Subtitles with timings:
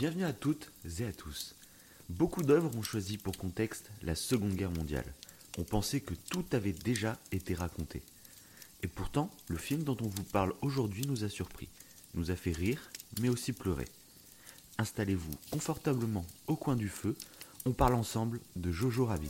[0.00, 1.54] Bienvenue à toutes et à tous.
[2.08, 5.04] Beaucoup d'œuvres ont choisi pour contexte la Seconde Guerre mondiale.
[5.58, 8.00] On pensait que tout avait déjà été raconté.
[8.82, 11.68] Et pourtant, le film dont on vous parle aujourd'hui nous a surpris,
[12.14, 12.80] nous a fait rire,
[13.20, 13.84] mais aussi pleurer.
[14.78, 17.14] Installez-vous confortablement au coin du feu,
[17.66, 19.28] on parle ensemble de Jojo Rabbit.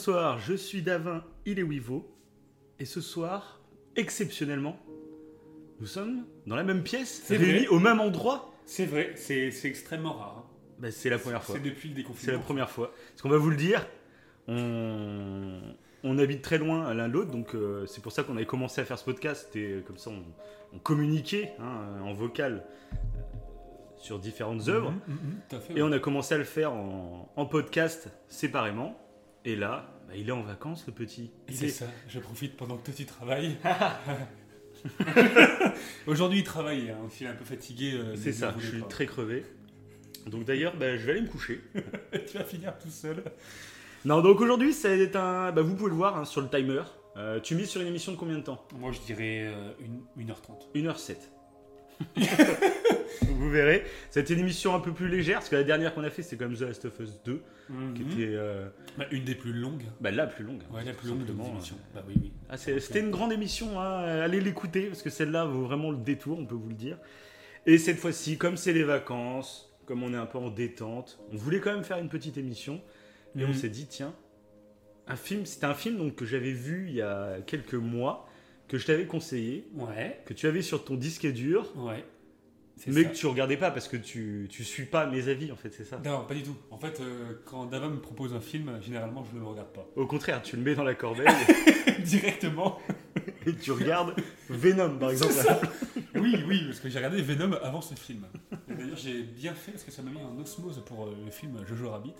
[0.00, 2.06] Bonsoir, je suis Davin, il est Wivo.
[2.78, 3.62] Et ce soir,
[3.96, 4.78] exceptionnellement,
[5.80, 7.68] nous sommes dans la même pièce, C'est réunis vrai.
[7.68, 8.52] au même endroit.
[8.66, 10.36] C'est vrai, c'est c'est extrêmement rare.
[10.46, 10.50] hein.
[10.80, 11.54] Bah, c'est la première fois.
[11.54, 12.36] C'est depuis le C'est déconfinement.
[12.36, 12.92] la première fois.
[13.08, 13.86] Parce qu'on va vous le dire,
[14.48, 15.62] on,
[16.04, 18.82] on habite très loin l'un de l'autre, donc euh, c'est pour ça qu'on avait commencé
[18.82, 19.56] à faire ce podcast.
[19.56, 20.22] Et euh, comme ça, on,
[20.74, 22.96] on communiquait hein, en vocal euh,
[23.96, 24.90] sur différentes œuvres.
[24.90, 25.58] Mhm, mhm.
[25.70, 25.88] Et ouais.
[25.88, 29.00] on a commencé à le faire en, en podcast séparément.
[29.48, 31.30] Et là, bah, il est en vacances, le petit.
[31.50, 33.56] C'est est- ça, je profite pendant que toi tu travailles.
[36.06, 37.92] Aujourd'hui il travaille, hein, il est un peu fatigué.
[37.94, 39.44] euh, C'est ça, je suis très crevé.
[40.26, 41.60] Donc d'ailleurs, bah, je vais aller me coucher.
[42.30, 43.22] tu vas finir tout seul.
[44.04, 45.52] Non, donc aujourd'hui, être un.
[45.52, 46.82] Bah, vous pouvez le voir hein, sur le timer.
[47.16, 48.62] Euh, tu mises sur une émission de combien de temps?
[48.78, 50.70] Moi je dirais euh, une, 1h30.
[50.74, 51.16] 1h07.
[53.28, 53.84] vous verrez.
[54.10, 56.36] C'était une émission un peu plus légère, parce que la dernière qu'on a fait, c'était
[56.44, 57.42] quand même The Last of Us 2,
[57.94, 58.10] qui Mhm.
[58.12, 59.82] était euh, Bah, une des plus longues.
[60.00, 60.62] bah, la plus longue.
[60.72, 61.34] Ouais, la plus longue de euh,
[61.94, 62.32] Bah oui, oui.
[62.48, 64.04] Ah, C'était une grande émission, hein.
[64.22, 66.98] allez l'écouter, parce que celle-là vaut vraiment le détour, on peut vous le dire.
[67.66, 71.36] Et cette fois-ci, comme c'est les vacances, comme on est un peu en détente, on
[71.36, 72.80] voulait quand même faire une petite émission,
[73.38, 73.54] et on Mhm.
[73.54, 74.14] s'est dit, tiens,
[75.08, 78.28] un film, c'était un film donc, que j'avais vu il y a quelques mois,
[78.68, 82.04] que je t'avais conseillé, Ouais, que tu avais sur ton disque dur, ouais.
[82.78, 83.08] C'est mais ça.
[83.08, 85.84] que tu regardais pas parce que tu, tu suis pas mes avis, en fait, c'est
[85.84, 85.98] ça.
[86.04, 86.54] Non, pas du tout.
[86.70, 89.86] En fait, euh, quand Dava me propose un film, généralement je ne le regarde pas.
[89.96, 91.26] Au contraire, tu le mets dans la corbeille
[92.04, 92.78] Directement.
[93.46, 94.14] et tu regardes
[94.50, 95.34] Venom, par exemple.
[96.16, 98.26] Oui, oui, parce que j'ai regardé Venom avant ce film.
[98.68, 101.58] D'ailleurs, j'ai bien fait parce que ça m'a mis en osmose pour euh, le film
[101.66, 102.14] Jojo Rabbit.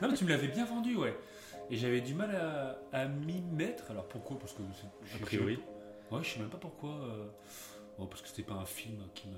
[0.00, 1.14] Non, mais tu me l'avais bien vendu, ouais.
[1.70, 3.90] Et j'avais du mal à, à m'y mettre.
[3.90, 4.38] Alors pourquoi?
[4.38, 4.62] Parce que.
[4.74, 5.58] c'est- A priori.
[6.10, 6.90] je- Ouais, je sais même pas pourquoi.
[6.90, 7.26] euh,
[7.98, 9.34] oh, parce que c'était pas un film qui me.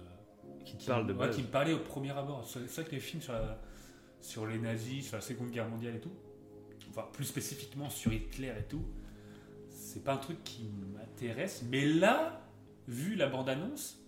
[0.64, 1.36] Qui te parle de ouais, base.
[1.36, 2.44] qui me parlait au premier abord.
[2.48, 3.58] C'est vrai que les films sur, la-
[4.20, 6.12] sur les nazis, sur la Seconde Guerre mondiale et tout,
[6.90, 8.84] enfin plus spécifiquement sur Hitler et tout,
[9.68, 11.64] c'est pas un truc qui m'intéresse.
[11.68, 12.40] Mais là,
[12.86, 13.98] vu la bande-annonce,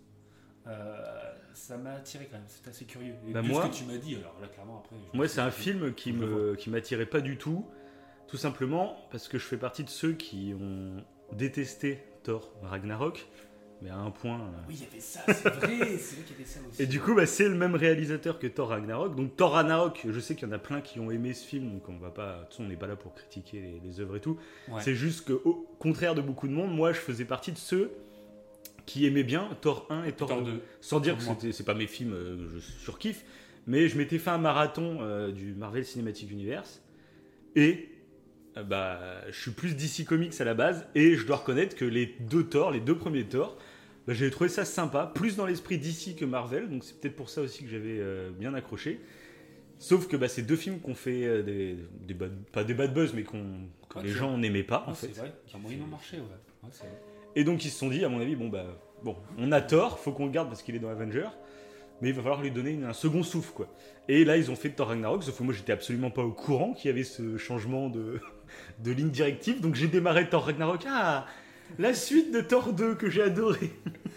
[0.67, 2.47] euh, ça m'a attiré quand même.
[2.47, 3.15] C'est assez curieux.
[3.29, 4.97] Et Bah, moi- ce que tu m'as dit, alors là, clairement, après.
[5.13, 7.67] Moi, c'est un film qui me qui m'attirait pas du tout,
[8.29, 11.05] tout simplement parce que je fais partie de ceux qui ont
[11.37, 13.27] détesté Thor Ragnarok,
[13.85, 14.41] mais à un point.
[14.41, 14.51] euh.
[14.69, 16.83] Oui, il y avait ça, c'est vrai, c'est vrai qu'il y avait ça aussi.
[16.83, 19.15] Et du coup, bah, c'est le même réalisateur que Thor Ragnarok.
[19.15, 21.71] Donc Thor Ragnarok, je sais qu'il y en a plein qui ont aimé ce film,
[21.71, 24.01] donc on va pas, de toute façon, on n'est pas là pour critiquer les, les
[24.01, 24.39] œuvres et tout.
[24.69, 24.81] Ouais.
[24.81, 27.91] C'est juste que, au contraire de beaucoup de monde, moi, je faisais partie de ceux
[28.87, 30.53] qui aimaient bien Thor 1 et Thor, Thor 2.
[30.53, 30.63] 2.
[30.81, 31.35] Sans dire que moi.
[31.39, 33.25] c'était- c'est pas mes films euh, que je surkiffe,
[33.67, 36.83] mais je m'étais fait un marathon euh, du Marvel Cinematic Universe
[37.57, 37.89] et
[38.59, 41.85] euh, bah je suis plus DC Comics à la base et je dois reconnaître que
[41.87, 43.57] les deux Thor, les deux premiers Thor,
[44.07, 47.31] bah, j'ai trouvé ça sympa, plus dans l'esprit DC que Marvel, donc c'est peut-être pour
[47.31, 49.01] ça aussi que j'avais euh, bien accroché.
[49.79, 51.77] Sauf que bah, ces deux films qu'on fait euh, des,
[52.07, 53.45] des bad- pas des bad buzz, mais qu'on
[53.89, 55.21] que Ouais, les gens n'aimaient pas Ah, en c'est fait.
[55.21, 56.23] vrai, qui moyennement marché, ouais.
[56.63, 57.01] Ouais, c'est vrai.
[57.37, 58.67] Et donc ils se sont dit, à mon avis, bon bah
[59.03, 61.27] bon, on a tort, faut qu'on le garde parce qu'il est dans Avenger,
[62.01, 63.69] mais il va falloir lui donner une- un second souffle quoi.
[64.09, 66.73] Et là ils ont fait Thor Ragnarok, sauf que moi j'étais absolument pas au courant
[66.73, 68.21] qu'il y avait ce changement de,
[68.79, 71.27] de ligne directive, donc j'ai démarré Thor Ragnarok, ah
[71.79, 73.71] la suite de Thor 2 que j'ai adoré.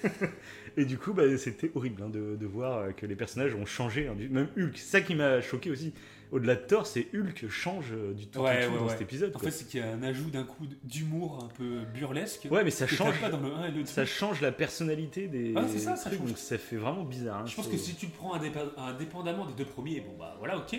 [0.77, 4.07] Et du coup bah, c'était horrible hein, de, de voir que les personnages ont changé,
[4.07, 5.91] hein, du- même Hulk, ça qui m'a choqué aussi.
[6.29, 8.89] Au-delà de Thor, c'est Hulk change euh, du tout, Ouais, tout ouais, dans ouais.
[8.91, 9.29] cet épisode.
[9.33, 9.49] En quoi.
[9.49, 12.47] fait, c'est qu'il y a un ajout d'un coup d'humour un peu burlesque.
[12.51, 13.85] ouais, mais ça change, pas dans le 1 et le 2.
[13.85, 16.19] ça change la personnalité des Ah, c'est ça, ça change.
[16.27, 17.39] donc ça fait vraiment bizarre.
[17.43, 18.33] hein, Je pense que si tu le prends
[18.77, 20.77] indépendamment des deux premiers, bon bah voilà, ok.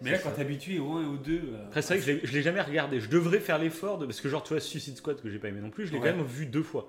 [0.00, 1.32] Mais là, quand t'es habitué au 1 et au 2.
[1.34, 3.00] euh, Après, c'est vrai que je l'ai- jamais regardé.
[3.00, 4.06] Je devrais faire l'effort de.
[4.06, 5.98] Parce que, genre, tu vois, Suicide Squad, que j'ai pas aimé non plus, je l'ai
[5.98, 6.10] Ouais.
[6.10, 6.88] quand même vu deux fois.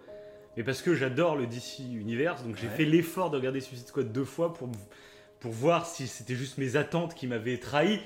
[0.58, 2.74] Mais parce que j'adore le DC Universe, donc j'ai Ouais.
[2.74, 4.70] fait l'effort de regarder Suicide Squad deux fois pour,
[5.40, 8.00] pour voir si c'était juste mes attentes qui m'avaient trahi.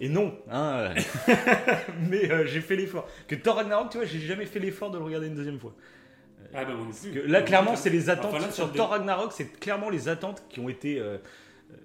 [0.00, 0.92] Et non, hein.
[2.10, 3.08] mais euh, j'ai fait l'effort.
[3.28, 5.74] Que Thor Ragnarok, tu vois, j'ai jamais fait l'effort de le regarder une deuxième fois.
[6.52, 7.10] Ah bah plus.
[7.10, 8.32] Que là, clairement, c'est les attentes.
[8.34, 10.98] Enfin, là, sur Thor Ragnarok, c'est clairement les attentes qui ont été.
[11.00, 11.18] euh,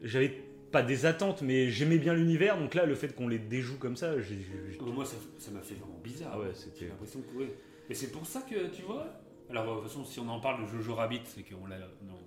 [0.03, 3.77] J'avais pas des attentes, mais j'aimais bien l'univers, donc là, le fait qu'on les déjoue
[3.77, 4.35] comme ça, j'ai.
[4.37, 6.31] j'ai- Euh, Moi, ça ça m'a fait vraiment bizarre.
[6.35, 7.37] Ah ouais, c'était- l'impression que.
[7.39, 7.53] ouais.
[7.91, 9.07] C'est pour ça que, tu vois,
[9.51, 11.77] Alors, de toute façon, si on en parle de Jojo Rabbit, c'est qu'on l'a,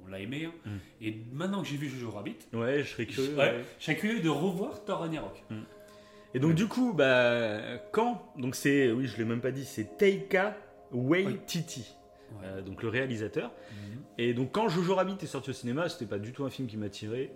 [0.05, 0.47] on l'a aimé.
[0.47, 0.53] hein.
[0.67, 1.05] Mm.
[1.07, 3.31] Et maintenant que j'ai vu Jojo Rabbit, Ouais, je serais curieux.
[3.37, 3.65] ouais, ouais.
[3.79, 5.41] je serais curieux de revoir Thor Ragnarok.
[6.35, 7.61] Et donc du coup, bah
[7.93, 10.57] quand Donc c'est, oui, je l'ai même pas dit, c'est Taika
[10.91, 11.95] Waititi,
[12.33, 12.39] Ouais.
[12.45, 13.51] euh, donc le réalisateur.
[13.71, 14.03] Mhm.
[14.19, 16.67] Et donc quand Jojo Rabbit est sorti au cinéma, c'était pas du tout un film
[16.67, 17.31] qui m'attirait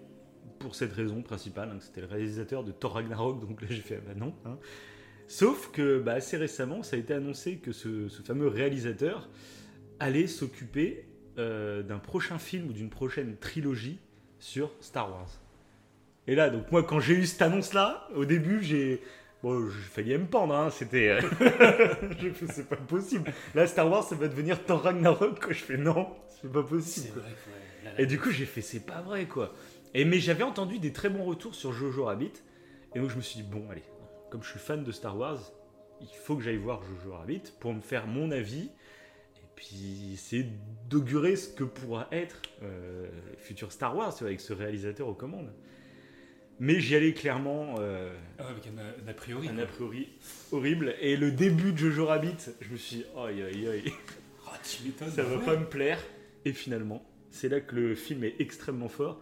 [0.59, 3.99] pour cette raison principale, hein, c'était le réalisateur de Thor Ragnarok, donc là j'ai fait
[4.01, 4.35] ah bah non.
[4.45, 4.59] hein.
[5.29, 9.29] Sauf que bah, assez récemment, ça a été annoncé que ce, ce fameux réalisateur
[9.99, 11.05] allait s'occuper
[11.39, 13.99] euh, d'un prochain film ou d'une prochaine trilogie
[14.39, 15.31] sur Star Wars.
[16.29, 19.01] Et là, donc moi, quand j'ai eu cette annonce-là, au début, j'ai
[19.43, 20.55] bon, j'ai failli me pendre.
[20.55, 21.19] Hein, C'était,
[22.51, 23.33] c'est pas possible.
[23.55, 25.41] Là, Star Wars, ça va devenir Thor Ragnarok.
[25.41, 25.53] Quoi.
[25.53, 26.09] Je fais non,
[26.41, 27.07] c'est pas possible.
[27.07, 27.23] C'est quoi.
[27.23, 29.53] vrai que, ouais, là, là, Et du coup, j'ai fait, c'est pas vrai, quoi.
[29.95, 32.33] Et mais j'avais entendu des très bons retours sur Jojo Rabbit,
[32.95, 33.85] et donc je me suis dit bon, allez,
[34.31, 35.41] comme je suis fan de Star Wars,
[36.01, 38.71] il faut que j'aille voir Jojo Rabbit pour me faire mon avis,
[39.37, 40.47] et puis essayer
[40.91, 45.53] d'augurer ce que pourra être euh, le futur Star Wars avec ce réalisateur aux commandes.
[46.59, 49.49] Mais j'y allais clairement euh, ah avec un, un a priori.
[49.49, 50.09] un a priori
[50.53, 53.93] horrible, et le début de Jojo Rabbit, je me suis dit, aïe aïe aïe.
[54.49, 55.45] Ah, tu ça va ouais.
[55.45, 56.03] pas me plaire.
[56.45, 59.21] Et finalement, c'est là que le film est extrêmement fort.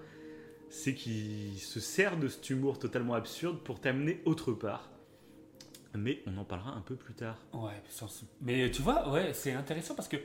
[0.76, 4.90] C'est qu'il se sert de cet humour totalement absurde pour t'amener autre part.
[5.94, 7.38] Mais on en parlera un peu plus tard.
[7.52, 10.16] Ouais, sans- mais tu vois, ouais, c'est intéressant parce que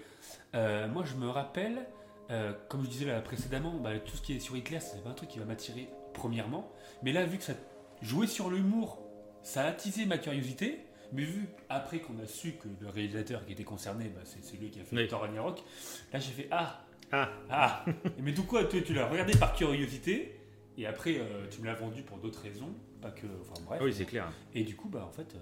[0.55, 1.85] euh, moi je me rappelle,
[2.31, 5.11] euh, comme je disais là précédemment, bah, tout ce qui est sur Hitler, c'est pas
[5.11, 6.71] un truc qui va m'attirer premièrement.
[7.03, 7.53] Mais là, vu que ça
[8.01, 8.99] jouait sur l'humour,
[9.43, 10.79] ça a attisé ma curiosité.
[11.13, 14.57] Mais vu après qu'on a su que le réalisateur qui était concerné, bah, c'est c'est
[14.57, 15.07] lui qui a fait Oui.
[15.07, 15.63] Thor Ragnarok,
[16.11, 16.81] là j'ai fait Ah
[17.11, 17.29] Ah.
[17.51, 17.85] Ah
[18.19, 20.38] Mais du coup, toi, tu l'as regardé par curiosité
[20.79, 22.73] et après euh, tu me l'as vendu pour d'autres raisons.
[23.01, 23.25] Pas que.
[23.41, 23.81] Enfin bref.
[23.83, 24.31] oui, c'est clair.
[24.53, 25.39] Et du coup, bah en fait, euh,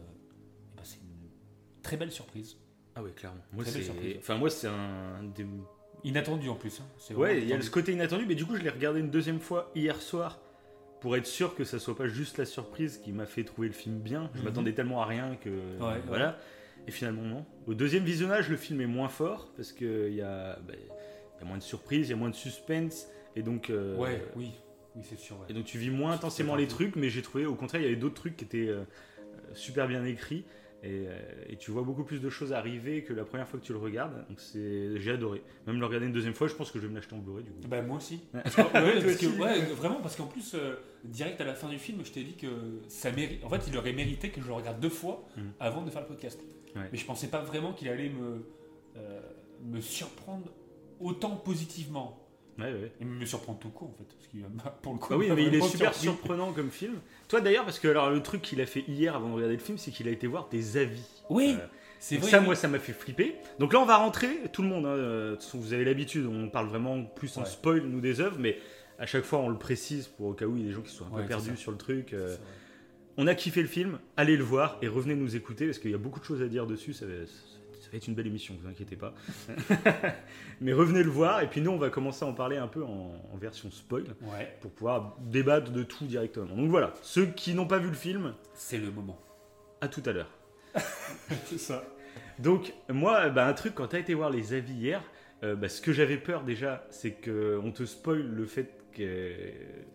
[0.76, 1.30] bah, c'est une
[1.82, 2.58] très belle surprise.
[2.96, 3.42] Ah oui, clairement.
[3.54, 3.88] Moi, Très belle c'est...
[3.92, 4.16] surprise.
[4.20, 5.46] Enfin, moi, c'est un des...
[6.04, 6.80] Inattendu en plus.
[6.82, 7.14] hein.
[7.16, 9.40] Ouais, il y a ce côté inattendu, mais du coup, je l'ai regardé une deuxième
[9.40, 10.40] fois hier soir
[11.02, 13.74] pour être sûr que ça soit pas juste la surprise qui m'a fait trouver le
[13.74, 14.30] film bien.
[14.34, 14.46] Je Mhm.
[14.46, 16.40] m'attendais tellement à rien que Ouais, voilà.
[16.88, 17.46] Et finalement non.
[17.68, 20.74] Au deuxième visionnage, le film est moins fort parce que il y a, bah,
[21.40, 24.24] y a moins de surprises, il y a moins de suspense et donc euh, Ouais,
[24.36, 24.52] oui,
[24.98, 25.38] oui, c'est sûr.
[25.40, 25.46] ouais.
[25.50, 27.88] et donc tu vis moins intensément les trucs, mais j'ai trouvé au contraire il y
[27.88, 28.84] avait d'autres trucs qui étaient euh,
[29.54, 30.44] super bien écrits.
[30.84, 33.66] Et, euh, et tu vois beaucoup plus de choses arriver que la première fois que
[33.66, 34.28] tu le regardes.
[34.30, 35.42] Donc c'est, j'ai adoré.
[35.66, 37.44] Même le regarder une deuxième fois, je pense que je vais me l'acheter en Blu-ray
[37.44, 37.68] du coup.
[37.68, 38.22] Bah, moi aussi.
[38.32, 38.42] Ouais.
[38.44, 39.26] Parce que-
[39.74, 42.48] vraiment, parce qu'en plus, euh, direct à la fin du film, je t'ai dit que
[42.90, 43.44] ça mérite.
[43.44, 45.52] En fait, il aurait mérité que je le regarde deux fois Mhm.
[45.60, 46.40] avant de faire le podcast.
[46.76, 46.84] Ouais.
[46.92, 48.46] Mais je pensais pas vraiment qu'il allait me,
[49.66, 50.46] me surprendre
[51.00, 52.20] autant positivement.
[52.60, 52.92] Ouais, ouais.
[53.02, 54.04] Et me surprendre tout court, en fait.
[54.16, 54.42] Parce qu'il
[54.82, 56.02] pour le coup, Ah oui, m'a mais il est super surpris.
[56.18, 56.96] surprenant comme film.
[57.28, 59.62] Toi d'ailleurs, parce que alors le truc qu'il a fait hier avant de regarder le
[59.62, 61.04] film, c'est qu'il a été voir des avis.
[61.30, 61.66] Oui, Euh,
[62.00, 62.30] c'est vrai.
[62.30, 63.36] ça, moi, ça m'a fait flipper.
[63.60, 64.86] Donc là, on va rentrer, tout le monde.
[64.86, 67.48] hein, euh, vous avez l'habitude, on parle vraiment plus en Ouais.
[67.48, 68.58] spoil nous des œuvres, mais
[69.00, 70.82] à chaque fois, on le précise pour au cas où il y a des gens
[70.82, 72.14] qui sont un peu perdus sur le truc.
[72.14, 72.36] euh,
[73.18, 75.96] on a kiffé le film, allez le voir et revenez nous écouter parce qu'il y
[75.96, 76.94] a beaucoup de choses à dire dessus.
[76.94, 77.06] Ça
[77.88, 79.14] ça va être une belle émission, vous inquiétez pas.
[80.62, 82.84] mais revenez le voir et puis nous, on va commencer à en parler un peu
[82.84, 86.54] en, en version spoil Ouais, pour pouvoir débattre de tout directement.
[86.54, 89.18] Donc voilà, ceux qui n'ont pas vu le film, c'est le moment.
[89.80, 90.30] à tout à l'heure.
[91.46, 91.86] C'est ça.
[92.40, 95.02] Donc moi, bah, un truc, quand tu as été voir les avis hier,
[95.44, 99.32] euh, bah, ce que j'avais peur déjà, c'est qu'on te spoil le fait que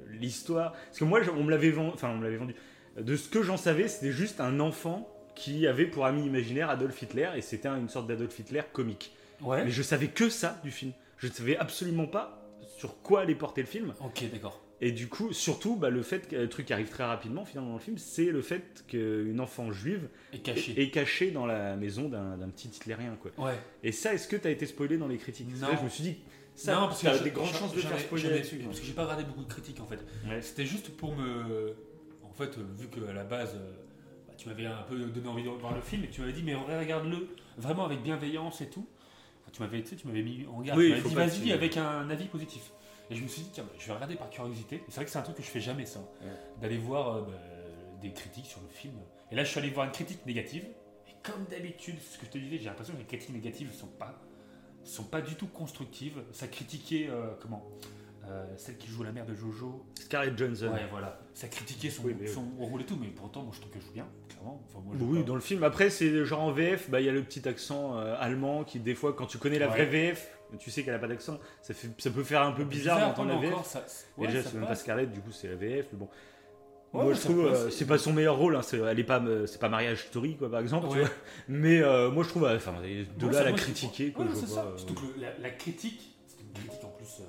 [0.08, 0.72] l'histoire...
[0.72, 2.54] Parce que moi, on me l'avait vendu, enfin on me l'avait vendu.
[2.96, 7.00] De ce que j'en savais, c'était juste un enfant qui avait pour ami imaginaire Adolf
[7.02, 9.14] Hitler, et c'était un- une sorte d'Adolf Hitler comique.
[9.40, 9.64] Ouais.
[9.64, 10.92] Mais je savais que ça du film.
[11.18, 12.38] Je ne savais absolument pas
[12.78, 13.94] sur quoi allait porter le film.
[14.04, 14.60] Ok, d'accord.
[14.80, 17.70] Et du coup, surtout, bah, le fait que le truc qui arrive très rapidement finalement
[17.70, 22.48] dans le film, c'est le fait qu'une enfant juive est cachée dans la maison d'un
[22.48, 23.16] petit hitlérien.
[23.22, 23.30] Quoi.
[23.38, 23.54] Ouais.
[23.84, 25.46] Et ça, est-ce que tu as été spoilé dans les critiques?
[25.60, 25.68] Non.
[25.68, 26.16] Là, je me suis dit,
[26.56, 28.56] ça, non, parce que je- des grandes chances de faire ai- spoiler là-dessus.
[28.64, 30.00] Parce que j'ai pas regardé beaucoup de critiques en fait.
[30.28, 30.42] Ouais.
[30.42, 31.74] C'était juste pour me.
[32.24, 33.72] En fait, euh, vu qu'à la base, euh,
[34.42, 36.54] tu m'avais un peu donné envie de voir le film et tu m'avais dit, mais
[36.54, 38.86] regarde-le vraiment avec bienveillance et tout.
[39.40, 40.78] Enfin, tu m'avais tu m'avais mis en garde.
[40.78, 42.72] Oui, tu dit, vas-y avec un avis positif.
[43.10, 44.76] Et je me suis dit, tiens, bah, je vais regarder par curiosité.
[44.76, 46.00] Et c'est vrai que c'est un truc que je fais jamais ça.
[46.60, 47.32] D'aller voir euh, bah,
[48.00, 48.94] des critiques sur le film.
[49.30, 50.64] Et là, je suis allé voir une critique négative.
[51.08, 53.76] Et comme d'habitude, ce que je te disais, j'ai l'impression que les critiques négatives ne
[53.76, 54.20] sont pas,
[54.82, 56.22] sont pas du tout constructives.
[56.32, 57.68] Ça critiquait, euh, comment?
[58.28, 59.84] Euh, Celle qui joue la mère de Jojo.
[59.98, 60.68] Scarlett Johansson.
[60.72, 61.18] Ouais, voilà.
[61.34, 62.32] Ça critiquait son, Oui, mais oui.
[62.32, 64.62] son rôle et tout, mais pourtant, moi, je trouve que je joue bien, clairement.
[64.68, 65.64] Enfin, moi, je Oui, pas- dans le film.
[65.64, 68.78] Après, c'est genre en VF, bah, il y a le petit accent euh, allemand qui,
[68.78, 69.72] des fois, quand tu connais la Ouais.
[69.72, 72.64] vraie VF, tu sais qu'elle a pas d'accent, ça, fait, ça peut faire un peu
[72.64, 73.52] bizarre, d'entendre la VF.
[73.54, 73.84] encore, ça,
[74.18, 74.74] Et ouais, déjà, c'est même pas.
[74.76, 75.86] Scarlett, du coup, c'est la VF.
[75.92, 76.08] Mais bon.
[76.92, 79.18] Ouais, moi je trouve, euh, c'est pas son meilleur rôle, hein, c'est, elle est pas,
[79.18, 81.00] euh, c'est pas Mariage Story quoi par exemple, tu Ouais.
[81.00, 81.10] vois.
[81.48, 84.30] Mais euh, moi je trouve, euh, enfin, de Ouais, là à la critiquer, quoi, Ouais,
[84.34, 84.64] je c'est vois ça.
[84.66, 87.24] euh, Surtout que le- la, la critique, c'était une critique en plus, euh,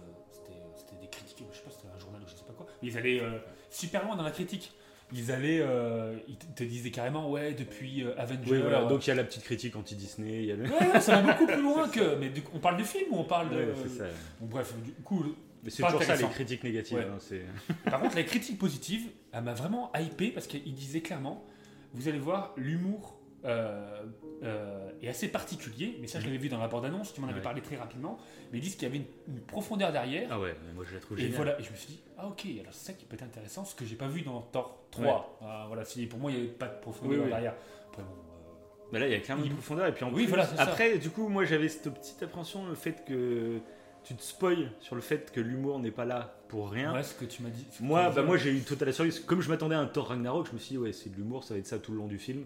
[2.84, 4.74] Ils allaient euh, super loin dans la critique.
[5.16, 8.52] Ils allaient, euh, ils te disaient carrément, ouais, depuis euh, Avengers.
[8.52, 10.64] Oui, voilà, donc il y a la petite critique anti-Disney, il y a le...
[10.64, 12.16] Ouais, ouais, ça va beaucoup plus loin que.
[12.16, 13.58] Mais du coup, on parle du film ou on parle de.
[13.58, 14.06] Ouais, c'est ça.
[14.40, 15.24] Bon, bref, du coup,
[15.64, 16.98] Mais c'est toujours ça les critiques négatives.
[16.98, 17.74] Hein.
[17.90, 21.46] Par contre, la critique positive, elle m'a vraiment hypé parce qu'il disait clairement
[21.94, 24.04] vous allez voir, l'humour euh,
[24.44, 27.38] euh, est assez particulier, mais ça, je l'avais vu dans la bande-annonce, tu m'en avais
[27.38, 27.42] Ouais.
[27.44, 28.18] parlé très rapidement.
[28.52, 30.30] Mais ils disent qu'il y avait une, une profondeur derrière.
[30.32, 32.28] Ah ouais, mais moi je la trouve et voilà, et je me suis dit ah,
[32.28, 34.86] ok, alors c'est ça qui peut être intéressant, ce que j'ai pas vu dans Thor
[34.92, 35.40] 3.
[35.42, 37.30] Ah, voilà, si pour moi, il n'y avait pas de profondeur Oui, oui.
[37.30, 37.56] derrière.
[37.90, 39.88] Après, bon, euh, Bah là, il y a clairement une profondeur.
[39.88, 40.64] Et puis en Oui, plus, voilà, c'est ça.
[40.64, 43.60] après, du coup, moi j'avais cette petite appréhension, le fait que
[44.04, 46.94] tu te spoil sur le fait que l'humour n'est pas là pour rien.
[46.94, 47.66] ouais, ce que tu m'as dit.
[47.80, 49.20] Moi, bah, moi j'ai eu total assurance.
[49.22, 51.44] Comme je m'attendais à un Thor Ragnarok, je me suis dit, ouais, c'est de l'humour,
[51.46, 52.46] ça va être ça tout le long du film.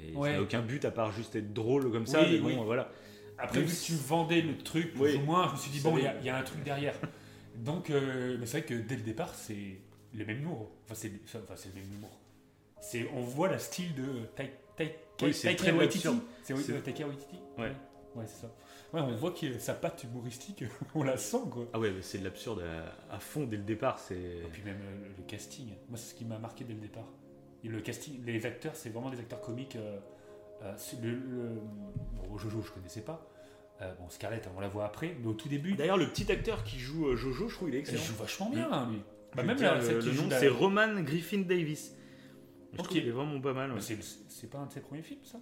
[0.00, 0.30] Et Ouais.
[0.30, 2.20] ça n'a aucun but à part juste être drôle comme ça.
[2.22, 2.64] Oui, mais bon, oui.
[2.64, 2.90] voilà.
[3.38, 5.14] Après, vu que tu vendais le truc, plus Oui.
[5.16, 6.62] ou moins, je me suis dit, bon, il y, a- il y a un truc
[6.64, 6.94] derrière.
[7.56, 9.78] Donc, euh, mais c'est vrai que dès le départ, c'est
[10.14, 10.70] le même humour.
[10.84, 12.10] Enfin, c'est enfin, c'est le même humour.
[12.80, 14.04] C'est, on voit la style de
[14.36, 14.54] Taika
[15.74, 16.08] Waititi.
[16.42, 17.72] C'est oui, C'est- Taika Waititi Ouais.
[18.14, 18.54] Ouais, c'est ça.
[18.92, 20.64] Ouais, on voit que sa patte humoristique,
[20.94, 21.66] on la sent, quoi.
[21.74, 22.62] Ah ouais, mais c'est de l'absurde
[23.10, 23.98] à, à fond dès le départ.
[23.98, 24.14] C'est.
[24.16, 25.66] Et puis même euh, le casting.
[25.88, 27.04] Moi, c'est ce qui m'a marqué dès le départ.
[27.64, 29.76] Et le casting, les acteurs, c'est vraiment des acteurs comiques.
[29.76, 29.98] euh,
[30.62, 31.60] euh, c'est le, le-
[32.28, 33.28] bon, Jojo, je connaissais pas.
[33.80, 36.64] Euh, bon, Scarlett, on la voit après, mais au tout début, D'ailleurs, le petit acteur
[36.64, 38.02] qui joue euh, Jojo, je trouve il est il excellent.
[38.02, 39.00] joue vachement bien, hein, lui.
[39.36, 41.94] Bah, même le, le nom, c'est Roman Griffin Davis.
[42.72, 42.84] Je Ok.
[42.84, 43.70] trouve qu'il est vraiment pas mal.
[43.70, 43.76] ouais.
[43.76, 43.98] Bah, c'est,
[44.28, 45.38] c'est pas un de ses premiers films, ça?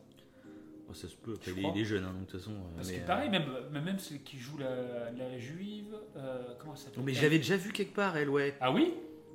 [0.89, 1.33] Oh, ça se peut.
[1.35, 2.53] Après, Je il, est, il jeune, hein, donc de toute façon.
[2.77, 6.79] Parce mais, que pareil, même, même, celle qui joue la, la juive, euh, comment elle
[6.79, 7.03] s'appelle?
[7.05, 8.55] Mais j'avais déjà vu quelque part, elle, ouais.
[8.61, 8.95] Ah oui?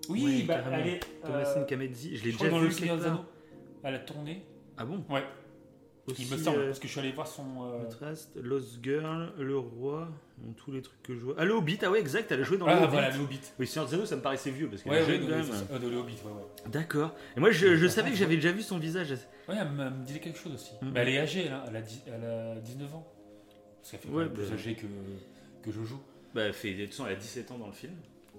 [0.10, 0.78] Oui, Ouais, bah, carrément.
[0.78, 1.00] elle est.
[1.22, 3.06] Thomasine euh, Kamedzi, je l'ai déjà dans vu Le des part.
[3.06, 3.26] Anneaux.
[3.84, 4.46] Elle a tourné.
[4.78, 5.04] Ah bon?
[5.10, 5.24] Ouais,
[6.08, 7.44] Aussi, il me semble, euh, parce que je suis allé voir son.
[7.64, 11.36] euh, Trust, Lost Girl, Le Roi, bon, tous les trucs que je vois.
[11.38, 12.92] Ah, le Hobbit, ah ouais, exact, elle a joué dans le Ah Hobbit.
[12.92, 13.40] voilà, le Hobbit.
[13.60, 15.46] Oui, Seigneur des Anneaux, ça me paraissait vieux parce qu'elle Ouais, ouais, jeune quand même.
[15.72, 16.70] Euh, dans le Hobbit, ouais, ouais.
[16.72, 17.14] D'accord.
[17.38, 19.12] Et moi, je, savais que j'avais déjà vu son visage.
[19.48, 20.72] Ouais, elle me, disait quelque chose aussi.
[20.82, 21.64] Mais elle est âgée, là.
[21.70, 21.82] Elle a,
[22.16, 23.08] elle a 19 ans.
[23.82, 24.86] Parce qu'elle fait Ouais, même plus bah- âgée que,
[25.64, 26.02] que Jojo.
[26.34, 27.94] Bah, elle fait, de toute façon, elle a 17 ans dans le film.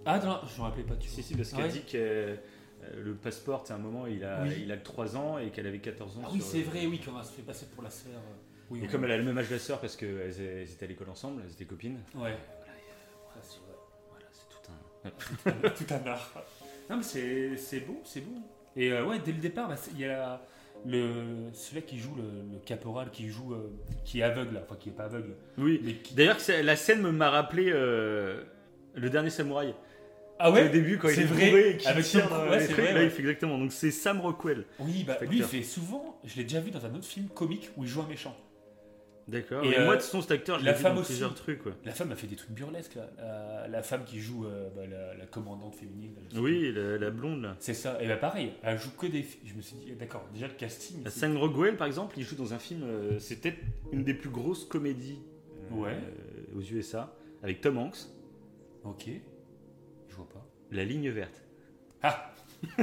[0.05, 0.97] Ah, non, je me rappelais pas.
[0.97, 2.37] Tu Si, si, parce Ah qu'elle ouais dit que euh,
[3.03, 4.63] le passeport, c'est un moment, il a, Oui.
[4.65, 6.23] il a que 3 ans et qu'elle avait 14 ans.
[6.25, 8.13] Ah oui, sur- c'est vrai, oui, qu'on va se fait passer pour la sœur.
[8.17, 8.35] euh,
[8.71, 10.85] Oui, Et comme elle a le même âge que la sœur parce qu'elles elles étaient
[10.87, 11.99] à l'école ensemble, elles étaient copines.
[12.15, 12.35] Ouais.
[12.35, 13.59] Voilà, c'est
[14.11, 14.49] voilà, c'est
[15.63, 15.71] tout un.
[15.71, 16.33] tout un art.
[16.91, 18.41] Non, mais c'est beau, c'est beau.
[18.75, 20.41] Et euh, ouais, dès le départ, bah, il y a
[20.87, 22.23] le, celui-là qui joue, le,
[22.55, 23.71] le caporal, qui joue, euh,
[24.05, 26.01] qui est aveugle, enfin qui est pas aveugle, Oui.
[26.17, 28.43] D'ailleurs, la scène m'a rappelé euh,
[28.95, 29.75] le dernier samouraï.
[30.39, 32.37] Ah Au début, quand il c'est est vrai, bourré et qu'il avec tire Tom dans
[32.47, 33.05] Cruise, ouais, les c'est vrai, là, ouais.
[33.05, 33.59] il fait exactement.
[33.59, 34.65] Donc c'est Sam Rockwell.
[34.81, 35.61] Oui, bah, Cet lui, il acteur.
[35.61, 38.09] fait souvent, je l'ai déjà vu dans un autre film comique où il joue un
[38.09, 38.35] méchant.
[39.29, 39.65] D'accord.
[39.65, 41.13] Et, Et, euh, moi, de façon, cet acteur, je la l'ai vu femme dans aussi.
[41.13, 41.65] plusieurs trucs.
[41.65, 41.73] Ouais.
[41.85, 43.09] La femme a fait des trucs burlesques, là.
[43.19, 46.15] La, la femme qui joue euh, bah, la, la commandante féminine.
[46.17, 46.51] là, je sais plus.
[46.69, 47.55] Oui, la, la blonde là.
[47.61, 49.25] C'est ça, et bah pareil, elle joue que des.
[49.45, 51.03] Je me suis dit, d'accord, déjà le casting.
[51.05, 52.83] c'est- Sam Rockwell, par exemple, il joue dans un film.
[52.83, 53.59] euh, c'est peut-être
[53.93, 55.21] une des plus grosses comédies
[55.71, 55.97] euh, Ouais.
[56.57, 57.99] aux USA avec Tom Hanks,
[58.85, 59.09] Ok,
[60.09, 60.45] je vois pas.
[60.71, 61.43] La Ligne Verte.
[62.03, 62.33] Ah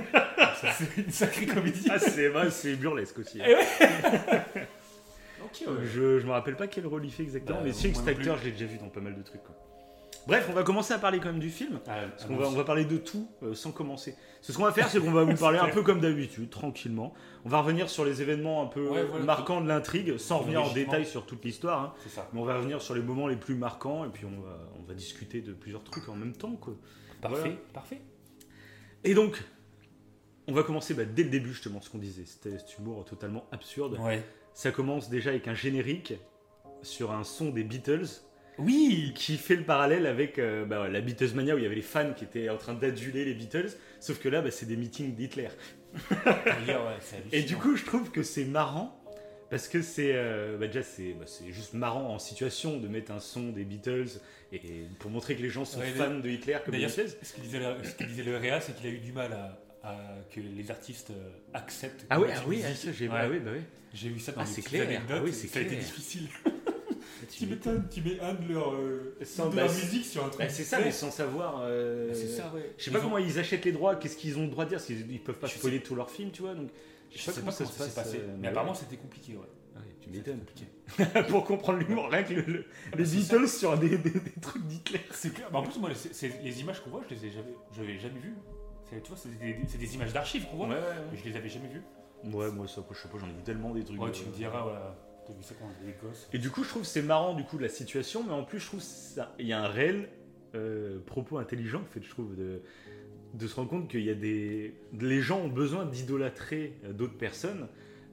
[0.76, 1.88] C'est une sacrée comédie.
[1.90, 3.40] Ah, c'est bah, c'est burlesque aussi.
[3.46, 3.54] Eh
[5.44, 5.86] Ok, ouais.
[5.86, 8.04] Je, je me rappelle pas quel rôle il fait exactement, Bah, mais c'est que moi
[8.06, 9.44] cet non acteur, je l'ai déjà vu dans pas mal de trucs.
[9.44, 9.56] quoi.
[10.28, 11.80] Bref, on va commencer à parler quand même du film.
[11.88, 14.16] Ah, Parce qu'on moi va, on va parler de tout euh, sans commencer.
[14.42, 17.14] Ce qu'on va faire, c'est qu'on va vous parler un peu comme d'habitude, tranquillement.
[17.46, 19.26] On va revenir sur les événements un peu Ouais, voilà.
[19.26, 21.82] marquants de l'intrigue, sans revenir en détail sur toute l'histoire.
[21.82, 21.94] hein.
[22.04, 22.30] C'est ça.
[22.34, 24.84] Mais on va revenir sur les moments les plus marquants et puis on va, on
[24.84, 26.56] va discuter de plusieurs trucs en même temps.
[26.56, 26.76] Quoi.
[27.22, 27.56] Parfait, Voilà.
[27.74, 28.02] parfait.
[29.04, 29.44] Et donc,
[30.48, 32.26] on va commencer bah, dès le début, justement, ce qu'on disait.
[32.26, 33.98] C'était cet humour totalement absurde.
[34.00, 34.24] Ouais.
[34.54, 36.14] Ça commence déjà avec un générique
[36.82, 38.08] sur un son des Beatles
[38.60, 41.82] Oui qui fait le parallèle avec euh, bah, la Beatlesmania où il y avait les
[41.82, 43.70] fans qui étaient en train d'aduler les Beatles.
[44.00, 45.50] Sauf que là, bah, c'est des meetings d'Hitler.
[47.32, 48.96] Et du coup, je trouve que c'est marrant
[49.50, 53.20] parce que c'est euh, bah, déjà c'est bah, juste marrant en situation de mettre un
[53.20, 54.20] son des Beatles
[54.52, 54.60] et
[55.00, 57.16] pour montrer que les gens sont Ouais, fans de Hitler comme D'ailleurs, Beatles.
[57.22, 59.32] ce que disait le, ce que disait le Réa, c'est qu'il a eu du mal
[59.34, 59.96] à, à
[60.34, 62.06] que les artistes euh, acceptent.
[62.10, 63.16] Ah oui, ah oui, musique- ah, ça, j'ai Ouais.
[63.18, 63.62] ah oui, bah oui.
[63.94, 64.84] J'ai vu ça dans Ah, petites clair.
[64.88, 65.18] anecdotes.
[65.20, 66.28] Ah oui, c'est ça a été difficile.
[67.30, 70.26] Tu Tu m'étonnes, tu mets un de euh, Sans- de bah, leur c'est- musique sur
[70.26, 70.42] un truc.
[70.42, 71.60] Bah, c'est ça, mais sans savoir.
[71.62, 72.74] euh, Ah, C'est ça, ouais.
[72.78, 74.70] Je sais pas ont- comment ils achètent les droits, qu'est-ce qu'ils ont le droit de
[74.70, 76.56] dire, parce qu'ils ils peuvent pas Je sais- spoiler tous leurs films, tu vois.
[76.56, 76.70] Donc,
[77.12, 78.18] Je sais pas comment ça s'est passé.
[78.20, 79.40] euh, Mais apparemment, c'était compliqué, ouais.
[79.40, 79.46] ouais,
[80.02, 80.40] tu C'était m'étonnes.
[80.40, 80.66] compliqué.
[81.30, 82.66] Pour comprendre l'humour, rien que le- le-
[82.98, 85.02] les c'est Beatles sur des, des- des trucs d'Hitler.
[85.12, 85.50] C'est clair.
[85.52, 85.90] Bah, en plus, moi,
[86.44, 88.34] les images qu'on voit, je les ai jamais, je les ai jamais vues.
[88.90, 89.30] C'est- Tu vois, c'est
[89.78, 90.68] des, images d'archives qu'on voit.
[90.68, 90.82] Ouais, ouais,
[91.12, 91.84] Mais je les avais jamais vues.
[92.26, 92.34] ouais.
[92.34, 94.02] Ouais, moi, ça, je sais pas, j'en ai vu tellement des trucs.
[94.02, 94.96] Ouais, euh, tu me diras, voilà.
[95.30, 96.28] T'as vu ça quand on était des gosses.
[96.34, 98.60] Et du coup, je trouve que c'est marrant du coup la situation, mais en plus,
[98.60, 100.10] je trouve ça, il y a un réel
[100.56, 102.62] euh, propos intelligent, en fait, je trouve, de,
[103.36, 107.18] de se rendre compte qu'il y a des, les gens ont besoin d'idolâtrer euh, d'autres
[107.18, 107.68] personnes.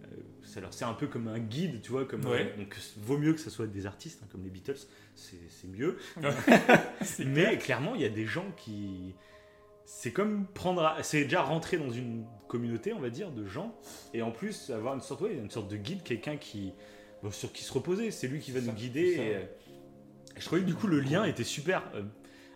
[0.05, 2.53] Euh, ça leur sert un peu comme un guide, tu vois, comme Ouais.
[2.55, 4.77] euh, donc vaut mieux que ça soit des artistes, hein, comme les Beatles,
[5.15, 5.97] c'est c'est mieux.
[7.03, 7.59] C'est Mais clair.
[7.59, 9.15] clairement, il y a des gens qui.
[9.85, 10.85] C'est comme prendre.
[10.85, 13.75] à- C'est déjà rentrer dans une communauté, on va dire, de gens.
[14.15, 16.73] Et en plus, avoir une sorte, ouais, une sorte de guide, quelqu'un qui.
[17.27, 18.11] Bon, sur qui se reposer.
[18.11, 19.15] C'est lui qui va nous guider.
[19.19, 19.41] Et, euh,
[20.39, 21.83] je trouvais que du coup, le lien était super.
[21.95, 22.03] Euh,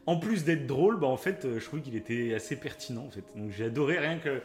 [0.06, 3.04] En plus d'être drôle, bah, en fait, euh, je trouvais qu'il était assez pertinent.
[3.06, 3.24] En fait.
[3.36, 4.40] Donc j'ai adoré rien que,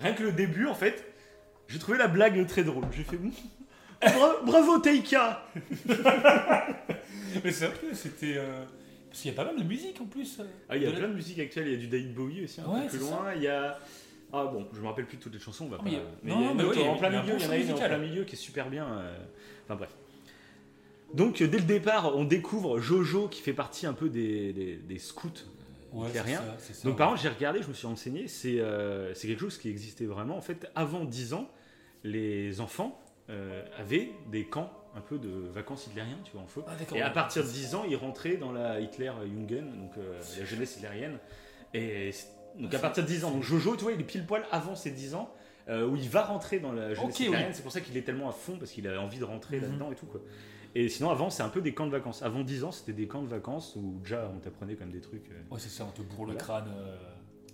[0.00, 1.04] rien que le début, en fait.
[1.68, 2.84] J'ai trouvé la blague très drôle.
[2.92, 3.18] J'ai fait.
[4.00, 5.44] Bra- Bravo Taika
[7.44, 8.34] Mais c'est vrai que c'était.
[8.36, 8.64] euh,
[9.08, 10.38] Parce qu'il y a pas mal de musique en plus.
[10.40, 11.88] euh, Ah, il y a de la- plein de musique actuelle, il y a du
[11.88, 13.32] David Bowie aussi un Ouais, peu plus loin.
[13.36, 13.78] Il y a.
[14.32, 15.90] Ah bon, je me rappelle plus de toutes les chansons, on va Ah, pas.
[16.22, 17.88] mais oui, en plein milieu, il y en a une en musical.
[17.90, 18.86] plein milieu qui est super bien.
[18.86, 19.18] euh,
[19.64, 19.90] Enfin bref.
[21.14, 24.76] Donc euh, dès le départ, on découvre Jojo qui fait partie un peu des, des-
[24.76, 25.28] des scouts.
[25.92, 26.38] Ouais, y a c'est rien.
[26.38, 26.98] ça, c'est ça, Donc ouais.
[26.98, 30.06] par contre, j'ai regardé, je me suis renseigné, c'est euh, c'est quelque chose qui existait
[30.06, 30.36] vraiment.
[30.38, 31.48] En fait, avant 10 ans,
[32.02, 36.62] les enfants euh, avaient des camps un peu de vacances hitlériens, tu vois, en feu.
[36.66, 37.12] Ah, Et à ouais.
[37.12, 41.18] partir de 10 ans, ils rentraient dans la Hitler-Jungen, donc euh, la jeunesse hitlérienne.
[41.74, 42.10] Et
[42.58, 44.44] donc à c'est- partir de 10 ans, donc Jojo, tu vois, il est pile poil
[44.50, 45.30] avant ses 10 ans,
[45.68, 47.48] euh, où il va rentrer dans la jeunesse Ok, hitlérienne.
[47.50, 47.54] oui.
[47.54, 49.62] C'est pour ça qu'il est tellement à fond, parce qu'il a envie de rentrer Mhm.
[49.62, 50.20] là-dedans et tout, quoi.
[50.74, 52.22] Et sinon, avant, c'est un peu des camps de vacances.
[52.22, 55.28] Avant 10 ans, c'était des camps de vacances où déjà, on t'apprenait comme des trucs.
[55.30, 55.54] euh.
[55.54, 56.70] Ouais, c'est ça, on te bourre le crâne.
[56.74, 56.96] euh,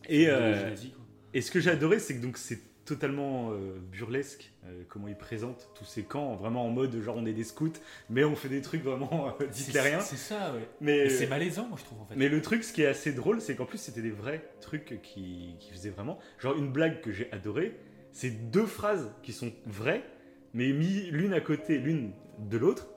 [0.08, 1.04] Et, quoi.
[1.34, 5.14] Et ce que j'ai adoré, c'est que donc c'est totalement euh, burlesque euh, comment il
[5.14, 7.72] présente tous ces camps, vraiment en mode genre on est des scouts,
[8.08, 10.00] mais on fait des trucs vraiment euh, hitlériens.
[10.00, 10.66] C'est ça, ouais.
[10.80, 12.14] Mais, c'est malaisant, moi, je trouve, en fait.
[12.16, 15.00] mais le truc, ce qui est assez drôle, c'est qu'en plus c'était des vrais trucs
[15.02, 16.18] qui, qui faisaient vraiment.
[16.38, 17.76] Genre une blague que j'ai adorée,
[18.12, 20.04] c'est deux phrases qui sont vraies,
[20.54, 22.88] mais mis l'une à côté, l'une de l'autre,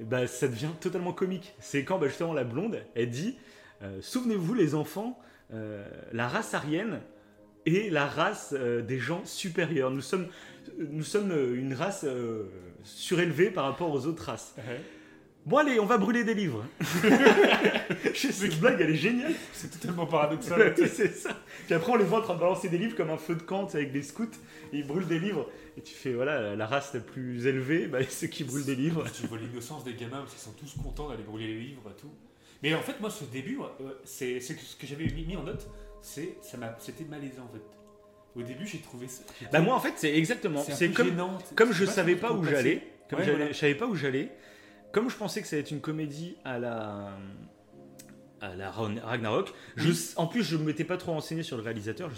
[0.00, 1.54] bah, ça devient totalement comique.
[1.58, 3.36] C'est quand bah, justement la blonde, elle dit
[3.82, 5.18] euh, Souvenez-vous les enfants,
[5.52, 7.00] euh, la race aryenne
[7.64, 9.90] est la race euh, des gens supérieurs.
[9.90, 10.28] Nous sommes,
[10.78, 12.04] une race
[12.84, 14.54] surélevée par rapport aux autres races.
[15.46, 16.64] Bon allez, on va brûler des livres.
[18.14, 19.32] Cette blague, elle est géniale.
[19.52, 20.74] C'est totalement paradoxal.
[20.88, 21.36] c'est ça.
[21.66, 23.42] Puis après, on les voit en train de balancer des livres comme un feu de
[23.42, 24.24] camp avec des scouts.
[24.72, 25.48] Et ils brûlent des livres.
[25.78, 28.74] Et tu fais, voilà, la race la plus élevée, bah, c'est ceux qui brûlent des
[28.74, 29.04] livres.
[29.14, 32.00] tu vois l'innocence des gamins, parce qu'ils sont tous contents d'aller brûler les livres et
[32.00, 32.10] tout.
[32.62, 35.68] Mais en fait, moi, ce début, euh, c'est ce que j'avais mis, en note,
[36.02, 37.62] c'est ça m'a- c'était malaisant, en fait.
[38.40, 39.22] Au début, j'ai trouvé ça.
[39.52, 40.62] Bah, moi, en fait, c'est exactement.
[40.68, 41.38] c'est comme, gênant.
[41.54, 42.82] comme je savais pas où j'allais.
[43.08, 43.48] Comme Ouais, voilà.
[43.48, 44.30] je savais pas où j'allais.
[44.92, 47.10] Comme je pensais que ça allait être une comédie à la.
[48.40, 49.52] à la Ragnarok.
[49.76, 52.10] Je, en plus, je ne m'étais pas trop renseigné sur le réalisateur.
[52.10, 52.16] Je,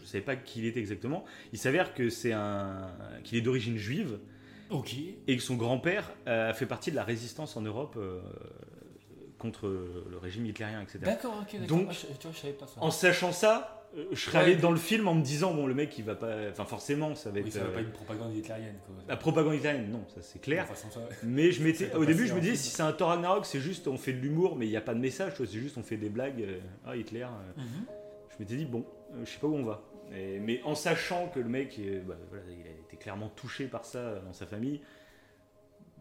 [0.00, 1.24] je savais pas qui il était exactement.
[1.52, 2.90] Il s'avère que c'est un.
[3.24, 4.18] qu'il est d'origine juive.
[4.70, 4.94] Ok.
[5.26, 8.20] et que son grand-père euh, a fait partie de la résistance en Europe euh,
[9.36, 11.00] contre le régime hitlérien, etc.
[11.02, 11.66] D'accord, ok, d'accord.
[11.66, 12.80] Donc, Ah, je- tu vois, je savais pas ça.
[12.80, 13.79] En sachant ça, euh,
[14.12, 16.48] je serais allé dans le film en me disant bon le mec il va pas,
[16.50, 18.94] enfin forcément ça va être Oui, ça va euh, pas une propagande hitlérienne, quoi.
[19.08, 20.66] la propagande hitlérienne, non ça c'est clair.
[20.66, 23.08] Façon, ça- Mais je m'étais, au début je me en disais si c'est un Thor
[23.08, 25.38] Ragnarok c'est juste on fait de l'humour mais il n'y a pas de message, tu
[25.42, 26.40] vois, c'est juste on fait des blagues.
[26.42, 27.84] euh, ah Hitler, euh, Mhm.
[28.30, 29.82] je m'étais dit bon euh, je sais pas où on va.
[30.16, 33.66] Et- mais en sachant que le mec euh, bah, voilà, il a été clairement touché
[33.66, 34.80] par ça euh, dans sa famille.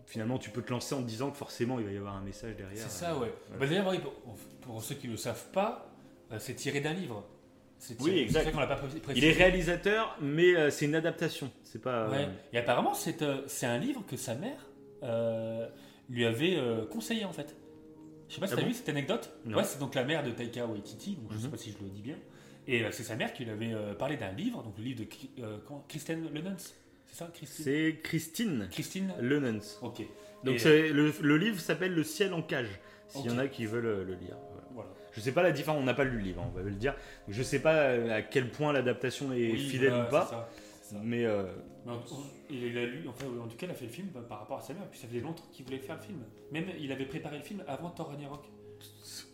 [0.06, 2.21] Finalement, tu peux te lancer en te disant que forcément il va y avoir un
[2.23, 2.82] message derrière.
[2.82, 3.32] C'est ça, ouais.
[3.49, 3.60] Voilà.
[3.60, 4.12] Bah, D'ailleurs,
[4.62, 5.88] pour, ceux qui ne le savent pas,
[6.32, 7.23] euh, c'est tiré d'un livre.
[8.00, 8.39] Oui, exact.
[8.39, 9.26] C'est vrai qu'on l'a pas pré- précisé.
[9.28, 11.52] Il est réalisateur, mais euh, c'est une adaptation.
[11.63, 12.04] C'est pas.
[12.06, 12.28] euh, Ouais.
[12.54, 14.68] Et apparemment, c'est euh, c'est un livre que sa mère
[15.04, 15.68] euh,
[16.10, 17.56] lui avait euh, conseillé en fait.
[18.28, 19.32] Je sais pas si Ah t'as bon vu cette anecdote.
[19.46, 19.58] Non.
[19.58, 21.52] Ouais, c'est donc la mère de Taika Waititi, donc je sais Mhm.
[21.52, 22.18] pas si je le dis bien.
[22.68, 25.00] Et euh, c'est sa mère qui lui avait euh, parlé d'un livre, donc le livre
[25.00, 25.08] de
[25.44, 26.56] euh, Kristen Lenons.
[27.08, 29.62] C'est ça, Christine C'est Christine Christine Lenons.
[29.82, 30.04] Ok.
[30.44, 32.80] Donc Et- le, le livre s'appelle Le ciel en cage.
[33.08, 34.38] S'il y en a qui veulent euh, le lire.
[35.13, 35.80] Je sais pas la différence.
[35.82, 36.93] On n'a pas lu le livre, hein, on va le dire.
[36.93, 40.26] Donc, je sais pas euh, à quel point l'adaptation est Oui, fidèle ou pas.
[40.26, 40.50] c'est ça,
[40.84, 41.02] c'est ça.
[41.04, 41.43] Mais euh,
[41.86, 42.02] Mais en,
[42.50, 44.58] il a lu, enfin, en tout cas, il a fait le film bah, par rapport
[44.60, 46.19] à sa mère, puis ça faisait longtemps qu'il voulait faire le film.
[46.52, 48.43] Même il avait préparé le film avant Thor Ragnarok.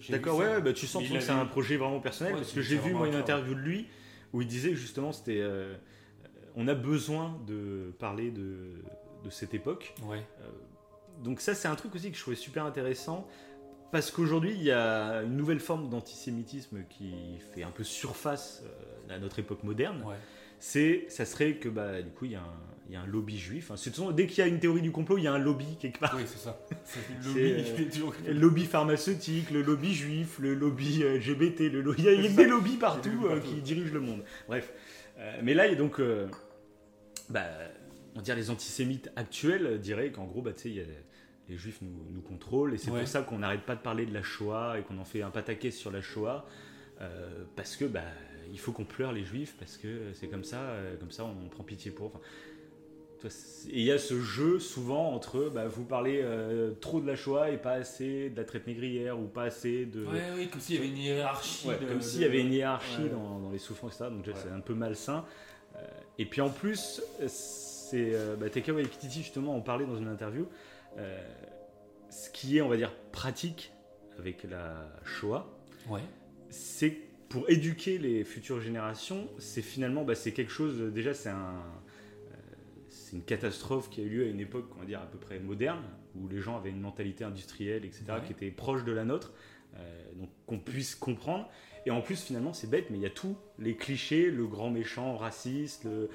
[0.10, 2.78] D'accord, ouais, bah, tu sens que c'est un projet vraiment personnel Ouais, parce que j'ai
[2.78, 3.88] vu moi une interview de lui
[4.34, 5.76] où il disait justement c'était euh,
[6.56, 8.74] on a besoin de parler de,
[9.24, 10.24] de cette époque Ouais.
[11.24, 13.28] donc ça c'est un truc aussi que je trouvais super intéressant
[13.92, 17.14] parce qu'aujourd'hui il y a une nouvelle forme d'antisémitisme qui
[17.54, 18.64] fait un peu surface
[19.10, 20.16] euh, à notre époque moderne Ouais.
[20.60, 22.54] c'est, ça serait que bah, du coup, il y, a un-
[22.88, 23.72] il y a un lobby juif.
[23.72, 25.76] Hein, façon, dès qu'il y a une théorie du complot, il y a un lobby
[25.80, 26.14] quelque part.
[26.16, 26.60] Oui, c'est ça.
[27.24, 31.82] Le lobby, euh, toujours- Le lobby pharmaceutique, le lobby juif, le lobby euh, LGBT, le
[31.82, 34.24] lo- il y a, des lobbies partout, euh, qui dirigent le monde.
[34.48, 34.72] Bref.
[35.18, 36.00] Euh, mais là, il y a donc.
[36.00, 36.28] euh,
[37.30, 37.46] bah,
[38.16, 40.84] on dirait les antisémites actuels diraient qu'en gros, bah, tu sais, il y a-
[41.50, 43.00] les juifs nous, nous contrôlent et c'est Ouais.
[43.00, 45.30] pour ça qu'on n'arrête pas de parler de la Shoah et qu'on en fait un
[45.32, 46.46] pataquès sur la Shoah.
[47.02, 48.02] euh, parce que bah,
[48.52, 51.50] il faut qu'on pleure les juifs parce que c'est comme ça, euh, comme ça on
[51.50, 52.08] prend pitié pour.
[53.18, 53.30] Enfin,
[53.70, 57.16] et il y a ce jeu souvent entre bah, vous parlez euh, trop de la
[57.16, 60.06] Shoah et pas assez de la traite négrière ou pas assez de.
[60.06, 61.68] Ouais, oui, comme s'il y avait une hiérarchie.
[61.68, 63.10] Ouais, de- comme de- s'il y avait une hiérarchie Ouais.
[63.10, 64.10] dans, dans les souffrances, etc.
[64.12, 65.26] Donc c'est un peu malsain.
[65.76, 65.80] Euh,
[66.18, 70.46] et puis en plus, c'est bah, Taika Waititi justement en parlait dans une interview.
[70.98, 71.22] Euh,
[72.10, 73.72] ce qui est, on va dire, pratique
[74.18, 75.48] avec la Shoah,
[75.90, 76.02] Ouais.
[76.50, 76.98] c'est
[77.30, 81.56] pour éduquer les futures générations, c'est finalement, bah, c'est quelque chose, déjà c'est un,
[82.32, 82.36] euh,
[82.90, 85.18] c'est une catastrophe qui a eu lieu à une époque, on va dire, à peu
[85.18, 85.84] près moderne,
[86.16, 88.22] où les gens avaient une mentalité industrielle, etc., Ouais.
[88.26, 89.34] qui était proche de la nôtre,
[89.76, 91.50] euh, donc qu'on puisse comprendre.
[91.86, 94.70] Et en plus, finalement, c'est bête, mais il y a tous les clichés, le grand
[94.70, 96.10] méchant raciste, le-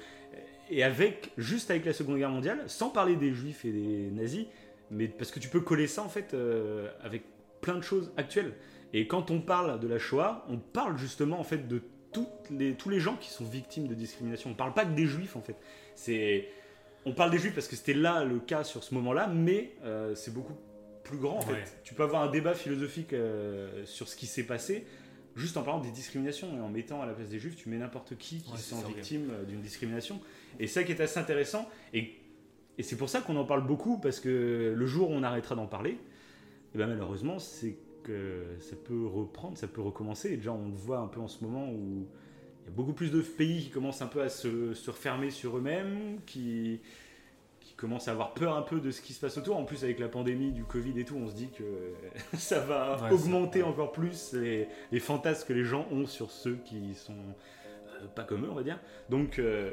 [0.69, 4.45] et avec, juste avec la Seconde Guerre mondiale, sans parler des juifs et des nazis,
[4.91, 7.23] mais parce que tu peux coller ça en fait euh, avec
[7.61, 8.53] plein de choses actuelles.
[8.93, 12.75] Et quand on parle de la Shoah, on parle justement en fait de toutes les,
[12.75, 14.49] tous les gens qui sont victimes de discrimination.
[14.49, 15.55] On parle pas que des juifs en fait.
[15.95, 16.49] C'est,
[17.05, 20.13] on parle des juifs parce que c'était là le cas sur ce moment-là, mais euh,
[20.13, 20.55] c'est beaucoup
[21.05, 21.63] plus grand en Ouais.
[21.63, 21.79] fait.
[21.83, 24.85] Tu peux avoir un débat philosophique euh, sur ce qui s'est passé.
[25.37, 27.77] Juste en parlant des discriminations et en mettant à la place des juifs, tu mets
[27.77, 28.95] n'importe qui qui Ouais, ok.
[28.95, 30.19] victimes euh, d'une discrimination.
[30.59, 31.69] Et ça qui est assez intéressant.
[31.93, 32.15] Et,
[32.77, 35.55] et c'est pour ça qu'on en parle beaucoup, parce que le jour où on arrêtera
[35.55, 35.97] d'en parler,
[36.73, 40.31] et ben malheureusement, c'est que ça peut reprendre, ça peut recommencer.
[40.33, 42.07] Et déjà, on le voit un peu en ce moment où
[42.63, 45.29] il y a beaucoup plus de pays qui commencent un peu à se, se refermer
[45.31, 46.79] sur eux-mêmes, qui,
[47.59, 49.57] qui commencent à avoir peur un peu de ce qui se passe autour.
[49.57, 51.63] En plus, avec la pandémie du Covid et tout, on se dit que
[52.37, 53.71] ça va Ouais, augmenter ça- ouais.
[53.71, 58.23] encore plus les, les fantasmes que les gens ont sur ceux qui sont euh, pas
[58.23, 58.79] comme eux, on va dire.
[59.09, 59.71] Donc, euh,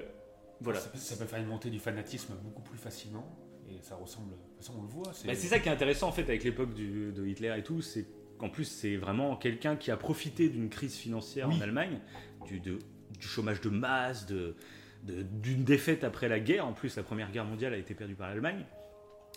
[0.61, 0.81] voilà.
[0.81, 3.27] Ça, peut- ça peut faire une montée du fanatisme beaucoup plus facilement.
[3.71, 4.31] Et ça ressemble.
[4.31, 5.05] De toute façon, on le voit.
[5.27, 8.07] Bah, c'est ça qui est intéressant en fait avec l'époque de Hitler et tout, c'est
[8.39, 11.57] qu'en plus c'est vraiment quelqu'un qui a profité d'une crise financière Oui.
[11.59, 12.01] en Allemagne,
[12.47, 12.79] du, de-
[13.19, 14.57] du chômage de masse, de-
[15.05, 16.67] de- d'une défaite après la guerre.
[16.67, 18.65] En plus, la première guerre mondiale a été perdue par l'Allemagne.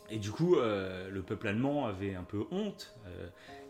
[0.10, 2.96] Et du coup, euh, le peuple allemand avait un peu honte.
[3.08, 3.28] euh,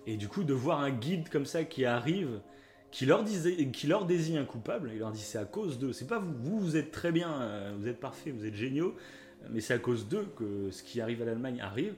[0.08, 2.40] et du coup, de voir un guide comme ça qui arrive,
[2.92, 5.94] qui leur, disait, qui leur désigne un coupable, il leur dit c'est à cause d'eux.
[5.94, 8.96] C'est pas vous, vous, vous êtes très bien, euh, vous êtes parfaits, vous êtes géniaux,
[9.50, 11.94] mais c'est à cause d'eux que ce qui arrive à l'Allemagne arrive.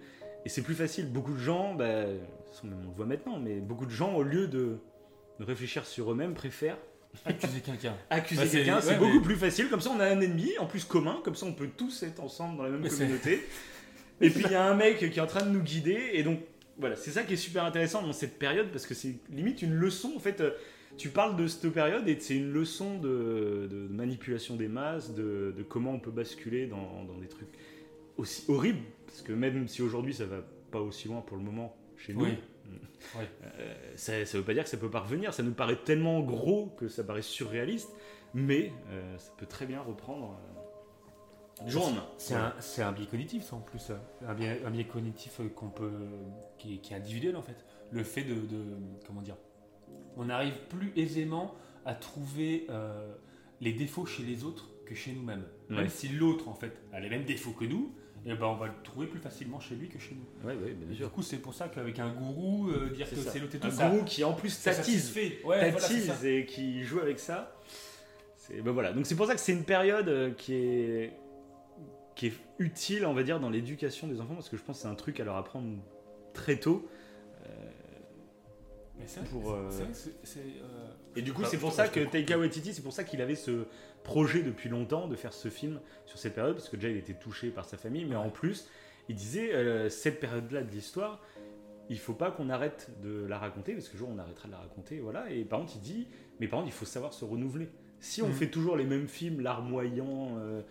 [0.45, 1.07] Et c'est plus facile.
[1.11, 2.03] Beaucoup de gens, bah,
[2.63, 4.77] on le voit maintenant, mais beaucoup de gens, au lieu de,
[5.39, 6.77] de réfléchir sur eux-mêmes, préfèrent
[7.25, 7.95] Accuser quelqu'un.
[8.09, 8.81] accuser Bah, quelqu'un.
[8.81, 9.69] C'est ouais, beaucoup mais- plus facile.
[9.69, 11.21] Comme ça, on a un ennemi, en plus commun.
[11.23, 13.43] Comme ça, on peut tous être ensemble dans la même Mais communauté.
[14.21, 16.09] Et puis, il y a un mec qui est en train de nous guider.
[16.13, 16.39] Et donc,
[16.77, 19.73] voilà, c'est ça qui est super intéressant dans cette période parce que c'est limite une
[19.75, 20.13] leçon.
[20.15, 20.51] En fait, euh,
[20.97, 25.53] tu parles de cette période et c'est une leçon de, de manipulation des masses, de,
[25.57, 27.49] de comment on peut basculer dans, dans des trucs
[28.17, 28.83] aussi horribles.
[29.07, 32.25] Parce que même si aujourd'hui, ça va pas aussi loin pour le moment chez nous.
[32.25, 32.37] Oui.
[33.17, 33.23] Oui.
[33.43, 35.33] Euh, ça, ça veut pas dire que ça peut pas revenir.
[35.33, 37.89] Ça nous paraît tellement gros que ça paraît surréaliste,
[38.33, 40.39] mais euh, ça peut très bien reprendre
[41.59, 41.91] euh, du jour.
[42.17, 42.33] C'est
[42.81, 43.91] un, biais cognitif, ça en plus.
[44.25, 45.91] Un biais, un biais cognitif euh, qu'on peut,
[46.57, 47.57] qui, est, qui est individuel en fait.
[47.91, 49.35] Le fait de, de- comment dire,
[50.17, 53.13] on arrive plus aisément à trouver euh,
[53.61, 55.45] les défauts chez les autres que chez nous-mêmes.
[55.69, 55.77] Ouais.
[55.77, 57.93] Même si l'autre en fait a les mêmes défauts que nous,
[58.25, 60.47] et ben on va le trouver plus facilement chez lui que chez nous.
[60.47, 61.07] Ouais, ouais, bien sûr.
[61.07, 63.67] du coup, c'est pour ça qu'avec un gourou, euh, dire que c'est l'autre et tout
[63.67, 65.13] Un ça, gourou qui en plus tatise.
[65.43, 67.59] Ouais, tatise et qui joue avec ça.
[68.37, 68.93] C'est ben voilà.
[68.93, 71.13] Donc c'est pour ça que c'est une période euh, qui est
[72.15, 74.83] qui est utile, on va dire, dans l'éducation des enfants parce que je pense que
[74.83, 75.77] c'est un truc à leur apprendre
[76.33, 76.87] très tôt.
[78.99, 81.43] Mais c'est vrai, Pour, c'est- euh, c'est vrai que c'est- c'est, euh, Et du coup,
[81.45, 81.99] c'est pour ça que.
[81.99, 83.65] Taika Waititi, c'est pour ça qu'il avait ce
[84.03, 87.13] projet depuis longtemps de faire ce film sur cette période, parce que déjà il était
[87.13, 88.67] touché par sa famille, mais en plus,
[89.09, 91.21] il disait euh, cette période-là de l'histoire,
[91.89, 94.59] il faut pas qu'on arrête de la raconter, parce que jour on arrêtera de la
[94.59, 95.29] raconter, voilà.
[95.31, 96.07] Et par contre, il dit,
[96.39, 97.69] mais par contre, il faut savoir se renouveler.
[97.99, 98.33] Si on Mhm.
[98.33, 100.61] fait toujours les mêmes films, larmoyants, euh,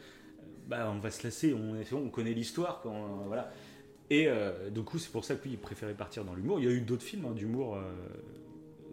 [0.66, 1.54] bah on va se lasser.
[1.54, 3.50] On, connaît l'histoire, quand, euh, voilà.
[4.14, 6.58] Et euh, du coup, c'est pour ça que lui, il préférait partir dans l'humour.
[6.60, 7.80] Il y a eu d'autres films hein, d'humour euh,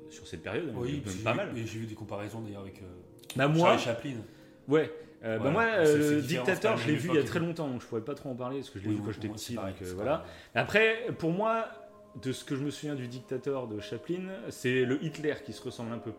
[0.10, 1.50] sur cette période, eu Oui, même pas vu- mal.
[1.58, 2.86] Et j'ai vu des comparaisons d'ailleurs avec euh,
[3.36, 4.22] Bah moi, Charlie Chaplin.
[4.68, 4.92] ouais.
[5.22, 5.52] Bah Voilà.
[5.52, 8.16] moi, le dictateur, je l'ai vu il y a très longtemps, donc je pourrais pas
[8.16, 9.56] trop en parler parce que je l'ai Oui, vu quand j'étais petit.
[9.56, 10.24] pareil, donc, voilà.
[10.56, 11.68] Après, pour moi,
[12.24, 15.62] de ce que je me souviens du dictateur de Chaplin, c'est le Hitler qui se
[15.62, 16.12] ressemble un peu.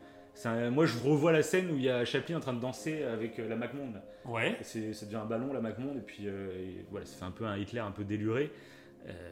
[0.45, 3.03] Un- moi, je revois la scène où il y a Chaplin en train de danser
[3.03, 4.03] avec euh, la MacMonde.
[4.27, 4.57] Ouais.
[4.61, 7.31] C'est- ça devient un ballon, la MacMonde, et puis euh, et voilà, ça fait un
[7.31, 8.51] peu un Hitler un peu déluré.
[9.07, 9.31] Euh,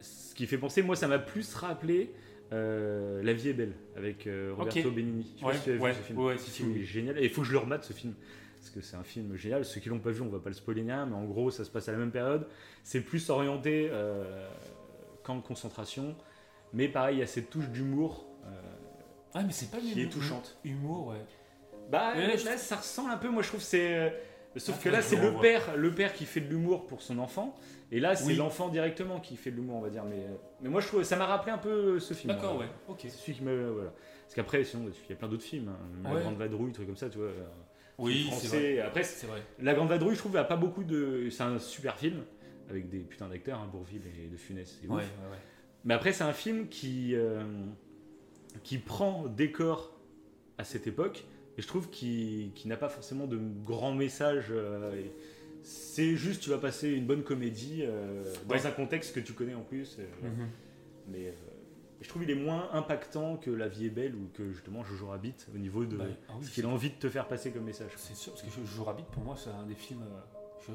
[0.00, 2.12] ce qui fait penser, moi, ça m'a plus rappelé
[2.52, 4.90] euh, La vie est belle avec euh, Roberto.
[4.90, 5.34] Benigni.
[5.36, 6.18] Je sais pas Ouais, si tu as vu ouais, ce film.
[6.18, 6.80] ouais, si, si, oui.
[6.80, 7.18] est génial.
[7.18, 8.14] Et il faut que je le remate ce film.
[8.58, 9.64] Parce que c'est un film génial.
[9.64, 11.70] Ceux qui l'ont pas vu, on va pas le spoiler mais en gros, ça se
[11.70, 12.46] passe à la même période.
[12.82, 14.48] C'est plus orienté euh,
[15.22, 16.16] camp de concentration.
[16.72, 18.26] Mais pareil, il y a cette touche d'humour
[19.34, 20.56] Ah, mais c'est pas qui est touchante.
[20.64, 21.24] Humour, ouais.
[21.90, 23.28] Bah je- là, ça ressemble un peu.
[23.30, 24.12] Moi, je trouve que c'est.
[24.56, 27.18] Sauf Ah, que là, c'est le père, le père qui fait de l'humour pour son
[27.18, 27.54] enfant,
[27.90, 28.36] et là, c'est Oui.
[28.36, 30.04] l'enfant directement qui fait de l'humour, on va dire.
[30.04, 32.34] Mais, euh, mais moi, je trouve, ça m'a rappelé un peu ce film.
[32.34, 32.68] D'accord, Euh, ouais.
[32.88, 33.06] Ok.
[33.08, 33.92] Celui qui me, voilà.
[34.24, 35.68] Parce qu'après, sinon, il y a plein d'autres films.
[35.68, 35.78] hein.
[36.04, 36.20] La Ouais.
[36.22, 37.28] Grande Vadrouille, trucs comme ça, tu vois.
[37.28, 37.46] euh,
[37.98, 38.48] Oui, c'est français.
[38.74, 38.80] vrai.
[38.80, 39.42] Après, C'est vrai.
[39.60, 41.28] La Grande Vadrouille, je trouve, a pas beaucoup de.
[41.30, 42.22] C'est un super film
[42.70, 44.78] avec des putains d'acteurs, hein, Bourville et De Funès.
[44.88, 45.02] Ouais, ouais.
[45.84, 47.42] Mais après, c'est un film qui, euh,
[48.62, 49.94] qui prend décor
[50.58, 51.24] à cette époque,
[51.56, 54.48] et je trouve qu'il qu'il n'a pas forcément de grands messages.
[54.50, 55.10] euh, et
[55.62, 58.66] c'est juste, tu vas passer une bonne comédie euh, dans Ouais.
[58.66, 59.96] un contexte que tu connais en plus.
[59.98, 60.48] euh, Mhm.
[61.08, 61.32] Mais euh,
[62.00, 65.08] je trouve qu'il est moins impactant que La vie est belle ou que justement Jojo
[65.08, 67.50] Rabbit au niveau de Bah, ah oui, ce qu'il a envie de te faire passer
[67.50, 67.90] comme message.
[67.96, 70.04] C'est sûr, parce que Jojo Rabbit, pour moi, c'est un des films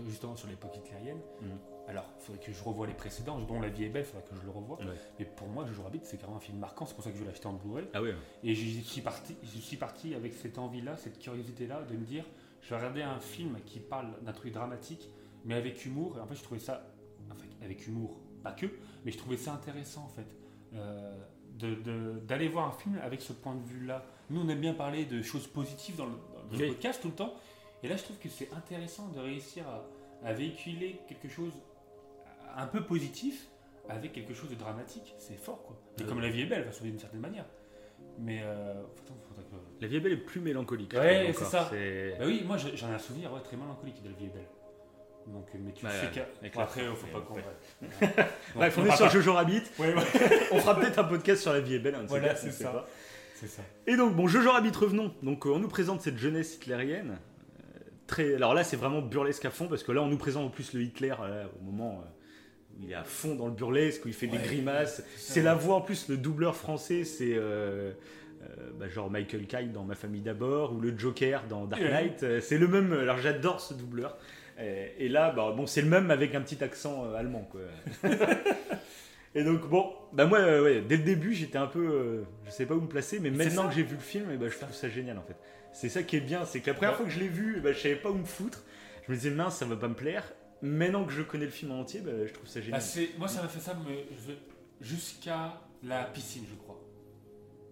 [0.07, 1.19] justement sur l'époque hitlérienne.
[1.41, 1.49] Mhm.
[1.87, 3.39] Alors, il faudrait que je revoie les précédents.
[3.39, 4.77] Dont La vie est belle, il faudrait que je le revoie.
[4.79, 4.95] Ouais.
[5.19, 6.85] Mais pour moi, Jojo Rabbit, c'est carrément un film marquant.
[6.85, 7.85] C'est pour ça que je l'ai acheté en Blu-ray.
[7.93, 8.15] Ah ouais.
[8.43, 12.23] Et j'y suis parti, j'y suis parti avec cette envie-là, cette curiosité-là, de me dire,
[12.63, 15.09] je vais regarder un film qui parle d'un truc dramatique,
[15.45, 16.17] mais avec humour.
[16.17, 16.83] Et en fait, je trouvais ça,
[17.29, 18.65] enfin, avec humour, pas que,
[19.05, 20.27] mais je trouvais ça intéressant en fait,
[20.73, 21.15] euh,
[21.59, 24.03] de- de- d'aller voir un film avec ce point de vue-là.
[24.29, 26.13] Nous, on aime bien parler de choses positives dans le,
[26.49, 26.69] dans le Oui.
[26.69, 27.33] podcast tout le temps,
[27.83, 29.83] et là, je trouve que c'est intéressant de réussir à,
[30.27, 31.51] à véhiculer quelque chose
[32.55, 33.49] un peu positif
[33.89, 35.13] avec quelque chose de dramatique.
[35.17, 35.75] C'est fort, quoi.
[35.97, 36.07] Et Ouais.
[36.07, 37.45] comme la vie est belle, enfin, d'une certaine manière.
[38.19, 38.81] Mais euh,
[39.27, 40.93] faudrait que- La vie est belle est plus mélancolique.
[40.93, 41.69] Ouais, c'est ça.
[41.71, 44.47] Bah oui, moi j'en ai un souvenir ouais, très mélancolique de la vie est belle.
[45.27, 47.35] Donc, mais tu Ouais, sais ouais, qu'à- avec Bon, la après, fin, faut pas qu'on.
[47.35, 48.25] ouais.
[48.55, 49.61] Bref, on est sur Jojo Rabbit.
[49.79, 50.03] Ouais, ouais,
[50.51, 51.97] On fera peut-être un podcast sur la vie est belle.
[52.07, 52.85] Voilà, c'est ça.
[53.45, 53.61] ça.
[53.87, 55.13] Et donc, bon, Jojo Rabbit, revenons.
[55.21, 57.17] Donc, euh, on nous présente cette jeunesse hitlérienne.
[57.75, 58.35] euh, très...
[58.35, 60.73] Alors là, c'est vraiment burlesque à fond, parce que là, on nous présente en plus
[60.73, 62.03] le Hitler euh, au moment
[62.77, 65.03] où il est à fond dans le burlesque, où il fait des grimaces.
[65.17, 67.33] C'est la voix en plus, le doubleur français, c'est
[68.79, 71.81] bah, genre Michael Caine dans Ma famille d'abord, ou le Joker dans Dark.
[71.81, 72.23] Knight.
[72.23, 72.91] Euh, C'est le même.
[72.93, 74.17] Alors, j'adore ce doubleur.
[74.59, 77.61] Euh, Et là, bah, bon, c'est le même avec un petit accent euh, allemand, quoi.
[79.35, 82.51] Et donc bon, bah moi, euh, ouais, dès le début, j'étais un peu, euh, je
[82.51, 84.75] sais pas où me placer, mais maintenant que j'ai vu le film, ben, je trouve
[84.75, 85.35] ça génial en fait.
[85.71, 86.97] C'est ça qui est bien, c'est que la première Ouais.
[86.97, 88.63] fois que je l'ai vu, ben, je savais pas où me foutre.
[89.07, 90.23] Je me disais mince, ça va pas me plaire.
[90.61, 93.09] Maintenant que je connais le film en entier, bah, je trouve ça Bah, génial.
[93.17, 94.05] moi, ça m'a fait ça mais
[94.81, 96.79] jusqu'à la piscine, je crois.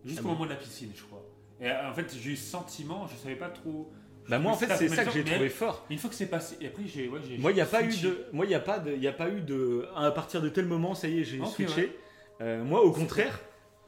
[0.06, 1.24] Jusqu'au Ah bon moment de la piscine, je crois.
[1.60, 3.92] Et euh, en fait, j'ai eu ce sentiment, je savais pas trop.
[4.28, 5.86] bah moi en fait, c'est ça que j'ai trouvé fort.
[5.90, 7.08] Une fois que c'est passé, et après, j'ai.
[7.08, 9.12] Ouais, Moi, il n'y a pas eu de, moi, il a pas de, il a
[9.14, 11.82] pas eu de, à partir de tel moment, ça y est, j'ai switché.
[11.82, 11.96] ouais.
[12.42, 13.40] Euh, moi, au contraire,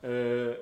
[0.03, 0.55] euh,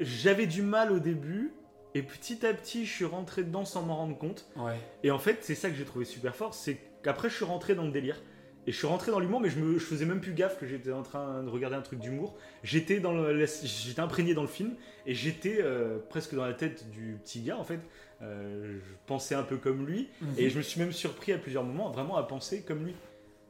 [0.00, 1.52] j'avais du mal au début,
[1.94, 4.46] et petit à petit, je suis rentré dedans sans m'en rendre compte.
[4.56, 4.76] Ouais.
[5.04, 7.74] Et en fait, c'est ça que j'ai trouvé super fort, c'est qu'après, je suis rentré
[7.76, 8.20] dans le délire.
[8.66, 10.66] Et je suis rentré dans l'humour, mais je, me, je faisais même plus gaffe que
[10.66, 12.34] j'étais en train de regarder un truc d'humour.
[12.62, 14.74] J'étais dans le, j'étais imprégné dans le film,
[15.06, 17.80] et j'étais euh, presque dans la tête du petit gars, en fait.
[18.22, 21.62] Euh, je pensais un peu comme lui, et je me suis même surpris à plusieurs
[21.64, 22.94] moments, vraiment à penser comme lui.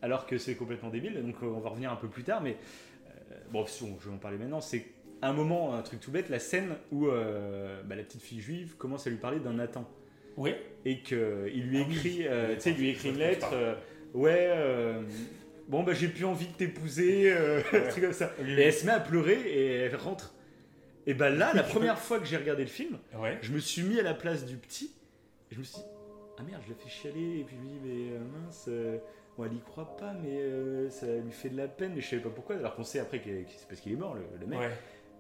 [0.03, 2.57] Alors que c'est complètement débile, donc euh, on va revenir un peu plus tard, mais
[3.53, 4.85] bon, si on- je vais en parler maintenant, c'est
[5.23, 9.07] un moment, un truc tout bête, la scène où bah, la petite fille juive commence
[9.07, 9.89] à lui parler d'un Nathan
[10.37, 10.61] Ouais.
[10.85, 11.95] et qu'il lui Ah oui.
[11.95, 12.17] écrit,
[12.55, 13.55] tu sais, lui écrit une lettre,
[14.15, 15.03] ouais, euh,
[15.69, 18.33] bon bah j'ai plus envie de t'épouser, euh, truc comme ça.
[18.47, 20.35] Et elle se met à pleurer et elle rentre.
[21.07, 23.39] Et bah là, la première fois que j'ai regardé le film, Ouais.
[23.43, 24.93] je me suis mis à la place du petit
[25.51, 25.85] et je me suis dit,
[26.39, 28.97] ah merde, je l'ai fait chialer et puis je me dis, mais euh, mince, euh,
[29.37, 32.09] bon, elle y croit pas, mais euh, ça lui fait de la peine, mais je
[32.09, 34.47] savais pas pourquoi, alors qu'on sait après que c'est parce qu'il est mort, le, le
[34.47, 34.59] mec.
[34.59, 34.71] Ouais.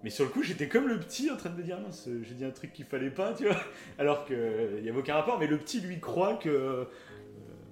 [0.02, 2.22] Mais sur le coup, j'étais comme le petit en train de me dire mince, euh,
[2.22, 3.56] j'ai dit un truc qu'il fallait pas, tu vois.
[3.98, 6.86] Alors qu'il n'y avait aucun rapport, mais le petit lui croit que.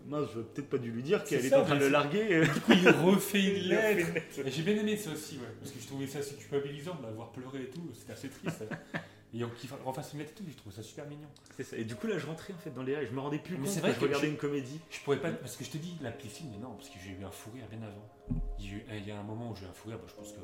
[0.06, 2.42] Mince, j'aurais peut-être pas dû lui dire qu'elle était en train de le larguer.
[2.42, 4.08] Du coup, il refait une lettre.
[4.46, 7.30] j'ai bien aimé ça aussi, ouais, parce que je trouvais ça assez culpabilisant de l'avoir
[7.32, 8.64] pleuré et tout, c'était assez triste.
[9.34, 11.28] et qu'il fa- refasse une lettre et tout, je trouvais ça super mignon.
[11.56, 11.76] C'est ça.
[11.78, 13.08] Et du coup, là, je rentrais en fait dans les rêves.
[13.10, 14.78] Je me rendais plus Mais compte c'est que vrai je regardais je- une comédie.
[14.90, 17.10] Je pourrais pas, parce que je te dis, la piscine, mais non, parce que j'ai
[17.12, 18.42] eu un fou rire bien avant.
[18.58, 19.98] Il y a, eu- il y a un moment où j'ai eu un fou rire,
[19.98, 20.40] bah, je pense que,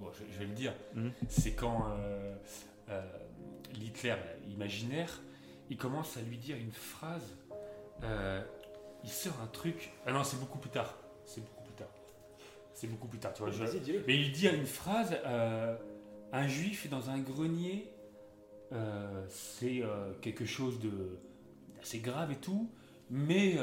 [0.00, 1.10] bon, je, je vais le dire, Mhm.
[1.28, 2.36] c'est quand euh,
[2.90, 3.02] euh,
[3.74, 4.14] l'Hitler
[4.48, 5.20] imaginaire,
[5.70, 7.34] il commence à lui dire une phrase,
[8.04, 8.40] euh,
[9.04, 11.88] il sort un truc, ah non, c'est beaucoup plus tard, c'est beaucoup plus tard,
[12.74, 13.64] c'est beaucoup plus tard, tu vois, je-
[14.06, 15.76] mais il dit une phrase euh,
[16.32, 17.90] un juif est dans un grenier
[18.72, 21.18] euh, c'est euh, quelque chose de
[21.80, 22.70] assez grave et tout,
[23.10, 23.56] mais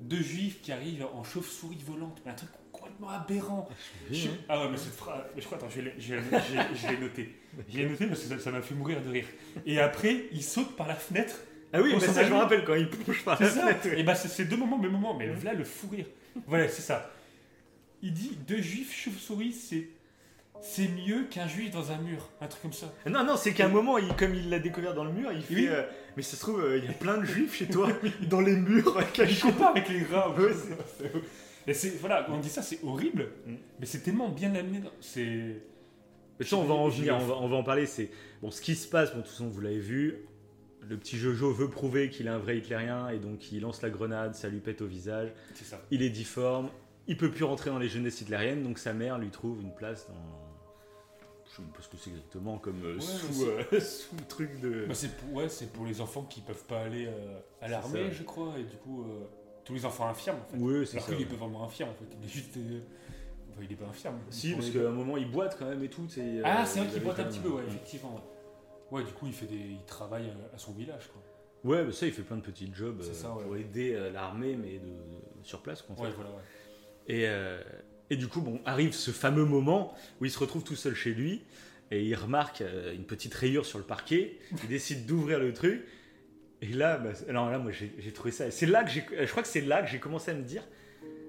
[0.00, 3.68] deux juifs qui arrivent en chauve-souris volante, mais un truc complètement aberrant.
[4.10, 6.40] Je- Ah ouais, mais cette phrase, mais je crois, attends, je je vais-
[7.68, 9.26] je l'ai noté parce que ça m'a fait mourir de rire.
[9.66, 11.36] Et après, il saute par la fenêtre.
[11.72, 13.86] Ah oui, mais ça, je me rappelle quand il plonge par C'est la fenêtre.
[13.98, 16.06] Et bah, c'est ces deux moments, mes moments, mais là, le fou rire.
[16.46, 17.10] Voilà, c'est ça.
[18.02, 19.88] Il dit deux juifs chauve-souris, c'est.
[20.60, 22.92] C'est mieux qu'un juif dans un mur, un truc comme ça.
[23.06, 25.40] Non, non, c'est qu'à un moment, il, comme il l'a découvert dans le mur, il
[25.42, 25.54] fait.
[25.54, 25.68] Oui.
[25.68, 25.84] euh,
[26.16, 27.88] mais ça se trouve, euh, il y a plein de juifs chez toi,
[28.22, 29.40] dans les murs, Je cachés.
[29.40, 30.30] compare avec les rats.
[30.36, 30.50] Ouais,
[30.98, 31.12] c'est-
[31.70, 33.54] Et c'est voilà, quand on dit ça, c'est horrible, Mm.
[33.78, 34.78] mais c'est tellement bien amené.
[34.80, 35.60] dans- C'est
[36.40, 37.86] Mais ça, on va en venir, on va, on va en parler.
[37.86, 38.10] C'est
[38.42, 39.10] bon, ce qui se passe.
[39.12, 40.16] Bon, de toute façon, vous l'avez vu.
[40.88, 43.90] Le petit Jojo veut prouver qu'il est un vrai hitlérien et donc il lance la
[43.90, 45.30] grenade, ça lui pète au visage.
[45.54, 45.80] c'est ça.
[45.90, 46.70] Il est difforme,
[47.06, 50.06] il peut plus rentrer dans les jeunesses hitlériennes, donc sa mère lui trouve une place
[50.08, 50.14] dans.
[51.50, 54.24] Je sais même pas ce que c'est exactement comme euh, Ouais, sous, euh, sous le
[54.28, 54.84] truc de.
[54.86, 58.10] Bah, c'est pour, ouais, c'est pour les enfants qui peuvent pas aller euh, à l'armée,
[58.12, 59.04] je crois, et du coup,
[59.64, 60.56] tous les enfants infirmes en fait.
[60.58, 62.50] Oui, c'est Alors qu'il est pas vraiment infirme en fait, il est juste.
[63.50, 64.18] enfin, il est pas infirme.
[64.30, 66.06] Si, parce les- qu'à un moment il boite quand même et tout.
[66.08, 68.20] c'est, Ah, c'est vrai il qu'il boite un petit peu, ouais, effectivement.
[68.90, 69.04] Ouais.
[69.04, 69.56] Du coup, il, fait des...
[69.56, 71.22] il travaille à, à son village, quoi.
[71.64, 73.42] Ouais, bah ça, il fait plein de petits jobs euh, ça, ouais.
[73.42, 74.92] pour aider euh, l'armée, mais de,
[75.42, 76.04] sur place, quoi, en fait.
[76.04, 76.42] Ouais, voilà, ouais.
[77.08, 77.60] Et, euh,
[78.10, 81.12] et du coup, bon, arrive ce fameux moment où il se retrouve tout seul chez
[81.12, 81.42] lui
[81.90, 84.38] et il remarque euh, une petite rayure sur le parquet.
[84.62, 85.84] Il décide d'ouvrir le truc.
[86.60, 88.50] Et là, bah, alors là, moi, j'ai j'ai trouvé ça.
[88.50, 90.62] C'est là que j'ai, je crois que c'est là que j'ai commencé à me dire,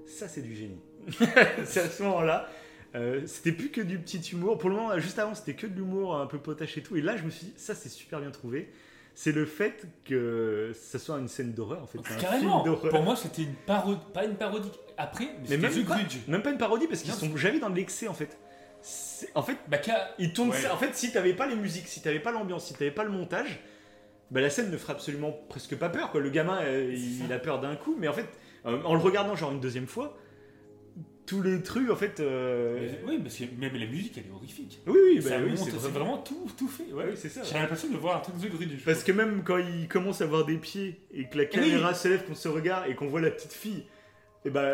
[0.06, 0.80] ça, c'est du génie.
[1.64, 2.50] c'est à ce moment-là.
[2.94, 4.58] Euh, c'était plus que du petit humour.
[4.58, 6.96] Pour le moment, juste avant, c'était que de l'humour un peu potache et tout.
[6.96, 8.70] Et là, je me suis dit, ça, c'est super bien trouvé.
[9.14, 11.98] C'est le fait que ça soit une scène d'horreur, en fait.
[12.06, 12.90] C'est un Carrément film d'horreur.
[12.92, 14.70] Pour moi, c'était une parodie, pas une parodie.
[14.96, 17.36] Après, mais, Mais c'était même The pas, même pas une parodie parce qu'ils Non, sont
[17.36, 18.38] jamais dans l'excès en fait.
[18.82, 20.56] C'est- En fait, Bah, qu'à- ils tournent Ouais.
[20.56, 20.72] ça.
[20.74, 23.10] En fait, si t'avais pas les musiques, si t'avais pas l'ambiance, si t'avais pas le
[23.10, 23.60] montage,
[24.30, 26.10] bah la scène ne ferait absolument presque pas peur.
[26.12, 26.20] Quoi.
[26.20, 28.26] Le gamin, euh, C'est il, a peur d'un coup, mais en fait,
[28.66, 30.16] euh, en le regardant genre une deuxième fois,
[31.30, 32.18] tous les trucs en fait.
[32.20, 34.80] euh, mais- oui, parce que même la musique, elle est horrifique.
[34.86, 36.18] Oui, oui, bah ça oui, c'est vraiment.
[36.18, 36.92] tout, tout fait.
[36.92, 37.04] Ouais.
[37.08, 37.42] Oui, c'est ça.
[37.44, 38.84] J'ai l'impression de voir un truc The Grudge.
[38.84, 42.08] Parce que même quand il commence à voir des pieds et que la caméra se
[42.08, 43.84] lève, qu'on se regarde et qu'on voit la petite fille,
[44.44, 44.72] et bah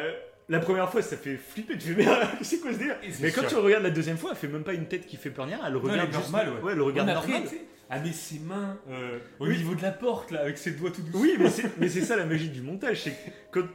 [0.49, 2.07] la première fois ça fait flipper, tu fais mais
[2.43, 3.51] c'est quoi ce délire Mais quand sûr.
[3.51, 5.55] tu regardes la deuxième fois, elle fait même pas une tête qui fait peur ni
[5.55, 6.73] rien, elle le elle regarde est juste- normale, ouais.
[6.73, 7.43] elle le regarde normal.
[7.91, 9.59] à mettre ses mains euh, au Oui.
[9.59, 11.21] niveau de la porte, là, avec ses doigts tout douces.
[11.21, 13.15] Oui, mais c'est mais c'est ça la magie du montage, c'est
[13.53, 13.67] que quand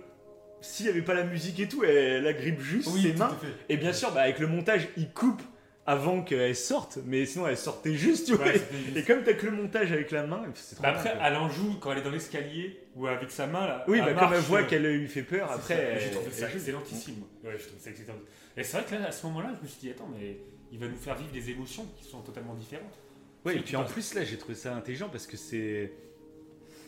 [0.62, 3.38] s'il y avait pas la musique et tout, elle agrippe juste oui ses mains.
[3.70, 5.42] Et bien sûr, bah, avec le montage, il coupe
[5.88, 8.46] avant qu'elle sorte, mais sinon elle sortait juste, tu vois.
[8.46, 10.90] Ouais, c'était juste- et comme t'as que le montage avec la main, c'est trop Bah
[10.90, 13.84] après, elle en joue quand elle est dans l'escalier ou avec sa main là.
[13.88, 15.76] Oui, elle bah, comme elle voit euh, qu'elle lui fait peur, après.
[15.76, 15.82] ça.
[15.82, 17.24] elle- J'ai trouvé ça excellentissime.
[17.44, 18.14] Ouais, je trouve ça excellent.
[18.56, 20.38] Et c'est vrai que là, à ce moment-là, je me suis dit, attends, mais
[20.72, 23.00] il va nous faire vivre des émotions qui sont totalement différentes.
[23.44, 25.92] Ouais, et puis en plus là, j'ai trouvé ça intelligent parce que c'est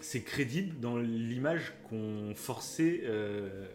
[0.04, 3.02] c'est crédible dans l'image qu'on forçait.
[3.06, 3.68] euh,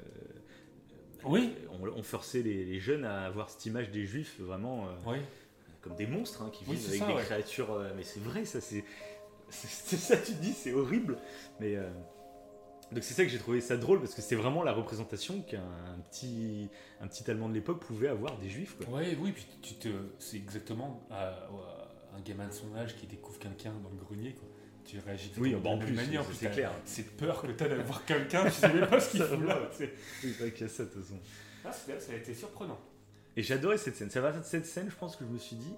[1.25, 1.55] Oui.
[1.81, 5.17] On, on forçait les, les jeunes à avoir cette image des juifs vraiment euh, Oui.
[5.81, 7.23] comme des monstres hein, qui Oui, vivent avec ça, des ouais.
[7.23, 7.73] créatures.
[7.73, 8.85] euh, mais c'est vrai, ça c'est
[9.51, 11.19] ça tu te dis, c'est horrible.
[11.61, 11.89] Mais euh,
[12.93, 15.63] donc c'est ça que j'ai trouvé ça drôle parce que c'est vraiment la représentation qu'un
[16.11, 16.69] petit
[17.01, 18.77] un petit Allemand de l'époque pouvait avoir des juifs.
[18.77, 18.99] Quoi.
[18.99, 19.89] Ouais, oui, puis tu te,
[20.19, 21.33] c'est exactement euh,
[22.17, 24.48] un gamin de son âge qui découvre quelqu'un dans le grenier, quoi.
[24.89, 26.25] Tu réagis Oui, bah, en plus, manière.
[26.25, 26.73] c'est- c'est clair.
[26.87, 29.55] Cette peur que t'as d'avoir quelqu'un, tu sais même pas ce qu'il Ça fout va.
[29.55, 29.61] là.
[29.77, 29.83] tu.
[29.85, 29.91] Oui,
[30.23, 31.19] c'est vrai qu'il y a ça de toute façon.
[31.65, 32.79] Ah, c'est- ça a été surprenant.
[33.37, 34.09] Et j'adorais cette scène.
[34.11, 35.75] C'est partir de cette scène, je pense que je me suis dit,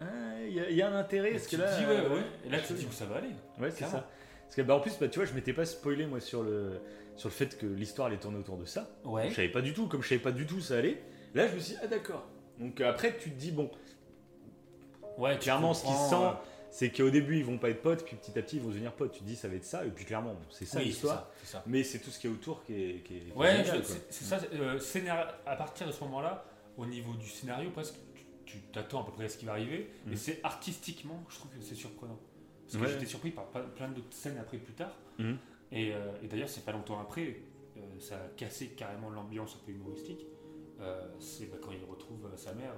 [0.00, 0.06] Ah,
[0.46, 1.32] il y, a- il y a un intérêt.
[1.32, 2.22] Parce que tu là, dis, ouais, euh, ouais.
[2.46, 3.30] Et là, tu te dis où ça va aller.
[3.58, 4.08] Ouais, c'est ça.
[4.44, 6.80] Parce que bah, en plus, bah, tu vois, je m'étais pas spoilé moi sur le
[7.16, 8.88] sur le fait que l'histoire allait tourner autour de ça.
[9.04, 9.28] Ouais.
[9.30, 11.02] Je savais pas du tout, comme je savais pas du tout où ça allait.
[11.34, 12.28] Là, je me suis dit, ah d'accord.
[12.60, 13.68] Donc euh, après, tu te dis, bon,
[15.18, 16.30] Ouais, tu clairement, ce qui sent, euh,
[16.78, 18.92] c'est qu'au début, ils vont pas être potes, puis petit à petit, ils vont devenir
[18.92, 19.10] potes.
[19.10, 21.28] Tu te dis, ça va être ça, et puis clairement, bon, c'est ça oui, l'histoire.
[21.66, 23.64] Mais c'est tout ce qui est autour qui est, qui Ouais,
[24.10, 24.38] c'est ça.
[24.52, 26.44] euh, scénar- à partir de ce moment-là,
[26.76, 27.96] au niveau du scénario, presque,
[28.46, 31.50] tu- t'attends à peu près à ce qui va arriver, mais c'est artistiquement, je trouve
[31.50, 32.18] que c'est surprenant.
[32.64, 32.92] Parce que Ouais.
[32.92, 34.94] j'étais surpris par pa- plein d'autres scènes après plus tard.
[35.72, 37.40] Et, euh, et d'ailleurs, c'est pas longtemps après,
[37.76, 40.24] euh, ça a cassé carrément l'ambiance un peu humoristique.
[40.80, 42.74] Euh, c'est bah, quand il retrouve sa mère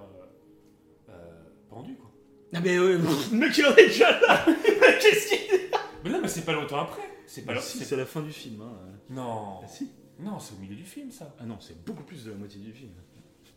[1.68, 2.09] pendue, quoi.
[2.52, 2.98] Ah, mais le
[3.32, 4.44] mec, il en est déjà là
[5.00, 5.58] Qu'est-ce qu'il
[6.04, 7.02] Mais non, mais c'est pas longtemps après.
[7.26, 8.60] C'est pas si, c'est- c'est la fin du film.
[8.62, 8.76] Hein.
[9.08, 9.88] Non, Ah, si.
[10.18, 11.34] non, c'est au milieu du film, ça.
[11.38, 12.90] Ah non, c'est beaucoup plus de la moitié du film.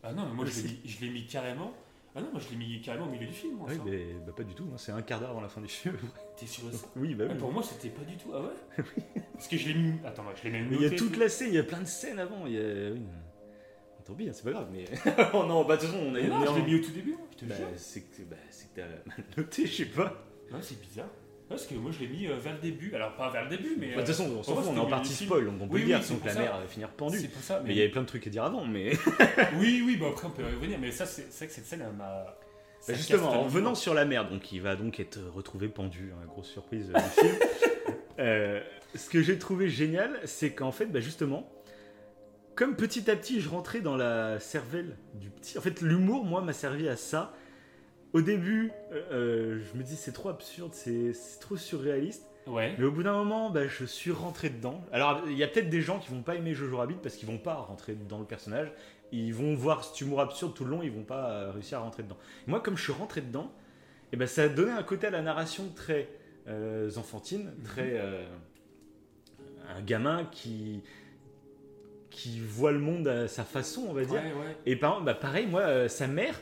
[0.02, 1.72] Ah non, mais moi, Mais je l'ai mis- je l'ai mis carrément.
[2.14, 3.66] Ah non, moi, je l'ai mis carrément au milieu du film, moi.
[3.68, 3.82] Oui, ça.
[3.84, 4.64] mais bah, pas du tout.
[4.72, 4.76] hein.
[4.76, 5.96] C'est un quart d'heure avant la fin du film.
[6.36, 6.86] T'es sûr de ça?
[6.94, 7.38] Oui, bah Ah, oui.
[7.38, 8.30] Pour moi, c'était pas du tout.
[8.32, 8.84] Ah ouais?
[9.32, 9.94] Parce que je l'ai mis.
[10.04, 11.18] Attends, je l'ai même Mais il y a toute tout.
[11.18, 12.46] la scène, il y a plein de scènes avant.
[12.46, 12.92] Il y a...
[12.92, 13.00] oui.
[14.04, 14.68] Tant pis, hein, c'est pas grave.
[14.70, 14.84] Mais
[15.32, 16.64] oh non, bah de toute façon, on a Mais non, on est je l'ai en-
[16.66, 17.66] mis au tout début, je te Bah, jure.
[17.76, 20.24] c'est que, bah, que t'as mal noté, je sais pas.
[20.52, 21.08] Ouais, c'est bizarre.
[21.48, 22.94] Parce que moi je l'ai mis euh, vers le début.
[22.94, 23.88] Alors pas vers le début, mais.
[23.88, 25.28] Bah, De toute façon, on s'en fout, on est en partie film.
[25.28, 26.40] spoil, donc on peut Oui, dire, donc pour la ça.
[26.40, 27.18] mère va finir pendue.
[27.18, 27.60] C'est pour ça.
[27.64, 28.92] Mais il y avait plein de trucs à dire avant, mais.
[29.58, 30.78] Oui, oui, bah après on peut y revenir.
[30.78, 32.04] Mais ça, c'est vrai que cette scène, elle m'a.
[32.86, 36.12] Bah, me justement, en venant sur la mer, donc il va donc être retrouvé pendu,
[36.14, 37.34] hein, grosse surprise euh, du film.
[38.20, 38.60] Euh,
[38.94, 41.50] ce que j'ai trouvé génial, c'est qu'en fait, bah, justement,
[42.54, 46.40] comme petit à petit je rentrais dans la cervelle du petit, en fait l'humour, moi,
[46.40, 47.34] m'a servi à ça.
[48.12, 52.24] Au début, euh, euh, je me dis c'est trop absurde, c'est trop surréaliste.
[52.46, 52.74] Ouais.
[52.78, 54.84] Mais au bout d'un moment, bah, je suis rentré dedans.
[54.92, 57.26] Alors, il y a peut-être des gens qui vont pas aimer Jojo Rabbit parce qu'ils
[57.26, 58.70] vont pas rentrer dans le personnage.
[59.12, 61.80] Ils vont voir cet humour absurde tout le long, ils vont pas euh, réussir à
[61.82, 62.18] rentrer dedans.
[62.46, 63.50] Moi, comme je suis rentré dedans,
[64.12, 66.08] et ben, ça a donné un côté à la narration très
[66.46, 67.92] euh, enfantine, très.
[67.94, 68.24] euh,
[69.76, 70.82] un gamin qui.
[72.14, 74.14] Qui voit le monde à sa façon, on va dire.
[74.22, 74.56] Ouais, ouais.
[74.66, 76.40] Et par, bah, pareil, moi, euh, sa mère,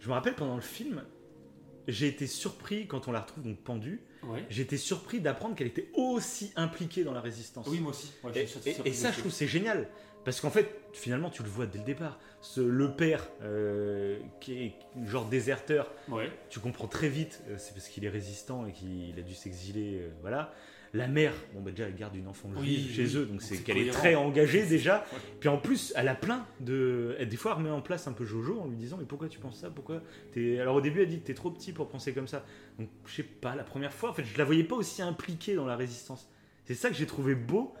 [0.00, 1.04] je me rappelle pendant le film,
[1.86, 4.00] j'ai été surpris quand on la retrouve donc pendue.
[4.22, 4.44] Ouais.
[4.48, 7.66] J'ai été surpris d'apprendre qu'elle était aussi impliquée dans la résistance.
[7.68, 8.12] Oui, moi aussi.
[8.84, 9.88] Et, ça, je trouve c'est génial.
[10.24, 12.18] Parce qu'en fait, finalement, tu le vois dès le départ.
[12.40, 14.72] Ce, le père, euh, qui est
[15.06, 15.92] genre déserteur,
[16.48, 20.00] tu comprends très vite, euh, c'est parce qu'il est résistant et qu'il a dû s'exiler.
[20.00, 20.52] euh, voilà.
[20.94, 23.16] La mère, bon, bah, déjà, elle garde une enfant Oui, chez oui.
[23.16, 25.04] eux, donc c'est qu'elle est très engagée déjà.
[25.12, 25.18] Ouais.
[25.40, 27.14] Puis en plus, elle a plein de.
[27.18, 29.28] elle, des fois, elle remet en place un peu Jojo en lui disant Mais pourquoi
[29.28, 29.68] tu penses ça?
[29.70, 30.00] Pourquoi
[30.32, 30.58] t'es...
[30.60, 32.42] Alors au début, elle dit T'es trop petit pour penser comme ça.
[32.78, 35.54] Donc je sais pas, la première fois, en fait, je la voyais pas aussi impliquée
[35.54, 36.28] dans la résistance.
[36.64, 37.74] C'est ça que j'ai trouvé beau.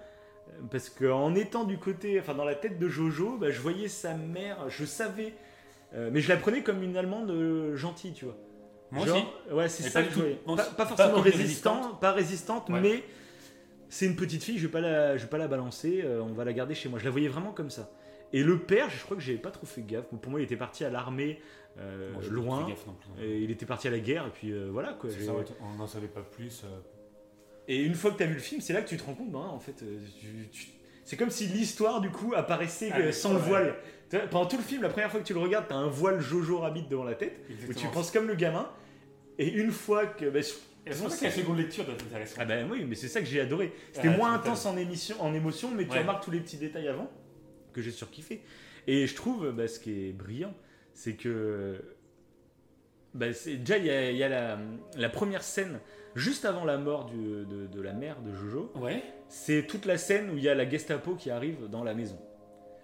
[0.50, 3.88] euh, Parce qu'en étant du côté, enfin dans la tête de Jojo, bah, je voyais
[3.88, 5.32] sa mère, je savais,
[5.94, 8.36] euh, mais je la prenais comme une Allemande euh, gentille, tu vois.
[8.90, 9.16] Moi Genre,
[9.48, 9.54] aussi.
[9.54, 10.40] Ouais, c'est ça pas que je voyais.
[10.76, 12.00] Pas, forcément résistant, résistante.
[12.00, 12.80] pas résistante, Ouais.
[12.80, 13.04] mais
[13.88, 16.32] c'est une petite fille, je vais pas la, je vais pas la balancer, euh, on
[16.32, 16.98] va la garder chez moi.
[16.98, 17.90] Je la voyais vraiment comme ça.
[18.32, 20.04] Et le père, je crois que j'avais pas trop fait gaffe.
[20.06, 21.40] Pour moi, il était parti à l'armée,
[21.78, 22.64] euh, Moi, loin.
[22.64, 23.24] fait gaffe non plus.
[23.24, 25.08] Et il était parti à la guerre, et puis euh, voilà quoi.
[25.10, 25.32] Ça,
[25.62, 26.62] on n'en savait pas plus.
[26.64, 26.68] euh.
[27.68, 29.14] Et une fois que tu as vu le film, c'est là que tu te rends
[29.14, 30.68] compte, ben, en fait, tu- tu-
[31.08, 33.76] c'est comme si l'histoire du coup apparaissait Ah, sans le voile.
[34.30, 36.20] Pendant tout le film, la première fois que tu le regardes, tu as un voile
[36.20, 37.90] Jojo Rabbit devant la tête, où tu Exactement.
[37.92, 38.68] penses comme le gamin.
[39.38, 40.26] Et une fois que.
[40.28, 40.48] bah, je-
[40.86, 42.38] Et C'est pour ça que la seconde lecture doit être intéressante.
[42.40, 43.72] Ah ben oui, mais c'est ça que j'ai adoré.
[43.92, 46.00] C'était Ah, moins intense en, émission, en émotion, mais tu Ouais.
[46.00, 47.10] remarques tous les petits détails avant
[47.72, 48.42] que j'ai surkiffé.
[48.86, 50.52] Et je trouve, bah, ce qui est brillant,
[50.92, 51.82] c'est que
[53.14, 54.58] bah, déjà il y a, il y a la,
[54.96, 55.80] la première scène
[56.14, 58.72] juste avant la mort du- de, de la mère de Jojo.
[58.76, 59.02] Ouais.
[59.28, 62.18] C'est toute la scène où il y a la Gestapo qui arrive dans la maison.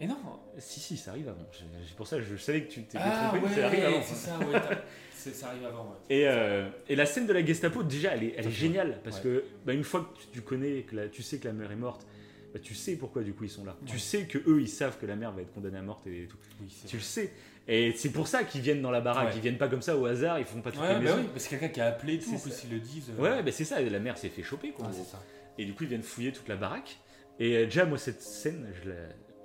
[0.01, 0.17] Et non.
[0.59, 1.47] Si si, ça arrive avant.
[1.87, 4.03] C'est pour ça que je savais que tu t'étais Ah trompé, ouais, ça arrive avant.
[4.03, 5.33] c'est ça, ouais.
[5.33, 6.15] Ça arrive avant, ouais.
[6.17, 9.45] Et, euh, et la scène de la Gestapo, déjà, elle est, elle géniale parce que
[9.65, 12.07] bah, une fois que tu- connais, que la- tu sais que la mère est morte,
[12.53, 13.77] bah, tu sais pourquoi du coup ils sont là.
[13.87, 16.27] Tu sais que eux ils savent que la mère va être condamnée à mort et
[16.29, 16.37] tout.
[16.61, 17.33] Oui, Tu le sais.
[17.67, 19.29] Et c'est pour ça qu'ils viennent dans la baraque.
[19.29, 19.33] Ouais.
[19.37, 20.39] Ils viennent pas comme ça au hasard.
[20.39, 21.17] Ils font pas toutes Ouais, les bah maisons.
[21.19, 22.63] oui, parce que quelqu'un qui a appelé tout, C'est en plus ça.
[22.65, 23.11] ils le disent.
[23.19, 23.23] euh.
[23.23, 23.81] Ouais, bah, c'est ça.
[23.81, 24.87] La mère s'est fait choper quoi.
[24.91, 25.23] Ah, ça.
[25.59, 26.99] Et du coup ils viennent fouiller toute la baraque.
[27.41, 28.97] Et euh, déjà moi cette scène, je la,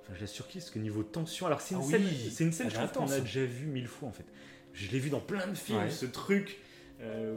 [0.02, 1.46] enfin, je la surkiffe parce que niveau tension.
[1.46, 3.88] Alors c'est une Ah scène, c'est une scène je trouve qu'on a déjà vu mille
[3.88, 4.26] fois en fait.
[4.74, 5.78] Je l'ai vu dans plein de films.
[5.78, 5.90] Ouais.
[5.90, 6.58] Ce truc.
[7.02, 7.34] euh,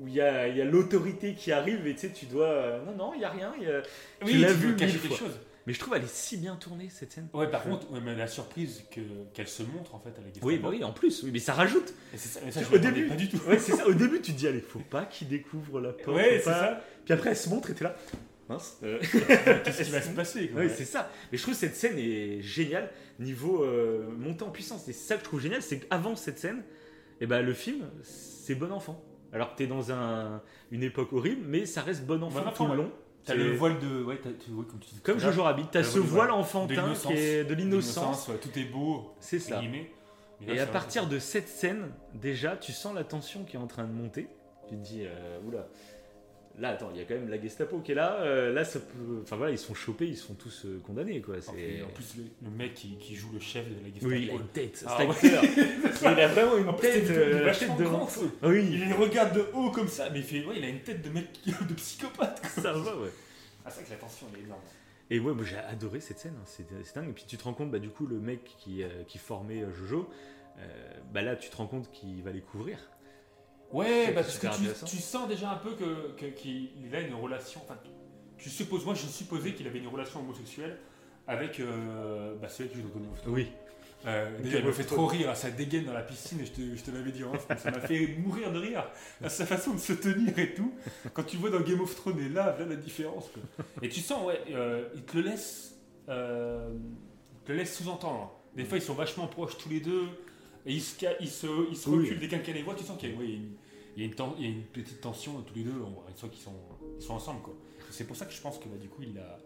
[0.00, 2.94] où il y a, a l'autorité qui arrive et tu sais tu dois euh, non
[2.94, 3.82] non il y a rien y a-
[4.24, 5.26] Oui, l'as tu vu veux cacher mille quelque fois.
[5.26, 5.40] chose.
[5.66, 8.14] Mais je trouve elle est si bien tournée cette scène Ouais, par contre, ouais, mais
[8.16, 9.00] la surprise que-
[9.34, 11.52] qu'elle se montre en fait à la oui bah oui en plus oui mais ça
[11.54, 13.38] rajoute Et c'est ça, mais ça, Au je début- pas du tout.
[13.48, 13.86] Ouais, c'est ça.
[13.86, 16.16] Au début, tu te dis, allez, faut pas qu'il découvre la porte.
[16.16, 16.84] Ouais, c'est pas- ça.
[17.04, 17.94] Puis après, elle se montre et t'es là.
[18.48, 18.78] Mince.
[18.82, 18.98] euh,
[19.64, 20.68] Qu'est-ce qui va se passer ouais.
[20.68, 21.10] c'est ça.
[21.30, 22.90] Mais je trouve que cette scène est géniale
[23.20, 24.88] niveau euh, montée en puissance.
[24.88, 26.62] Et c'est ça que je trouve génial, c'est qu'avant cette scène,
[27.20, 29.00] et ben, le film, c'est bon enfant.
[29.32, 30.42] Alors que t'es dans un,
[30.72, 32.92] une époque horrible, mais ça reste bon enfant tout le long.
[33.24, 34.02] T'as le voile de.
[34.02, 35.00] Ouais, comme tu dis.
[35.00, 38.28] Comme Jojo Rabbit, t'as ce voile, enfantin qui est de l'innocence.
[38.28, 39.14] Ouais, tout est beau.
[39.20, 39.60] C'est ça.
[39.60, 43.66] là, Et à partir de cette scène, déjà, tu sens la tension qui est en
[43.66, 44.28] train de monter.
[44.68, 45.66] Tu te dis, euh, oula,
[46.58, 48.20] là, attends, il y a quand même la Gestapo qui est là.
[48.22, 49.20] euh, là, ça peut.
[49.22, 51.36] Enfin voilà, ils se font choper, ils se font tous euh, condamnés, quoi.
[51.36, 51.52] En C'est...
[51.52, 54.06] plus, en plus, le, le mec qui, qui joue le chef de la Gestapo.
[54.08, 55.14] Oui, il a une tête, Ah ouais.
[55.22, 57.84] il a vraiment une En tête, euh, tête de.
[58.08, 60.44] ce- Oui, Il les regarde de haut comme ça, mais il fait.
[60.44, 62.40] Ouais, il a une tête de mec de psychopathe.
[62.40, 62.62] quoi.
[62.62, 63.10] ça va, ouais.
[63.64, 64.60] Ah, c'est vrai que la tension elle est énorme.
[65.10, 67.10] Et ouais, moi j'ai adoré cette scène, hein, c'est, dingue.
[67.10, 70.08] Et puis tu te rends compte, bah, du coup, le mec qui, qui formait Jojo,
[71.12, 72.78] bah là, tu te rends compte qu'il va les couvrir.
[73.72, 74.46] Ouais, bah, parce que
[74.86, 77.60] tu, sens déjà un peu que, que- qu'il a une relation.
[77.64, 77.78] Enfin,
[78.38, 80.78] tu supposes, moi je supposais qu'il avait une relation homosexuelle
[81.26, 83.34] avec euh, bah, celui qui joue dans Game of Thrones.
[83.34, 83.48] Oui.
[84.04, 86.50] Euh, déjà, il me fait trop rire, hein, ça dégaine dans la piscine, et je
[86.50, 88.84] te, je te l'avais dit en off, ça m'a fait mourir de rire.
[89.22, 90.72] À sa façon de se tenir et tout.
[91.14, 93.28] Quand tu vois dans Game of Thrones et là, là la différence.
[93.28, 93.64] quoi.
[93.80, 95.76] Et tu sens, ouais, euh, il te le laisse,
[96.08, 96.68] euh,
[97.32, 98.34] il te le laisse sous-entendre.
[98.56, 100.08] Des fois, ils sont vachement proches tous les deux,
[100.66, 101.98] et ils se, ils se, ils se Oui.
[102.10, 103.52] reculent dès qu'un les voit, tu sens qu'il a y a une,
[103.96, 105.90] il y, a une ten- il y a une petite tension tous les deux, on
[105.90, 106.54] voit une fois qu'ils sont,
[106.98, 107.42] ils sont ensemble.
[107.42, 107.54] quoi.
[107.90, 109.38] C'est pour ça que je pense que bah, du coup, il l'a.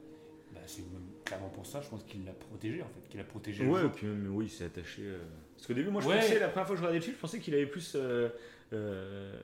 [0.55, 3.25] bah, c'est même clairement pour ça, je pense qu'il l'a protégé en fait, qu'il a
[3.25, 3.87] protégé le Ouais, jeu.
[3.87, 5.03] et puis même, oui, il s'est attaché.
[5.03, 5.19] euh,
[5.57, 6.17] Parce qu'au début, moi, je Ouais.
[6.21, 7.93] pensais, la première fois que je regardais le film, je pensais qu'il avait plus.
[7.97, 8.29] euh,
[8.73, 9.39] euh,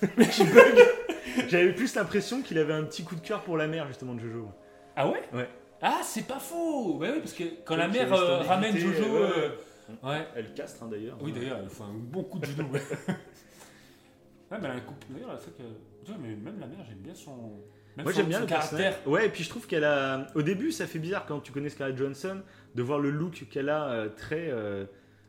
[0.16, 0.78] bug.
[1.48, 4.20] J'avais plus l'impression qu'il avait un petit coup de cœur pour la mère, justement, de
[4.20, 4.48] Jojo.
[4.96, 5.22] Ah ouais?
[5.32, 5.48] Ouais.
[5.80, 9.02] Ah, c'est pas faux Bah oui, parce que quand la mère euh, euh, ramène Jojo.
[9.02, 9.48] ouais, euh,
[10.02, 10.26] ouais.
[10.36, 11.18] Elle castre, hein, d'ailleurs.
[11.22, 12.68] Oui, d'ailleurs, elle fait un bon coup de genou.
[12.72, 12.78] ouais,
[14.50, 14.94] mais elle a un coup.
[15.10, 15.62] D'ailleurs, elle fait que.
[16.04, 17.60] Tu vois, mais même la mère, j'aime bien son.
[17.96, 18.96] Même Moi j'aime bien son le caractère.
[19.06, 20.26] Ouais, et puis je trouve qu'elle a.
[20.34, 22.42] Au début, ça fait bizarre quand tu connais Scarlett Johansson
[22.74, 24.48] de voir le look qu'elle a euh, très.
[24.50, 24.86] euh,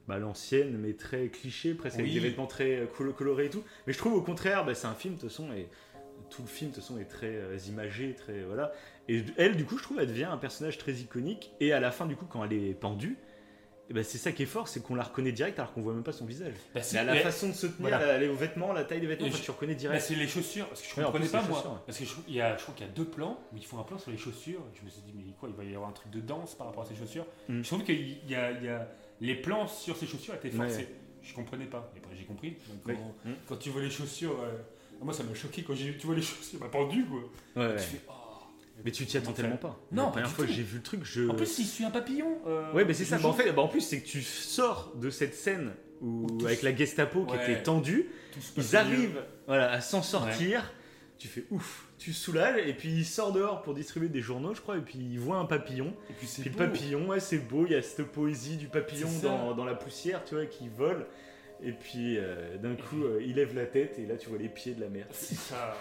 [0.07, 3.63] bah, l'ancienne, mais très cliché, presque avec des vêtements très euh, colo- colorés et tout.
[3.87, 5.69] Mais je trouve au contraire, bah, c'est un film, de toute façon, et
[6.29, 8.41] tout le film, de toute façon, est très euh, imagé, très.
[8.43, 8.73] Voilà.
[9.07, 11.51] Et elle, du coup, je trouve, elle devient un personnage très iconique.
[11.61, 13.17] Et à la fin, du coup, quand elle est pendue,
[13.93, 15.93] eh ben, c'est ça qui est fort, c'est qu'on la reconnaît direct alors qu'on voit
[15.93, 16.55] même pas son visage.
[16.73, 18.17] Bah, c'est- à la façon de se tenir, Voilà.
[18.17, 20.01] les vêtements, la taille des vêtements, je- tu reconnais Bah, direct.
[20.03, 21.59] c'est les chaussures, parce que je Ouais, en comprenais plus, pas moi.
[21.59, 21.79] ouais.
[21.85, 23.65] Parce que je, il y a, je crois qu'il y a deux plans où ils
[23.65, 24.61] font un plan sur les chaussures.
[24.73, 26.65] Je me suis dit, mais quoi, il va y avoir un truc de danse par
[26.67, 27.25] rapport à ces chaussures.
[27.47, 27.61] Mm.
[27.61, 28.87] Je trouve qu'il y y a-
[29.21, 30.67] les plans sur ces chaussures étaient Ouais.
[30.67, 30.87] forcés.
[31.21, 31.89] Je comprenais pas.
[31.95, 32.57] Et après, j'ai compris.
[32.67, 32.95] Donc, Ouais.
[32.95, 33.33] quand, Mm.
[33.47, 34.51] quand tu vois les chaussures, euh,
[35.01, 37.19] moi ça m'a choqué quand j'ai, tu vois les chaussures, m'a pendu quoi.
[37.63, 37.75] Ouais, ouais.
[37.77, 38.11] Tu fais, oh.
[38.83, 39.79] Mais tu t'y attends tellement pas.
[39.91, 41.27] Non, la première fois que j'ai vu le truc, je.
[41.29, 42.37] En plus, il suit un papillon.
[42.47, 43.17] euh, ouais, mais c'est ça.
[43.17, 45.71] Bah, en fait, bah, en plus, c'est que tu sors de cette scène
[46.01, 48.09] où, avec la Gestapo qui était tendue,
[48.57, 50.71] ils arrivent voilà, à s'en sortir.
[51.19, 54.59] Tu fais ouf, tu soulages, et puis il sort dehors pour distribuer des journaux, je
[54.59, 55.93] crois, et puis il voit un papillon.
[56.09, 56.57] Et puis le beau.
[56.57, 60.25] papillon, ouais, c'est beau, il y a cette poésie du papillon dans, dans la poussière,
[60.25, 61.05] tu vois, qui vole.
[61.65, 64.49] Et puis euh, d'un coup, euh, il lève la tête, et là, tu vois les
[64.49, 65.05] pieds de la mer.
[65.11, 65.75] C'est ça.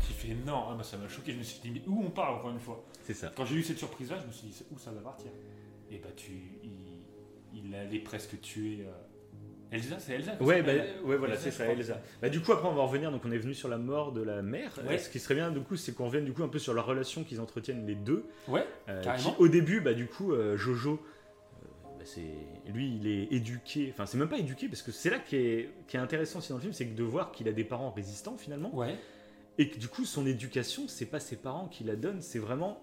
[0.00, 1.32] Qui fait, non, ah, bah, ça m'a choqué.
[1.32, 2.84] Je me suis dit, mais où on part encore une fois?
[3.04, 3.32] C'est ça.
[3.36, 5.30] Quand j'ai eu cette surprise-là, je me suis dit, c'est où ça va partir?
[5.90, 6.32] Et bah, tu.
[6.64, 6.70] Il,
[7.54, 8.80] il allait presque tuer.
[8.86, 8.92] euh,
[9.72, 10.72] Elsa, c'est Elsa Ouais, bah,
[11.04, 11.64] ouais, voilà, c'est ça.
[11.66, 12.00] Elsa.
[12.20, 13.10] Bah, du coup, après, on va en revenir.
[13.12, 14.72] Donc, on est venu sur la mort de la mère.
[14.86, 14.94] Ouais.
[14.94, 16.74] Euh, Ce qui serait bien, du coup, c'est qu'on revienne du coup un peu sur
[16.74, 18.24] la relation qu'ils entretiennent les deux.
[18.48, 19.30] Ouais, Euh, Carrément.
[19.32, 21.00] qui, au début, bah, du coup, euh, Jojo,
[22.06, 23.90] c'est lui, il est éduqué.
[23.92, 26.48] Enfin, c'est même pas éduqué parce que c'est là qui est, qui est intéressant aussi
[26.50, 28.96] dans le film, c'est que de voir qu'il a des parents résistants finalement, ouais.
[29.58, 32.80] et que du coup, son éducation, c'est pas ses parents qui la donnent, c'est vraiment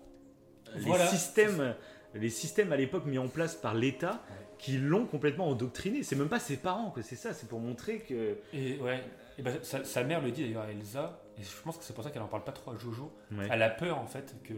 [0.75, 1.05] Voilà.
[1.05, 1.75] les systèmes,
[2.13, 4.35] les systèmes à l'époque mis en place par l'État Ouais.
[4.59, 6.03] qui l'ont complètement endoctriné.
[6.03, 7.01] C'est même pas ses parents, quoi.
[7.03, 8.37] C'est ça, c'est pour montrer que.
[8.53, 9.03] Et ouais.
[9.39, 12.03] Et sa, sa mère le dit d'ailleurs à Elsa, et je pense que c'est pour
[12.03, 13.11] ça qu'elle en parle pas trop à Jojo.
[13.31, 13.47] Ouais.
[13.51, 14.53] Elle a peur en fait que.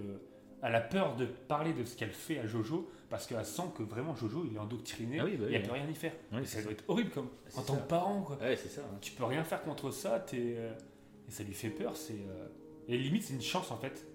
[0.67, 3.83] Elle a peur de parler de ce qu'elle fait à Jojo parce qu'elle sent que
[3.83, 5.79] vraiment Jojo il est endoctriné Ah oui, bah elle peut ouais.
[5.81, 6.13] rien y faire.
[6.41, 8.37] Et ça doit être horrible comme en tant que parent quoi.
[8.37, 8.81] Ouais, c'est ça.
[8.81, 8.97] hein.
[9.01, 10.73] Tu peux rien faire contre ça, t'es, euh,
[11.27, 11.95] et ça lui fait peur.
[11.95, 12.47] C'est euh,
[12.87, 14.05] et limite c'est une chance en fait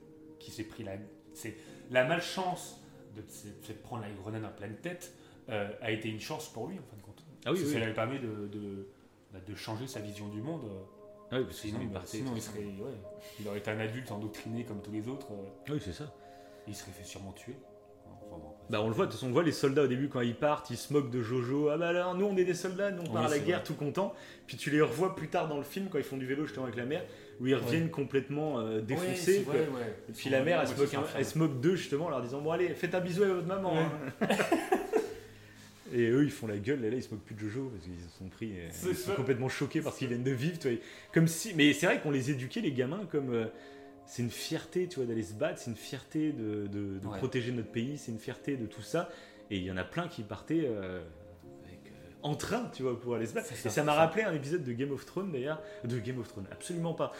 [0.40, 0.92] qui s'est pris la
[1.34, 1.56] c'est
[1.90, 2.80] la malchance
[3.14, 3.22] de
[3.84, 5.12] prendre la grenade en pleine tête
[5.50, 7.22] euh, a été une chance pour lui en fin de compte.
[7.44, 7.58] Ah oui.
[7.64, 8.88] Ça lui permis de, de,
[9.32, 10.62] bah, de changer sa vision du monde.
[11.32, 12.16] Ah oui, parce Sinon, il partait.
[12.18, 12.92] sinon, il serait, ouais,
[13.38, 15.28] il aurait été un adulte endoctriné comme tous les autres.
[15.32, 16.12] euh, Oui, c'est ça.
[16.68, 17.56] Il serait fait sûrement tuer.
[18.06, 19.86] Enfin, bon, après, Bah on le voit, de toute façon on voit les soldats au
[19.86, 21.68] début quand ils partent, ils se moquent de Jojo.
[21.70, 23.58] Ah bah alors nous on est des soldats, nous on Oui, part à la guerre
[23.58, 23.66] vrai.
[23.66, 24.14] tout content.
[24.46, 26.64] Puis tu les revois plus tard dans le film quand ils font du vélo justement
[26.66, 27.04] avec la mère,
[27.40, 29.44] où ils reviennent complètement euh, défoncés.
[29.48, 29.66] ouais.
[30.08, 32.22] Et puis la mère elle, se moque, un- elle se moque d'eux justement en leur
[32.22, 33.74] disant bon allez faites un bisou à votre maman.
[33.78, 33.90] Hein.
[35.92, 37.82] Et eux ils font la gueule, et là ils se moquent plus de Jojo parce
[37.84, 40.56] qu'ils sont pris, euh, ils sont complètement choqués parce qu'ils viennent de vivre.
[40.58, 40.78] tu vois.
[41.12, 43.46] Comme si, mais c'est vrai qu'on les éduquait les gamins comme euh,
[44.10, 47.18] c'est une fierté tu vois d'aller se battre, c'est une fierté de, de- de Ouais.
[47.18, 49.08] protéger notre pays, c'est une fierté de tout ça.
[49.50, 51.00] Et il y en a plein qui partaient euh,
[51.64, 53.48] avec, euh, en train, tu vois, pour aller se battre.
[53.54, 56.26] Ça, et ça m'a rappelé un épisode de Game of Thrones d'ailleurs, de Game of
[56.28, 57.12] Thrones, absolument pas,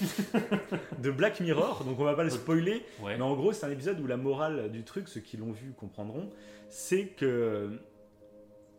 [0.98, 1.84] de Black Mirror.
[1.84, 3.16] Donc on va pas le spoiler, Ouais.
[3.16, 5.72] mais en gros, c'est un épisode où la morale du truc, ceux qui l'ont vu
[5.76, 6.30] comprendront,
[6.68, 7.78] c'est que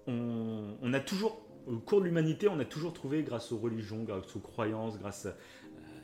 [0.07, 4.03] on, on a toujours, au cours de l'humanité, on a toujours trouvé, grâce aux religions,
[4.03, 5.35] grâce aux croyances, grâce à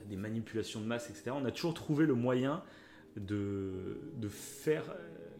[0.09, 2.63] des manipulations de masse, etc., on a toujours trouvé le moyen
[3.15, 4.93] de, de faire euh,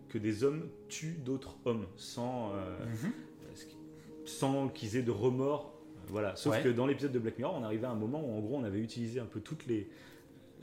[0.09, 3.11] que des hommes tuent d'autres hommes sans, euh, Mhm.
[4.25, 5.73] sans qu'ils aient de remords.
[6.07, 6.35] Voilà.
[6.35, 6.63] Sauf Ouais.
[6.63, 8.63] que dans l'épisode de Black Mirror, on arrivait à un moment où en gros on
[8.63, 9.89] avait utilisé un peu toutes les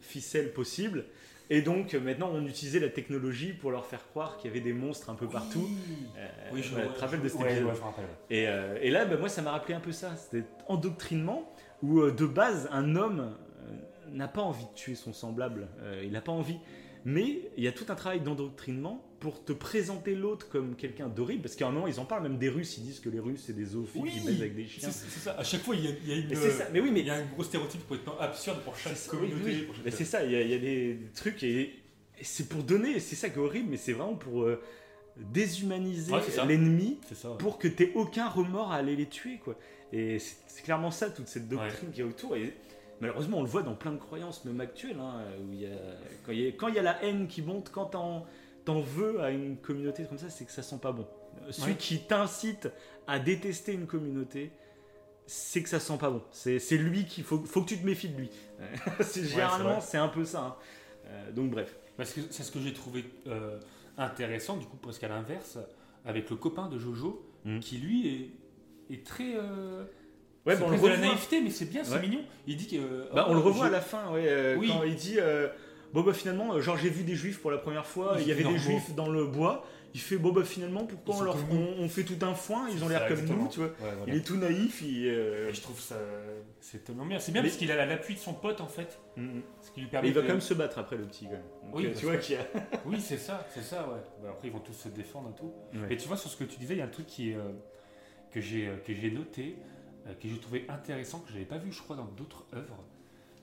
[0.00, 1.04] ficelles possibles.
[1.50, 4.62] Et donc euh, maintenant on utilisait la technologie pour leur faire croire qu'il y avait
[4.64, 5.68] des monstres un peu partout.
[6.16, 8.04] Euh, Oui, je, voilà, tu te rappelles de cet épisode ouais, je rappelle.
[8.30, 10.16] et, euh, et là, bah, moi, ça m'a rappelé un peu ça.
[10.16, 11.52] C'était endoctrinement
[11.82, 13.53] où, euh, de base, un homme euh,
[14.16, 15.68] n'a pas envie de tuer son semblable.
[15.80, 16.58] Euh, il n'a pas envie.
[17.06, 21.42] Mais il y a tout un travail d'endoctrinement pour te présenter l'autre comme quelqu'un d'horrible.
[21.42, 22.78] Parce qu'à un moment, ils en parlent, même des Russes.
[22.78, 24.90] Ils disent que les Russes, c'est des zoophiles qui baisent avec des chiens.
[24.90, 25.32] c'est ça.
[25.38, 26.34] À chaque fois, il y a, il y a une.
[26.50, 26.68] Ça.
[26.72, 29.44] Mais oui, mais Il y a un gros stéréotype complètement absurde pour chaque oui, communauté.
[29.44, 29.68] oui.
[29.84, 31.60] chaque- c'est ça, il y, a- il y a des trucs et,
[32.18, 34.62] et c'est pour donner, c'est ça qui est horrible, mais c'est vraiment pour euh,
[35.18, 37.30] déshumaniser Ouais, l'ennemi ouais.
[37.38, 39.56] pour que tu aucun remords à aller les tuer quoi.
[39.92, 42.34] Et c'est clairement ça, toute cette doctrine qu'il y a autour.
[42.36, 42.54] Et
[43.04, 45.76] malheureusement, on le voit dans plein de croyances, même actuelles, hein, où il y a,
[46.24, 48.24] quand, il y a, quand il y a la haine qui monte, quand t'en,
[48.64, 51.06] t'en veux à une communauté comme ça, c'est que ça sent pas bon.
[51.42, 51.76] Euh, Celui Ouais.
[51.78, 52.70] qui t'incite
[53.06, 54.50] à détester une communauté,
[55.26, 56.22] c'est que ça sent pas bon.
[56.30, 58.30] C'est, c'est lui qu'il faut, faut que tu te méfies de lui.
[59.00, 60.40] c'est, généralement, c'est un peu ça.
[60.42, 60.56] hein.
[61.06, 61.76] Euh, donc bref.
[61.98, 63.60] Parce que c'est ce que j'ai trouvé euh,
[63.98, 65.58] intéressant, du coup, presque à l'inverse,
[66.06, 67.60] avec le copain de Jojo, Mhm.
[67.60, 69.34] qui lui est, est très.
[69.36, 69.84] euh,
[70.46, 70.96] Ouais, on le de la revoit.
[70.96, 72.00] naïveté, mais c'est bien, c'est Ouais.
[72.02, 72.20] mignon.
[72.46, 72.76] Il dit que.
[72.76, 74.68] euh, Bah, on le revoit je- à la fin, ouais, euh, Oui.
[74.72, 75.48] quand il dit euh,
[75.94, 78.32] Bon, bah finalement, euh, genre j'ai vu des juifs pour la première fois, il y
[78.32, 79.64] avait des juifs dans le bois.
[79.94, 82.82] Il fait Bon, bah finalement, pourquoi on, leur, on, on fait tout un foin Ils
[82.82, 83.44] ont l'air comme exactement.
[83.44, 83.70] nous, tu vois.
[83.78, 83.96] Voilà.
[84.08, 85.06] Il est tout naïf, il.
[85.06, 85.94] euh, Et je trouve ça.
[86.60, 87.20] C'est tellement bien.
[87.20, 88.98] C'est bien Mais- parce qu'il a l'appui de son pote, en fait.
[89.16, 89.42] mm, mm.
[89.62, 91.26] Ce qui lui Mais permet il va de- quand même se battre après le petit,
[91.26, 91.42] quand même.
[91.62, 92.40] Donc, Oui, euh, tu vois qu'il a.
[92.86, 94.00] Oui, c'est ça, c'est ça, ouais.
[94.20, 95.52] Bah, après, ils vont tous se défendre et tout.
[95.88, 97.38] Et tu vois, sur ce que tu disais, il y a un truc qui euh,
[98.32, 99.73] que j'ai euh, noté, euh,
[100.12, 102.78] que j'ai trouvé intéressant, que je n'avais pas vu, je crois, dans d'autres œuvres.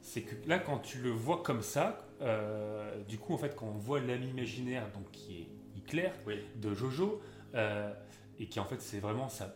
[0.01, 3.67] C'est que là, quand tu le vois comme ça, euh, du coup, en fait, quand
[3.67, 5.47] on voit l'ami imaginaire, donc qui est
[5.77, 6.35] Hitler, Oui.
[6.55, 7.21] de Jojo,
[7.55, 7.93] euh,
[8.39, 9.55] et qui en fait, c'est vraiment sa,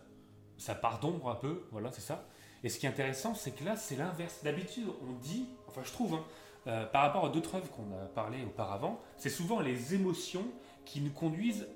[0.56, 2.26] sa part d'ombre un peu, voilà, c'est ça.
[2.62, 4.42] Et ce qui est intéressant, c'est que là, c'est l'inverse.
[4.44, 6.24] D'habitude, on dit, enfin, je trouve, hein,
[6.68, 10.44] euh, par rapport à d'autres œuvres qu'on a parlé auparavant, c'est souvent les émotions
[10.84, 11.68] qui nous conduisent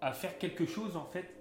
[0.00, 1.33] à faire quelque chose en fait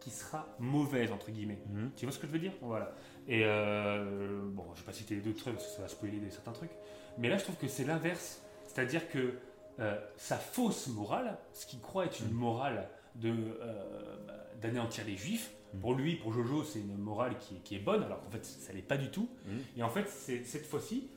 [0.00, 1.58] qui sera mauvaise entre guillemets.
[1.70, 1.90] Mhm.
[1.96, 2.52] Tu vois ce que je veux dire?
[2.60, 2.92] Voilà.
[3.28, 6.18] Et euh, bon, je vais pas citer les deux trucs parce que ça va spoiler
[6.18, 6.70] des, certains trucs.
[7.18, 8.42] Mais là, je trouve que c'est l'inverse.
[8.66, 9.34] C'est-à-dire que
[9.80, 15.16] euh, sa fausse morale, ce qu'il croit être une morale de euh, bah, d'anéantir les
[15.16, 15.80] juifs, Mhm.
[15.80, 18.44] pour lui, pour Jojo, c'est une morale qui, est- qui est bonne, alors qu'en fait,
[18.44, 19.28] ça l'est pas du tout.
[19.46, 19.58] Mhm.
[19.78, 21.08] Et en fait, c'est- cette fois-ci,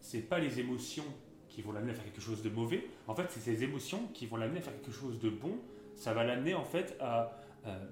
[0.00, 1.04] c'est pas les émotions
[1.48, 2.86] qui vont l'amener à faire quelque chose de mauvais.
[3.08, 5.56] En fait, c'est ces émotions qui vont l'amener à faire quelque chose de bon.
[5.96, 7.40] Ça va l'amener en fait à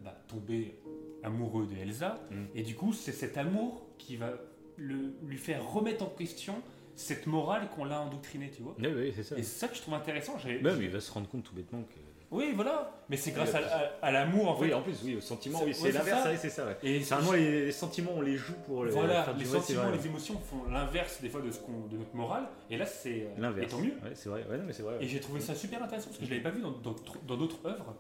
[0.04, 0.78] bah, tomber
[1.22, 2.18] amoureux de Elsa.
[2.30, 2.46] Mhm.
[2.54, 4.30] Et du coup, c'est cet amour qui va
[4.76, 6.54] le- lui faire remettre en question
[6.94, 8.76] cette morale qu'on l'a endoctrinée, tu vois.
[9.14, 9.36] C'est ça.
[9.38, 10.36] Et c'est ça que je trouve intéressant.
[10.44, 11.94] Même il va se rendre compte tout bêtement que.
[12.30, 12.90] Oui, voilà.
[13.10, 14.64] Mais c'est grâce à, à- à l'amour, en fait.
[14.64, 16.78] Oui, en plus, oui, au sentiment, C'est- oui, c'est l'inverse, c'est ça, ouais.
[16.82, 19.98] Et Généralement, les, les sentiments, on les joue pour le Voilà, faire les sentiments, vrai,
[19.98, 22.48] les émotions font l'inverse des fois de, ce qu'on- de notre morale.
[22.70, 23.10] Et là, c'est.
[23.10, 23.70] Et L'inverse.
[23.70, 23.92] tant mieux.
[24.02, 24.96] Ouais, c'est vrai, ouais, non, mais c'est vrai.
[25.02, 27.36] Et j'ai trouvé ça super intéressant parce que je l'avais pas vu dans d'autres dans
[27.36, 27.94] d'autres œuvres.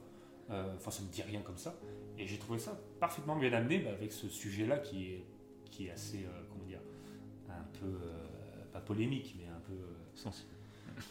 [0.50, 1.74] Euh, Enfin, ça me dit rien comme ça.
[2.18, 5.24] Et j'ai trouvé ça parfaitement bien amené bah, avec ce sujet-là qui est,
[5.70, 6.80] qui est assez, euh, comment dire,
[7.48, 9.74] un peu, euh, pas polémique, mais un peu.
[10.14, 10.48] Sensible.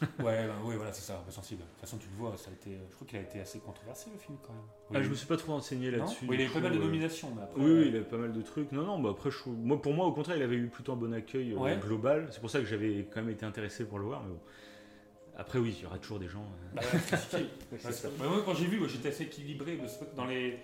[0.20, 1.62] Ouais, bah, ouais, voilà, c'est ça, un peu sensible.
[1.62, 3.58] De toute façon, tu le vois, ça a été, je crois qu'il a été assez
[3.58, 4.62] controversé le film quand même.
[4.94, 6.24] Ah, je me suis pas trop renseigné là-dessus.
[6.28, 7.60] Oui, il avait pas mal de nominations, mais après.
[7.60, 8.70] Oui, oui, il avait pas mal de trucs.
[8.72, 10.96] Non, non, bah après, je moi, pour moi, au contraire, il avait eu plutôt un
[10.96, 11.76] bon accueil Ouais.
[11.78, 12.28] global.
[12.30, 14.22] C'est pour ça que j'avais quand même été intéressé pour le voir.
[14.22, 14.40] Mais bon.
[15.36, 16.44] Après, oui, il y aura toujours des gens.
[16.74, 17.00] bah, ouais,
[18.18, 19.78] bah, moi, quand j'ai vu, moi, j'étais assez équilibré.
[20.14, 20.58] Dans les,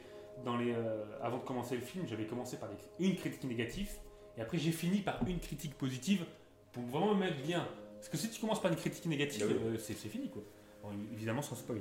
[0.45, 2.69] dans les, euh, avant de commencer le film, j'avais commencé par
[3.01, 3.89] une critique négative,
[4.37, 6.25] et après j'ai fini par une critique positive
[6.73, 7.67] pour vraiment me mettre bien.
[7.97, 9.75] Parce que si tu commences par une critique négative, Bah oui.
[9.75, 10.43] euh, c'est fini quoi.
[10.83, 11.81] Bon, évidemment sans spoil.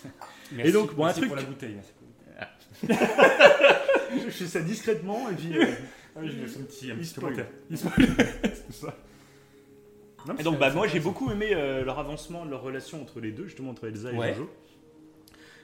[0.58, 1.74] Et donc, bon, un truc- pour la bouteille.
[1.74, 4.24] merci pour la bouteille.
[4.24, 5.58] je fais ça discrètement et puis.
[5.58, 5.66] euh,
[6.16, 7.48] Ah oui, je laisse un petit, un Il petit commentaire.
[7.68, 8.06] Il spoil.
[8.70, 8.96] C'est ça.
[10.26, 13.32] Non, Et donc, bah, moi, j'ai beaucoup aimé euh, leur avancement, leur relation entre les
[13.32, 14.34] deux, justement entre Elsa et Ouais.
[14.34, 14.50] Jojo.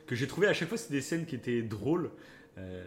[0.07, 2.11] Que j'ai trouvé à chaque fois, c'est des scènes qui étaient drôles.
[2.59, 2.83] euh,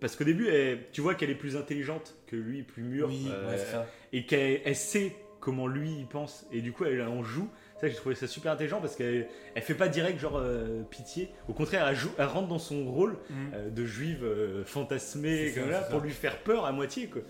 [0.00, 3.08] parce qu'au début, elle- tu vois qu'elle est plus intelligente que lui, plus mûre.
[3.08, 3.86] Oui, euh, ouais, ça.
[4.12, 7.86] et qu'elle elle sait comment lui il pense et du coup elle en joue ça
[7.86, 11.52] j'ai trouvé ça super intelligent parce qu'elle elle fait pas direct genre euh, pitié au
[11.52, 13.34] contraire elle, joue, elle rentre dans son rôle Mm.
[13.52, 16.06] euh, de juive euh, fantasmée C'est ça, comme là, pour ça.
[16.06, 17.20] lui faire peur à moitié quoi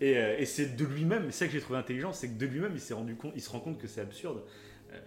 [0.00, 2.46] et, euh, et c'est de lui-même c'est ça que j'ai trouvé intelligent c'est que de
[2.46, 4.42] lui-même il s'est rendu compte il se rend compte que c'est absurde
[4.92, 4.98] euh,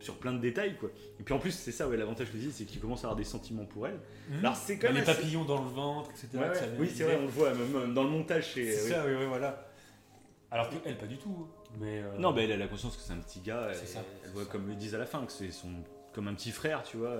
[0.00, 2.42] sur plein de détails quoi et puis en plus c'est ça ouais l'avantage que je
[2.44, 4.38] dis c'est qu'il commence à avoir des sentiments pour elle Mm.
[4.40, 6.28] alors c'est quand les même assez- papillons dans le ventre, etc.
[6.34, 6.48] Ouais, ouais.
[6.50, 8.90] que ça oui c'est vrai on le voit même euh, dans le montage c'est oui.
[8.90, 9.68] ça, oui, oui, voilà.
[10.50, 11.48] Alors qu'elle, pas du tout.
[11.80, 13.68] Mais euh, Non, mais elle a la conscience que c'est un petit gars.
[13.74, 13.86] Ça, Elle
[14.24, 14.48] c'est voit ça.
[14.50, 15.68] comme ils disent à la fin que c'est son
[16.12, 17.18] comme un petit frère, tu vois.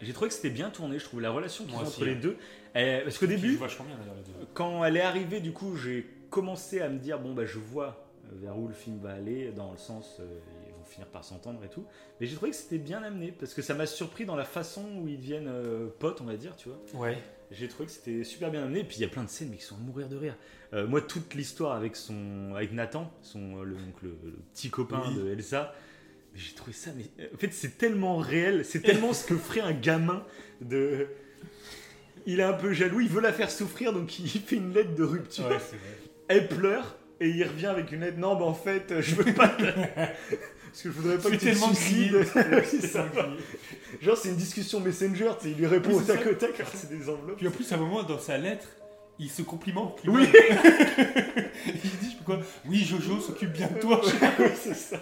[0.00, 2.18] J'ai- trouvé que c'était bien tourné, je trouve la relation qu'ils ont entre les hein.
[2.20, 2.36] deux.
[2.74, 4.46] Eh, parce qu'au début, vachement bien d'ailleurs les deux.
[4.54, 8.06] quand elle est arrivée, du coup, j'ai commencé à me dire bon bah je vois
[8.26, 11.22] euh, vers où le film va aller, dans le sens euh, ils vont finir par
[11.24, 11.84] s'entendre et tout.
[12.20, 14.84] Mais j'ai trouvé que c'était bien amené parce que ça m'a surpris dans la façon
[15.02, 16.78] où ils deviennent euh, potes, on va dire, tu vois.
[17.06, 17.18] Ouais.
[17.50, 18.80] J'ai trouvé que c'était super bien amené.
[18.80, 20.34] Et puis il y a plein de scènes mais qui sont à mourir de rire.
[20.72, 24.70] Euh, moi, toute l'histoire avec son, avec Nathan, son, euh, le, donc le, le petit
[24.70, 25.14] copain Oui.
[25.16, 25.74] de Elsa,
[26.34, 26.90] j'ai trouvé ça.
[26.96, 28.64] Mais euh, en fait, c'est tellement réel.
[28.64, 30.24] C'est tellement ce que ferait un gamin
[30.60, 31.06] de.
[32.26, 33.00] Il est un peu jaloux.
[33.00, 35.46] Il veut la faire souffrir, donc il fait une lettre de rupture.
[35.48, 35.58] Ouais.
[36.28, 38.18] Elle pleure et il revient avec une lettre.
[38.18, 39.48] Non, bah en fait, je veux pas.
[39.48, 42.14] te- Parce que je voudrais pas que tu te tellement suicides.
[42.34, 43.06] Oui, c'est ça.
[44.00, 45.32] Genre, c'est une discussion Messenger.
[45.38, 46.58] tu sais, Il lui répond Oui, au tac au tac.
[46.60, 47.36] alors C'est des enveloppes.
[47.36, 48.66] Puis en plus, à un moment, dans sa lettre,
[49.18, 50.00] il se complimente.
[50.06, 50.24] Oui.
[51.66, 54.00] il dit, je peux quoi Oui, Jojo s'occupe bien de toi.
[54.38, 54.96] Oui, c'est ça.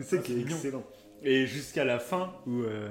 [0.00, 0.56] C'est Ah, qui est mignon.
[0.56, 0.84] excellent.
[1.22, 2.88] Et jusqu'à la fin, où, euh,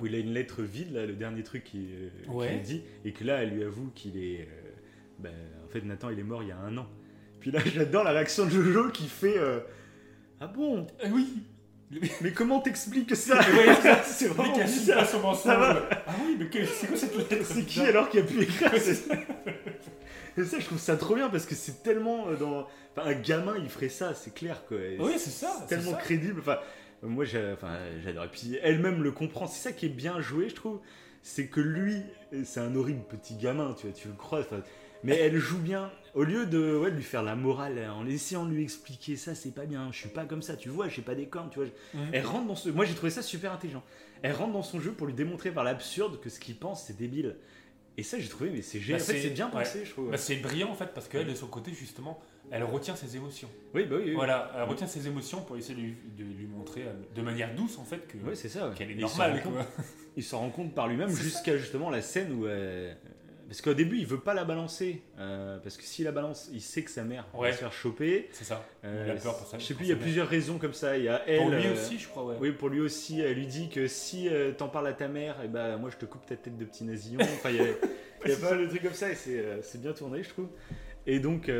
[0.00, 1.86] où il a une lettre vide, là, le dernier truc qu'il
[2.28, 4.42] euh, qu'il dit, et que là, elle lui avoue qu'il est.
[4.42, 4.70] euh,
[5.18, 5.32] ben,
[5.64, 6.86] en fait, Nathan, il est mort il y a un an.
[7.40, 9.60] Puis là, j'adore la réaction de Jojo qui fait euh,
[10.40, 10.86] Ah bon?
[11.02, 11.28] Ah oui.
[12.22, 13.36] Mais comment t'expliques ça?
[13.38, 14.02] Ouais, c'est ça.
[14.02, 14.98] C'est Le vraiment assume bizarre.
[14.98, 15.42] pas son mensonge.
[15.44, 15.56] Ça?
[15.58, 15.88] va?
[16.06, 17.44] Ah oui, mais que- c'est quoi cette lettre?
[17.46, 19.14] C'est qui bizarre alors qui a pu écrire ça
[20.38, 22.66] Et ça, je trouve ça trop bien parce que c'est tellement euh, dans.
[22.96, 24.78] Enfin, un gamin, il ferait ça, c'est clair quoi.
[24.78, 25.54] Et Oui, c'est ça.
[25.60, 25.96] c'est tellement ça.
[25.98, 26.40] crédible.
[26.40, 26.58] Enfin,
[27.02, 27.54] moi, j'ai-
[28.04, 28.24] j'adore.
[28.24, 29.46] Et puis, elle-même le comprend.
[29.46, 30.80] C'est ça qui est bien joué, je trouve.
[31.22, 32.02] C'est que lui,
[32.44, 34.40] c'est un horrible petit gamin, tu vois, tu le crois.
[34.40, 34.60] enfin,
[35.02, 35.90] mais elle joue bien.
[36.14, 39.34] Au lieu de, ouais, de lui faire la morale, en essayant de lui expliquer ça,
[39.34, 39.88] c'est pas bien.
[39.92, 40.88] Je suis pas comme ça, tu vois.
[40.88, 41.68] Je sais pas des cornes, tu vois.
[41.94, 42.08] Mhm.
[42.12, 42.68] Elle rentre dans ce.
[42.70, 43.82] Moi, j'ai trouvé ça super intelligent.
[44.22, 46.96] Elle rentre dans son jeu pour lui démontrer par l'absurde que ce qu'il pense, c'est
[46.96, 47.36] débile.
[47.96, 49.00] Et ça, j'ai trouvé, mais c'est génial.
[49.00, 49.52] Bah, en fait, c'est- bien ouais.
[49.52, 50.10] pensé, je trouve.
[50.10, 52.20] Bah, c'est brillant en fait parce qu'elle, de son côté, justement,
[52.50, 53.48] elle retient ses émotions.
[53.72, 54.02] oui, bah oui.
[54.06, 54.14] oui.
[54.14, 57.54] Voilà, elle retient ses émotions pour essayer de lui, de lui montrer euh, de manière
[57.54, 58.68] douce en fait que Ouais, c'est ça.
[58.68, 58.74] ouais.
[58.74, 59.42] qu'elle est normale.
[60.16, 62.46] Il s'en rend compte par lui-même jusqu'à justement la scène où.
[62.46, 62.92] euh,
[63.46, 65.02] Parce qu'au début, il veut pas la balancer.
[65.18, 68.28] euh, parce que s'il la balance, il sait que sa mère va se faire choper.
[68.32, 68.64] C'est ça.
[68.84, 69.58] Euh, il a peur pour ça.
[69.58, 70.96] Je sais plus, il y a plusieurs raisons comme ça.
[70.96, 71.38] Il y a elle.
[71.40, 72.36] Pour lui euh, aussi, je crois, ouais.
[72.40, 75.36] Oui, pour lui aussi, elle lui dit que si euh, t'en parles à ta mère,
[75.44, 77.20] et ben moi je te coupe ta tête de petit nasillon.
[77.20, 77.64] Enfin, il y a,
[78.24, 80.48] il y a pas mal de trucs comme ça et c'est bien tourné, je trouve.
[81.06, 81.50] Et donc,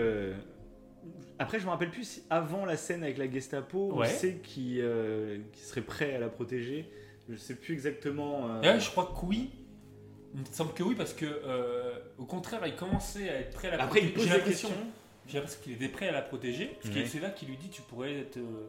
[1.38, 4.06] après, je me rappelle plus si avant la scène avec la Gestapo, Ouais.
[4.08, 6.88] on sait qu'il euh, serait prêt à la protéger.
[7.28, 8.48] Je sais plus exactement.
[8.62, 9.50] euh, je crois que oui.
[10.34, 13.68] Il me semble que oui, parce que euh, au contraire, il commençait à être prêt
[13.70, 14.14] à la Après, il protéger.
[14.14, 14.86] pose J'ai la l'impression question.
[15.28, 16.76] j'ai l'impression qu'il était prêt à la protéger.
[16.82, 18.36] Parce que c'est là qu'il lui dit Tu pourrais être.
[18.38, 18.66] euh,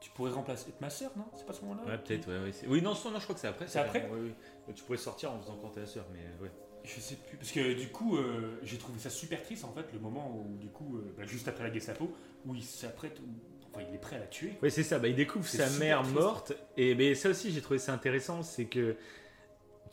[0.00, 1.24] tu pourrais remplacer être ma soeur, non?
[1.36, 1.82] C'est pas ce moment-là?
[1.90, 2.50] Ouais, peut-être, ouais, ouais.
[2.68, 3.66] Oui, non, non, je crois que c'est après.
[3.68, 4.08] C'est après?
[4.12, 4.32] Oui,
[4.68, 4.74] oui.
[4.74, 6.50] Tu pourrais sortir en faisant quand t'es la sœur, mais ouais.
[6.84, 7.36] Je sais plus.
[7.38, 10.56] Parce que du coup, euh, j'ai trouvé ça super triste en fait, le moment où,
[10.58, 12.12] du coup, euh, bah, juste après la Gestapo,
[12.44, 13.18] où il s'apprête.
[13.20, 14.52] où- Enfin, il est prêt à la tuer.
[14.62, 14.98] Oui, c'est ça.
[14.98, 16.14] Bah, il découvre sa mère triste.
[16.14, 16.52] morte.
[16.76, 18.42] Et mais ça aussi, j'ai trouvé ça intéressant.
[18.42, 18.96] C'est que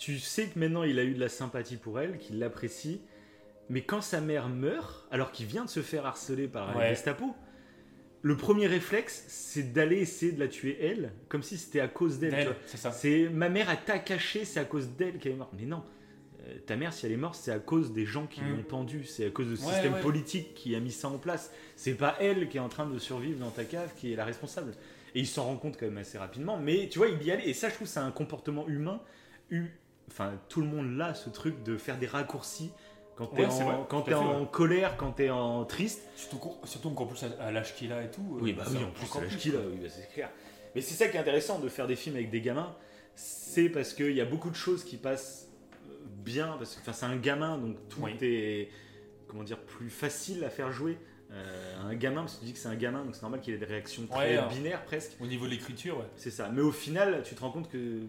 [0.04, 3.02] tu sais que maintenant, il a eu de la sympathie pour elle, qu'il l'apprécie.
[3.70, 6.90] Mais quand sa mère meurt, alors qu'il vient de se faire harceler par la Ouais.
[6.90, 7.34] Gestapo,
[8.22, 12.20] le premier réflexe, c'est d'aller essayer de la tuer elle, comme si c'était à cause
[12.20, 12.56] d'elle.
[12.66, 15.54] c'est ma mère, elle t'a caché, c'est à cause d'elle qu'elle est morte.
[15.58, 15.84] Mais non.
[16.46, 18.50] Euh, Ta mère, si elle est morte, c'est à cause des gens qui Mm.
[18.58, 20.02] l'ont pendue, c'est à cause du Ouais, système ouais.
[20.02, 21.52] politique qui a mis ça en place.
[21.78, 24.26] C'est pas elle qui est en train de survivre dans ta cave qui est la
[24.26, 24.74] responsable.
[25.16, 26.58] Et il s'en rend compte quand même assez rapidement.
[26.58, 27.48] Mais tu vois, il y allait.
[27.48, 29.02] Et ça, je trouve, c'est un comportement humain.
[30.10, 32.72] Enfin, tout le monde l'a, ce truc de faire des raccourcis
[33.16, 34.48] quand t'es Ouais, en, quand à fait, en ouais.
[34.52, 36.02] colère, quand t'es en triste.
[36.16, 38.22] Surtout, qu'en- surtout qu'en plus, à, à l'âge qu'il a et tout.
[38.38, 40.30] euh, Oui, bah oui, en plus, c'est l'âge qu'il a, oui, bah, c'est clair.
[40.76, 42.76] Mais c'est ça qui est intéressant de faire des films avec des gamins,
[43.16, 45.48] c'est parce qu'il y a beaucoup de choses qui passent
[45.88, 45.94] euh,
[46.24, 48.16] bien, parce que c'est un gamin, donc tout Oui.
[48.22, 48.70] est,
[49.28, 50.98] comment dire, plus facile à faire jouer.
[51.32, 53.54] Euh, un gamin, parce que tu dis que c'est un gamin, donc c'est normal qu'il
[53.54, 54.50] ait des réactions très Ouais, alors.
[54.52, 55.14] binaires presque.
[55.22, 56.06] Au niveau de l'écriture, ouais.
[56.16, 56.50] C'est ça.
[56.50, 58.02] Mais au final, tu te rends compte que.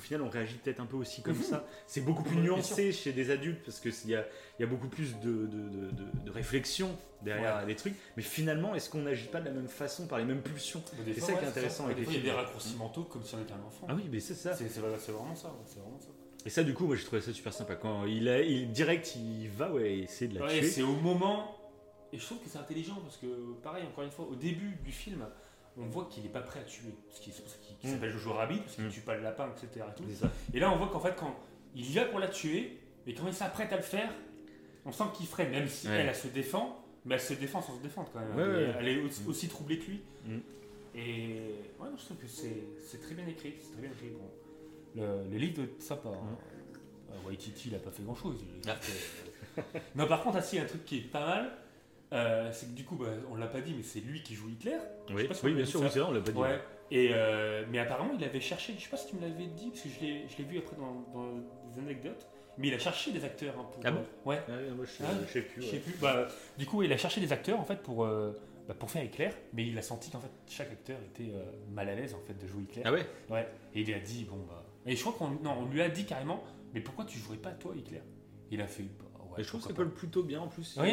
[0.00, 1.42] Au final, on réagit peut-être un peu aussi comme Mhm.
[1.42, 1.66] ça.
[1.86, 4.24] C'est beaucoup plus nuancé chez des adultes parce qu'il y a,
[4.58, 7.92] y a beaucoup plus de, de, de- de- de réflexion derrière les trucs.
[8.16, 11.20] Mais finalement, est-ce qu'on n'agit pas de la même façon, par les mêmes pulsions C'est
[11.20, 12.40] ça qui est intéressant avec les fois, il y a des films.
[12.46, 13.86] raccourcis mentaux comme si on était un enfant.
[13.90, 14.54] Ah oui, mais c'est ça.
[14.56, 15.48] C'est c'est vrai- c'est vraiment ça.
[15.48, 16.08] ouais, C'est vraiment ça.
[16.46, 17.74] Et ça, du coup, moi, j'ai trouvé ça super sympa.
[17.74, 20.66] Quand il, a, il direct, il va ouais, essayer de la Ouais, tuer.
[20.66, 21.54] c'est au moment.
[22.14, 23.26] Et je trouve que c'est intelligent parce que,
[23.62, 25.26] pareil, encore une fois, au début du film,
[25.76, 26.94] on voit qu'il n'est pas prêt à tuer.
[27.08, 27.34] Parce qu'il-
[27.82, 27.94] C'est pour ça qu'il qu'il Mm.
[27.94, 28.90] s'appelle Jojo Rabbit, parce qu'il Mm.
[28.90, 29.84] tue pas le lapin, etc.
[29.90, 30.04] Et, tout.
[30.54, 31.34] Et là, on voit qu'en fait, quand
[31.74, 34.10] il y va pour la tuer, mais quand il s'apprête à le faire,
[34.84, 35.94] on sent qu'il freine, même si Ouais.
[35.94, 38.34] elle, elle se défend, mais elle se défend sans se défendre quand même.
[38.36, 38.74] Ouais, elle, est- ouais.
[38.80, 39.28] elle est aussi, Mm.
[39.28, 40.00] aussi troublée que lui.
[40.26, 40.38] Mm.
[40.94, 41.40] Et
[41.78, 43.54] ouais, non, je trouve que c'est très bien écrit.
[43.60, 44.08] C'est très bien écrit.
[44.10, 44.30] Bon,
[44.96, 46.08] le, le livre est sympa.
[46.08, 46.36] hein.
[47.12, 48.44] Euh, Waititi, il a pas fait grand chose.
[48.68, 48.76] Ah.
[49.96, 51.50] non, par contre, aussi, un truc qui est pas mal,
[52.12, 54.48] euh, c'est que du coup, bah, on l'a pas dit, mais c'est lui qui joue
[54.48, 54.76] Hitler.
[55.10, 56.38] Oui, oui bien sûr, c'est vrai, on l'a pas dit.
[56.38, 56.60] Ouais.
[56.90, 59.68] Et euh, mais apparemment, il avait cherché, je sais pas si tu me l'avais dit,
[59.70, 60.04] parce que je
[60.38, 61.32] l'ai vu après dans, dans
[61.74, 62.26] des anecdotes,
[62.58, 63.54] mais il a cherché des acteurs.
[63.58, 64.40] hein, pour, Ah bon euh, Ouais.
[64.48, 65.62] Ouais, moi, je sais, Ah, je sais plus.
[65.62, 65.72] Je ouais.
[65.72, 65.94] sais plus.
[66.00, 66.26] Bah,
[66.58, 68.32] du coup, il a cherché des acteurs en fait pour, euh,
[68.66, 71.88] bah, pour faire Hitler, mais il a senti qu'en fait chaque acteur était euh, mal
[71.88, 72.82] à l'aise en fait de jouer Hitler.
[72.84, 73.06] Ah ouais?
[73.30, 73.48] Ouais.
[73.74, 74.64] Et il a dit bon bah.
[74.86, 76.42] Et je crois qu'on lui a dit carrément,
[76.74, 78.02] mais pourquoi tu jouerais pas toi Hitler
[78.50, 78.82] Il a fait.
[78.82, 80.76] Bah, ouais, Et je trouve que ça colle plutôt bien en plus.
[80.80, 80.92] Oui.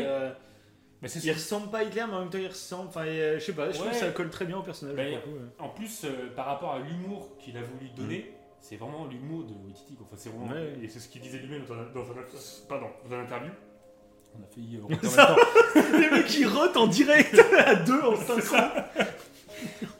[0.99, 2.87] Il, Mais c'est il ressemble pas à Hitler, mais en même temps il ressemble.
[2.87, 4.95] Enfin, euh, je sais pas, je trouve que ça colle très bien au personnage.
[4.95, 5.49] Bah, le coup, ouais.
[5.59, 9.53] En plus, euh, par rapport à l'humour qu'il a voulu donner, c'est vraiment l'humour de
[9.67, 9.95] Waititi.
[10.01, 10.51] Enfin, c'est vraiment, Mm.
[10.53, 10.73] Ouais.
[10.83, 13.51] et c'est ce qu'il disait lui-même dans, un- dans, un- pardon, dans un interview.
[14.39, 15.97] On a failli euh, Ça- même temps.
[15.99, 18.57] Les mecs qui rotent en direct à deux en synchro.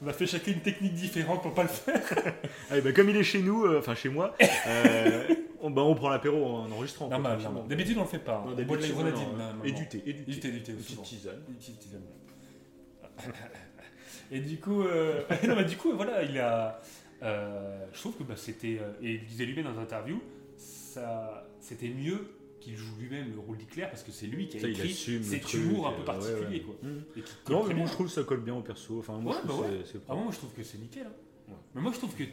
[0.02, 2.02] On a fait chacun une technique différente pour pas le faire.
[2.70, 4.34] Ah, bah, comme il est chez nous, euh, enfin chez moi,
[4.66, 7.08] euh, on, bah, on prend l'apéro en enregistrant.
[7.08, 7.42] quoi, franchement.
[7.50, 7.68] normal.
[7.68, 8.44] D'habitude, on le fait pas.
[8.46, 9.24] Non, On boit de la grenadine.
[9.38, 9.64] non.
[9.64, 10.02] Et du thé.
[10.06, 10.32] Et du thé.
[10.32, 11.42] Du thé, du thé, Une petite tisane.
[11.48, 12.02] Une petite tisane.
[14.30, 16.80] Et du coup, euh, non, du coup, voilà, il a.
[17.22, 18.78] euh, je trouve que bah, c'était.
[19.02, 20.20] et il disait lui-même dans une interview,
[20.58, 22.28] ça, c'était mieux
[22.60, 25.54] qu'il joue lui-même le rôle d'Hitler parce que c'est lui qui a Ça, écrit cet
[25.54, 26.58] humour un euh, peu particulier.
[26.58, 26.60] ouais.
[26.60, 26.74] Quoi.
[26.82, 27.02] Mhm.
[27.16, 28.98] Et qui Non, mais moi je trouve que ça colle bien au perso.
[28.98, 31.06] Enfin, moi Ouais, je trouve bah c'est- Ah, moi, je trouve que c'est nickel.
[31.06, 31.52] hein.
[31.74, 32.24] Mais moi, je trouve que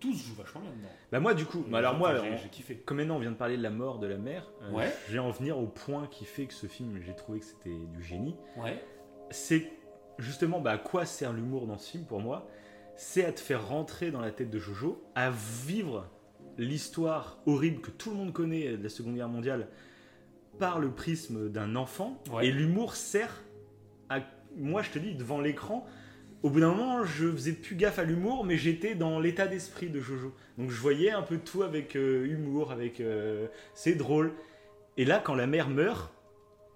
[0.00, 0.88] tous jouent vachement bien dedans.
[1.12, 2.76] Bah, moi du coup, bah, alors moi, j'ai kiffé.
[2.76, 5.18] comme maintenant on vient de parler de la mort de la mère, euh, je vais
[5.18, 8.34] en venir au point qui fait que ce film, j'ai trouvé que c'était du génie.
[8.56, 8.82] Ouais.
[9.30, 9.70] C'est
[10.18, 12.48] justement bah, à quoi sert l'humour dans ce film pour moi?
[12.96, 16.06] C'est à te faire rentrer dans la tête de Jojo, à vivre
[16.58, 19.68] l'histoire horrible que tout le monde connaît de la Seconde Guerre mondiale
[20.58, 22.22] par le prisme d'un enfant.
[22.32, 22.46] Ouais.
[22.46, 23.42] Et l'humour sert
[24.08, 24.20] à.
[24.56, 25.86] Moi, je te dis, devant l'écran,
[26.42, 29.88] au bout d'un moment, je faisais plus gaffe à l'humour, mais j'étais dans l'état d'esprit
[29.88, 30.34] de Jojo.
[30.58, 33.00] Donc je voyais un peu tout avec euh, humour, avec.
[33.00, 34.32] euh, c'est drôle.
[34.98, 36.12] Et là, quand la mère meurt,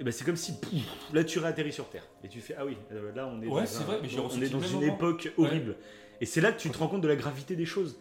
[0.01, 2.07] eh ben, c'est comme si pouf, là tu réatterris sur Terre.
[2.25, 4.09] Et tu fais Ah oui, euh, là on est Ouais, dans, c'est un- vrai, mais
[4.09, 4.95] j'ai on ressenti est dans une moment.
[4.95, 5.77] époque horrible.
[6.23, 7.99] Et c'est là que tu te rends compte de la gravité des choses.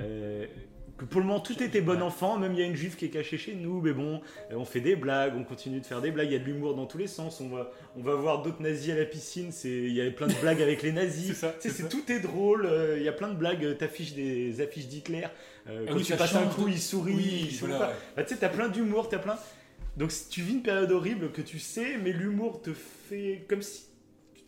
[0.00, 0.46] Euh,
[0.98, 3.04] que pour le moment tout était bon enfant, même il y a une juive qui
[3.04, 4.20] est cachée chez nous, mais bon,
[4.50, 6.44] euh, on fait des blagues, on continue de faire des blagues, il y a de
[6.44, 9.50] l'humour dans tous les sens, on va, on va voir d'autres nazis à la piscine,
[9.64, 12.96] il y a plein de blagues avec les nazis, C'est ça, tout est drôle, euh,
[12.98, 15.24] il y a plein de blagues, euh, t'affiches des affiches d'Hitler,
[15.68, 17.86] euh, Ah quand oui, tu passes un coup, de- il sourit, Oui, il sourit voilà,
[17.86, 17.92] pas.
[17.92, 17.98] ouais.
[18.16, 19.38] Bah, tu sais, t'as plein d'humour, t'as plein...
[19.96, 23.82] Donc tu vis une période horrible que tu sais, mais l'humour te fait comme si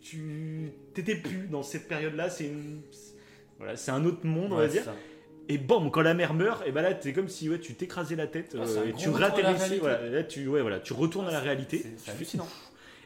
[0.00, 2.80] tu t'étais plus dans cette période-là, c'est une...
[3.58, 4.84] Voilà, c'est un autre monde, on Ouais, va dire.
[4.84, 4.94] ça.
[5.50, 8.14] Et bam, quand la mère meurt, et ben là, c'est comme si ouais, tu t'écrasais
[8.14, 9.78] la tête, Ah, euh, et tu réalité.
[9.80, 11.84] voilà, là, tu, ouais, voilà, tu retournes à la réalité.
[11.96, 12.46] C'est- hallucinant.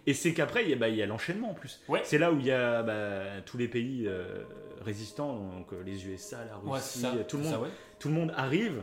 [0.07, 1.81] Et c'est qu'après, il y a, bah, il y a l'enchaînement en plus.
[1.89, 2.03] Ouais.
[2.05, 4.43] C'est là où il y a bah, tous les pays euh,
[4.83, 7.15] résistants, donc euh, les USA, la Russie, ça.
[7.27, 7.61] tout, le monde, ça,
[7.99, 8.83] tout le monde arrive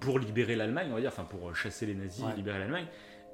[0.00, 2.86] pour libérer l'Allemagne, on va dire, enfin pour chasser les nazis et libérer l'Allemagne.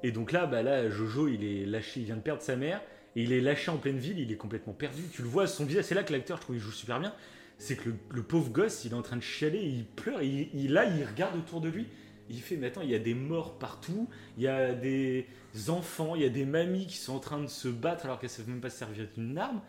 [0.03, 2.79] Et donc là, bah, là, Jojo, il est lâché, il vient de perdre sa mère,
[3.15, 5.01] et il est lâché en pleine ville, il est complètement perdu.
[5.11, 7.11] Tu le vois, son visage, c'est là que l'acteur, je trouve, il joue super bien.
[7.63, 10.49] C'est que le, le pauvre gosse, il est en train de chialer, il pleure, il,
[10.53, 11.85] il- là, il regarde autour de lui,
[12.29, 15.27] il fait, mais attends, il y a des morts partout, il y a des
[15.67, 18.29] enfants, il y a des mamies qui sont en train de se battre alors qu'elles
[18.31, 19.61] ne savent même pas se servir d'une arme.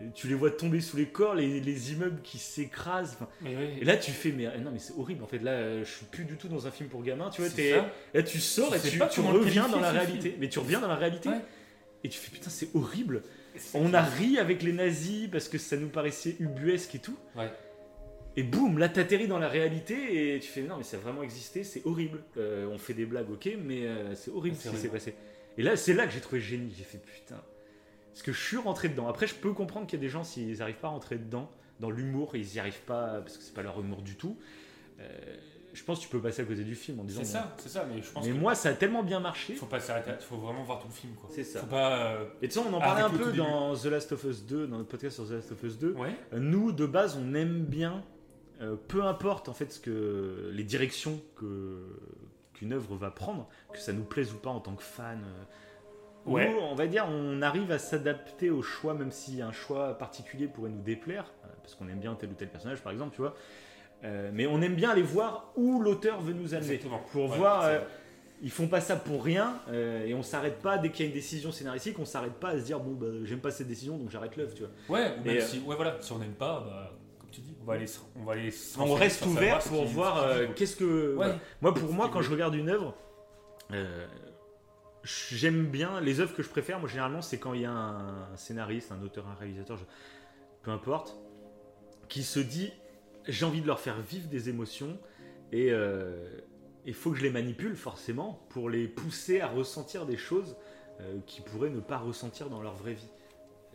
[0.00, 3.16] Euh, Tu les vois tomber sous les corps, les, les immeubles qui s'écrasent.
[3.46, 5.22] et là, tu fais, mais non, mais c'est horrible.
[5.24, 7.30] En fait, là, euh, je suis plus du tout dans un film pour gamins.
[7.30, 7.50] Tu vois,
[8.12, 10.28] là, tu sors Tu et tu, reviens dans la réalité.
[10.30, 10.40] film.
[10.40, 11.40] Mais tu reviens dans la réalité Ouais.
[12.04, 13.22] et tu fais, putain, c'est horrible.
[13.74, 17.16] On a ri avec les nazis parce que ça nous paraissait ubuesque et tout.
[17.36, 17.50] Ouais.
[18.36, 21.22] Et boum, là, t'atterris dans la réalité et tu fais, non, mais ça a vraiment
[21.22, 22.22] existé, c'est horrible.
[22.36, 25.14] Euh, on fait des blagues, ok, mais euh, c'est horrible ce qui s'est passé.
[25.58, 26.72] Et là, c'est là que j'ai trouvé génie.
[26.76, 27.42] J'ai fait, putain.
[28.12, 29.08] Parce que je suis rentré dedans.
[29.08, 31.50] Après, je peux comprendre qu'il y a des gens, s'ils n'arrivent pas à rentrer dedans,
[31.80, 34.36] dans l'humour, ils n'y arrivent pas parce que c'est pas leur humour du tout.
[35.00, 35.36] euh,
[35.72, 37.20] je pense que tu peux passer à côté du film en disant.
[37.24, 37.86] C'est ça, c'est ça.
[37.92, 39.54] Mais je pense Mais que moi, ça a tellement bien marché.
[39.54, 40.10] faut pas s'arrêter.
[40.20, 41.28] Faut vraiment voir tout le film, quoi.
[41.32, 41.60] C'est ça.
[41.60, 42.12] Faut pas.
[42.12, 44.66] euh, Et tu sais, on en parlait un peu dans The Last of Us 2,
[44.66, 45.92] dans notre podcast sur The Last of Us 2.
[45.92, 46.14] Ouais.
[46.32, 48.02] Nous, de base, on aime bien,
[48.60, 51.82] euh, peu importe en fait ce que les directions que
[52.54, 55.22] qu'une œuvre va prendre, que ça nous plaise ou pas en tant que fan.
[55.24, 55.44] euh,
[56.26, 56.50] Ouais.
[56.52, 60.48] nous, on va dire, on arrive à s'adapter au choix, même si un choix particulier
[60.48, 63.22] pourrait nous déplaire, euh, parce qu'on aime bien tel ou tel personnage, par exemple, tu
[63.22, 63.34] vois.
[64.04, 66.72] Euh, mais on aime bien aller voir où l'auteur veut nous amener.
[66.72, 67.00] Exactement.
[67.12, 67.80] Pour Ouais, voir, euh,
[68.42, 71.10] ils font pas ça pour rien, euh, et on s'arrête pas dès qu'il y a
[71.10, 73.98] une décision scénaristique, on s'arrête pas à se dire bon bah j'aime pas cette décision
[73.98, 74.70] donc j'arrête l'œuvre, tu vois.
[74.98, 77.54] Ouais, ou même euh, si, ouais, voilà, si on n'aime pas, bah, comme tu dis,
[77.60, 78.50] on va aller, se- on va aller.
[78.78, 80.26] On reste ouvert pour voir
[80.56, 81.14] qu'est-ce que.
[81.16, 81.34] Ouais.
[81.60, 82.94] Moi, pour moi, quand je regarde une œuvre,
[85.02, 86.78] j'aime bien les œuvres que je préfère.
[86.80, 89.84] Moi, généralement, c'est quand il y a un scénariste, un auteur, un réalisateur, je-
[90.62, 91.16] peu importe,
[92.08, 92.72] qui se dit
[93.28, 94.98] j'ai envie de leur faire vivre des émotions
[95.52, 95.72] et
[96.86, 100.56] il faut que je les manipule forcément pour les pousser à ressentir des choses
[101.00, 103.08] euh, qu'ils pourraient ne pas ressentir dans leur vraie vie.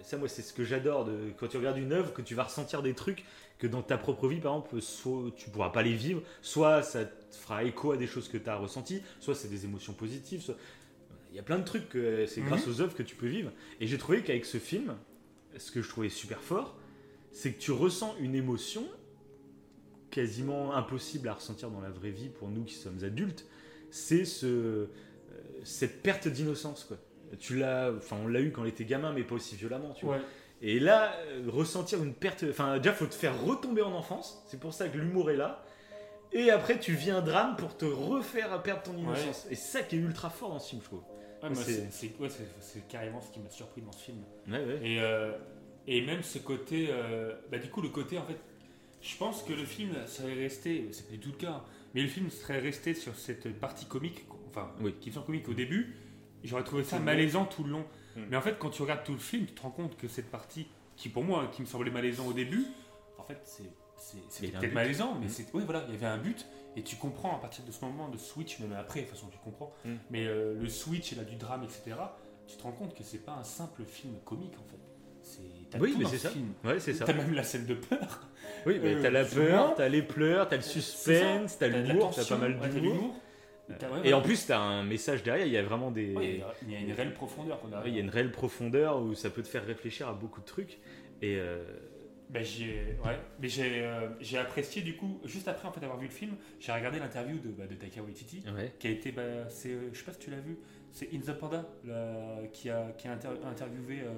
[0.01, 2.43] Ça, moi, c'est ce que j'adore de quand tu regardes une œuvre, que tu vas
[2.43, 3.23] ressentir des trucs
[3.57, 7.05] que dans ta propre vie, par exemple, soit tu pourras pas les vivre, soit ça
[7.05, 10.41] te fera écho à des choses que tu as ressenties, soit c'est des émotions positives.
[10.41, 10.57] soit-
[11.31, 12.47] Il y a plein de trucs que c'est Mhm.
[12.47, 13.51] grâce aux œuvres que tu peux vivre.
[13.79, 14.95] Et j'ai trouvé qu'avec ce film,
[15.57, 16.75] ce que je trouvais super fort,
[17.31, 18.85] c'est que tu ressens une émotion
[20.16, 23.45] quasiment impossible à ressentir dans la vraie vie pour nous qui sommes adultes.
[23.91, 24.86] C'est ce, euh,
[25.66, 26.97] cette perte d'innocence, quoi.
[27.39, 30.05] Tu l'as, enfin, on l'a eu quand on était gamin, mais pas aussi violemment, tu
[30.05, 30.16] vois.
[30.16, 30.22] Ouais.
[30.61, 32.45] Et là, euh, ressentir une perte.
[32.49, 34.41] Enfin, déjà, faut te faire retomber en enfance.
[34.47, 35.63] C'est pour ça que l'humour est là.
[36.32, 39.47] Et après, tu vis un drame pour te refaire perdre ton innocence.
[39.51, 41.03] Et c'est ça qui est ultra fort dans ce film, je trouve.
[41.43, 42.30] Ouais, C'est- ouais,
[42.89, 44.18] carrément ce qui m'a surpris dans ce film.
[44.82, 45.32] Et, euh,
[45.88, 48.38] et même ce côté, euh, bah, du coup, le côté en fait,
[49.06, 52.01] je pense que le film, ça allait rester, c'est pas du tout le cas, mais
[52.01, 54.95] le film serait resté sur cette partie comique, enfin, Oui.
[54.99, 55.95] qui sont comiques au début,
[56.43, 57.86] j'aurais trouvé ça malaisant tout le long.
[58.16, 58.22] Mm.
[58.30, 60.32] Mais en fait, quand tu regardes tout le film, tu te rends compte que cette
[60.32, 62.66] partie, qui pour moi, qui me semblait malaisant au début,
[63.18, 63.64] en fait, c'est
[64.41, 64.74] peut-être but.
[64.74, 65.30] malaisant, mais Mm.
[65.30, 66.45] c'est, oui, voilà, il y avait un but,
[66.76, 69.28] et tu comprends à partir de ce moment de switch, même après, de toute façon,
[69.32, 69.93] tu comprends, Mm.
[70.10, 71.95] mais euh, le switch et là du drame, etc.,
[72.47, 74.80] tu te rends compte que c'est pas un simple film comique, en fait.
[75.24, 76.30] C'est, t'as Oui, tout mais c'est ce ça.
[76.30, 76.53] film.
[76.63, 77.05] Ouais, c'est ça.
[77.05, 78.28] T'as même la scène de peur.
[78.66, 82.26] Oui, mais Euh, t'as la peur, t'as les pleurs, t'as le suspense, t'as l'humour, t'as
[82.26, 83.16] pas mal d'humour.
[83.80, 86.13] T'as- ouais, Et en plus, t'as un message derrière, il y a vraiment des.
[86.63, 87.88] Il y a- une réelle profondeur a.
[87.88, 90.45] Il y a une réelle profondeur où ça peut te faire réfléchir à beaucoup de
[90.45, 90.78] trucs.
[91.22, 91.63] Et euh,
[92.30, 95.99] Ben, j'ai, ouais, mais j'ai, euh, j'ai apprécié du coup, juste après en fait avoir
[95.99, 98.74] vu le film, j'ai regardé l'interview de, bah, de Taika Waititi, ouais.
[98.80, 100.57] qui a été, bah, c'est, euh, je sais pas si tu l'as vu,
[100.97, 103.99] c'est In the Panda là, qui a, qui a inter- interviewé.
[104.01, 104.13] euh,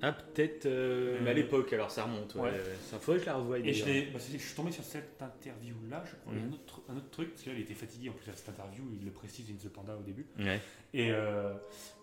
[0.00, 0.64] Ah, peut-être.
[0.64, 2.34] euh, mais à l'époque, alors ça remonte.
[2.36, 2.42] Ouais.
[2.50, 2.60] ouais.
[2.90, 3.58] Ça faudrait que je la revoie.
[3.58, 6.48] et je, bah, je suis tombé sur cette interview là, je crois, Mhm.
[6.48, 8.48] un autre, un autre truc, parce que là il était fatigué en plus à cette
[8.48, 10.26] interview, il le précise In the Panda au début.
[10.38, 10.58] Ouais.
[10.94, 11.52] Et, euh,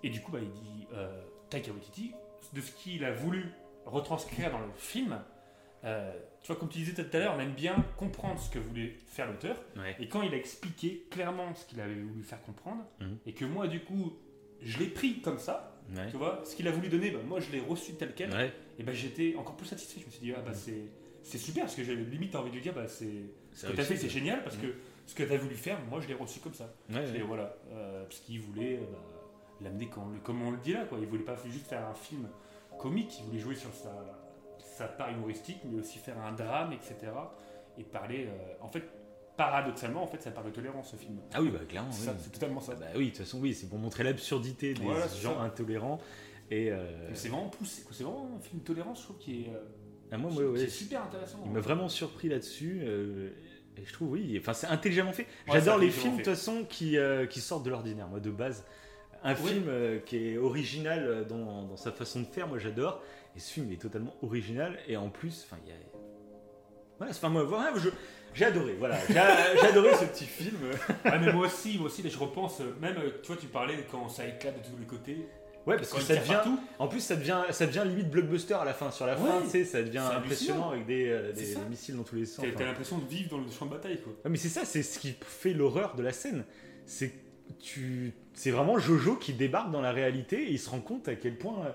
[0.03, 2.11] et du coup, bah, il dit euh, Taika Waititi,
[2.53, 3.45] de ce qu'il a voulu
[3.85, 5.19] retranscrire dans le film,
[5.85, 6.11] euh,
[6.41, 8.95] tu vois, comme tu disais tout à l'heure, on aime bien comprendre ce que voulait
[9.07, 9.61] faire l'auteur.
[9.77, 9.95] Ouais.
[9.99, 13.17] Et quand il a expliqué clairement ce qu'il avait voulu faire comprendre, Mhm.
[13.25, 14.13] et que moi, du coup,
[14.61, 16.09] je l'ai pris comme ça, Ouais.
[16.11, 18.53] tu vois, ce qu'il a voulu donner, bah, moi, je l'ai reçu tel quel, Ouais.
[18.77, 19.99] et ben j'étais encore plus satisfait.
[20.01, 20.83] Je me suis dit, ah bah c'est.
[21.21, 23.81] C'est super parce que j'avais limite envie de lui dire bah, c'est ce que tu
[23.81, 24.61] as fait c'est génial parce Mhm.
[24.61, 24.75] que
[25.05, 28.03] ce que tu as voulu faire moi je l'ai reçu comme ça et voilà, euh,
[28.05, 28.97] parce qu'il voulait euh, bah,
[29.61, 30.97] l'amener comme, comme on le dit là, quoi.
[30.99, 32.29] Il voulait pas juste faire un film
[32.79, 33.91] comique, il voulait jouer sur sa,
[34.79, 36.95] sa part humoristique, mais aussi faire un drame, etc.
[37.77, 38.83] Et parler, euh, en fait,
[39.37, 41.17] paradoxalement, en fait, ça parle de tolérance ce film.
[41.33, 41.89] Ah oui, bah clairement.
[41.91, 42.09] Oui.
[42.19, 42.73] c'est totalement ça.
[42.75, 45.41] Ah bah oui, de toute façon, oui, c'est pour montrer l'absurdité des Voilà, gens ça.
[45.43, 45.99] intolérants.
[46.51, 49.49] Et euh, C'est vraiment poussé, c'est vraiment un film de tolérance, je trouve, qui est,
[49.49, 49.59] euh,
[50.11, 51.39] ah, moi, qui- ouais, est super intéressant.
[51.45, 52.81] il m'a vraiment surpris là-dessus.
[52.83, 53.29] euh,
[53.77, 55.23] et je trouve, oui, enfin, c'est intelligemment fait.
[55.47, 58.07] Ouais, J'adore les films, de toute façon, qui, euh, qui sortent de l'ordinaire.
[58.07, 58.65] Moi, de base,
[59.23, 59.51] un Oui.
[59.51, 63.01] film euh, qui est original dans, dans sa façon de faire, moi, j'adore.
[63.39, 64.77] Et ce film il est totalement original.
[64.89, 65.75] Et en plus, enfin, il y a.
[66.97, 67.87] Voilà, enfin, moi, voilà, je-
[68.33, 68.75] j'ai adoré.
[68.77, 70.57] Voilà, j'ai adoré ce petit film.
[71.05, 74.09] Mais moi aussi, moi aussi, je repense, euh, même, euh, tu vois, tu parlais quand
[74.09, 75.25] ça éclate de tous les côtés.
[75.65, 76.27] Ouais, parce que ça devient.
[76.33, 76.59] partout.
[76.79, 78.91] En plus, ça devient, ça devient limite blockbuster à la fin.
[78.91, 82.03] Sur la fin, tu sais, ça devient impressionnant avec des, euh, des- des missiles dans
[82.03, 82.43] tous les sens.
[82.45, 84.11] T'as Enfin, l'impression de vivre dans le champ de bataille, quoi.
[84.25, 86.43] Ouais, mais c'est ça, c'est ce qui fait l'horreur de la scène.
[86.85, 87.13] C'est
[87.59, 91.15] tu, c'est vraiment Jojo qui débarque dans la réalité et il se rend compte à
[91.15, 91.73] quel point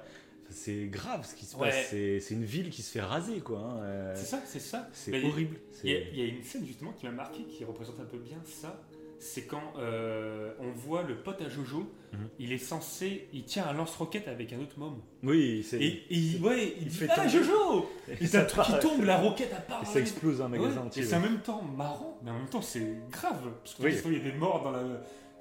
[0.55, 1.69] c'est grave ce qui se Ouais.
[1.71, 1.89] passe.
[1.91, 3.59] C'est, une ville qui se fait raser, quoi.
[3.59, 4.89] hein, euh, C'est ça, c'est ça.
[4.93, 5.57] c'est horrible.
[5.85, 8.01] Il y, a, C'est- il y a une scène justement qui m'a marqué, qui représente
[8.01, 8.81] un peu bien ça.
[9.21, 12.29] C'est quand euh, on voit le pote à Jojo, Mhm.
[12.41, 15.01] il est censé, il tient un lance-roquette avec un autre môme.
[15.23, 15.81] Oui, c'est.
[15.81, 17.27] Et, et il, ouais, il, il dit fait Ah.
[17.27, 17.89] Jojo
[18.21, 19.83] Et ça part- tombe, la roquette à part.
[19.83, 21.03] et ça explose un magasin Ouais, entier.
[21.03, 23.51] et c'est en même temps marrant, mais en même temps c'est grave.
[23.63, 23.95] Parce que Oui.
[24.07, 24.83] il y a des morts dans la.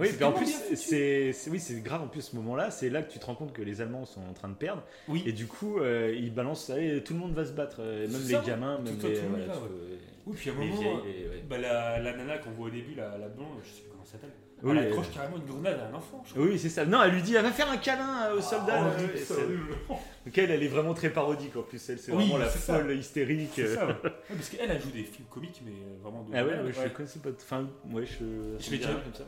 [0.04, 2.72] Oui, puis en plus, c'est, oui, c'est grave en plus ce moment-là.
[2.72, 4.84] C'est là que tu te rends compte que les Allemands sont en train de perdre.
[5.08, 5.24] Oui.
[5.26, 8.22] Et du coup, euh, ils balancent, allez, tout le monde va se battre, euh, même
[8.22, 9.70] les ça, gamins, tout- même tout- les, tout le monde voilà, tout-
[10.26, 10.88] Oui, puis à un moment, vieilles.
[10.88, 11.44] euh, et- ouais.
[11.50, 14.04] bah, la, la nana qu'on voit au début, la, la blonde, je sais plus comment
[14.06, 14.30] elle s'appelle,
[14.64, 16.24] Oui, elle elle- accroche carrément une grenade à un enfant.
[16.26, 16.44] Je crois.
[16.46, 16.86] Oui, c'est ça.
[16.86, 18.76] Non, elle lui dit, elle va faire un câlin au soldat.
[18.82, 19.76] Ah, horrible.
[20.26, 21.90] Donc elle, elle est vraiment très parodique en plus.
[21.90, 22.74] Elle, c'est Oui, vraiment la ça.
[22.78, 23.60] folle hystérique.
[23.60, 23.76] Euh.
[23.76, 23.94] ça, ouais.
[24.04, 26.32] Ouais, parce qu'elle a joué des films comiques, mais euh, vraiment de.
[26.34, 27.30] Ah ouais, ouais, je connaissais pas.
[27.36, 28.24] Enfin, ouais, je.
[28.60, 29.26] Je l'ai déjà- comme ça.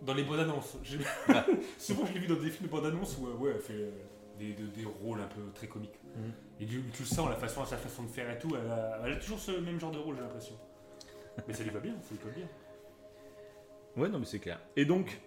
[0.00, 0.78] Dans les bandes annonces.
[0.82, 0.98] J'ai-
[1.78, 3.90] Souvent, je l'ai vu dans des films de bandes annonces où ouais, elle fait
[4.38, 5.98] des, de- des rôles un peu très comiques.
[6.16, 6.32] Mhm.
[6.60, 9.00] Et du, tu le sens, la façon, sa façon de faire et tout, elle a,
[9.04, 10.54] elle a toujours ce même genre de rôle, j'ai l'impression.
[11.46, 12.46] Mais ça lui va bien, ça lui colle bien.
[13.98, 14.60] Ouais, non, mais c'est clair.
[14.76, 15.18] Et donc,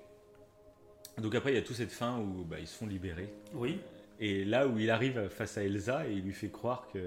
[1.18, 3.34] donc après, il y a toute cette fin où bah, ils se font libérer.
[3.54, 3.80] Oui.
[4.20, 7.00] Et là où il arrive face à Elsa et il lui fait croire que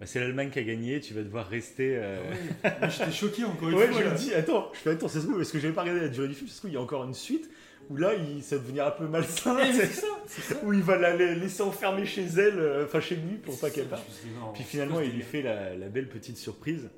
[0.00, 1.96] bah, c'est l'Allemagne qui a gagné, tu vas devoir rester.
[1.96, 2.20] euh,
[2.64, 4.00] Mais j'étais choqué encore une Ouais, fois.
[4.00, 4.12] je là.
[4.12, 6.28] me dis, attends, je fais attends, se trouve, est-ce que j'avais pas regardé la durée
[6.28, 7.48] du film Ça se trouve, il y a encore une suite
[7.90, 10.60] où là, il, ça va devenir un peu malsain, Eh, c'est ça, c'est ça.
[10.64, 13.70] où il va la la laisser enfermer chez elle, euh, enfin chez lui, pour pas
[13.70, 14.04] qu'elle parte.
[14.08, 16.90] Je Puis c'est finalement, ce il lui fait la, la belle petite surprise.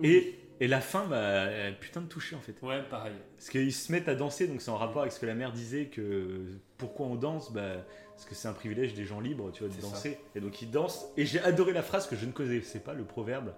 [0.00, 0.08] Oui.
[0.08, 2.54] Et, et la fin m'a euh, putain de touché en fait.
[2.62, 3.12] Ouais, pareil.
[3.36, 5.52] Parce qu'ils se mettent à danser, donc c'est en rapport avec ce que la mère
[5.52, 6.46] disait que
[6.76, 9.80] pourquoi on danse bah, Parce que c'est un privilège des gens libres, tu vois, de
[9.80, 10.18] danser.
[10.34, 11.06] Et donc ils dansent.
[11.16, 13.54] Et j'ai adoré la phrase que je ne connaissais pas, le proverbe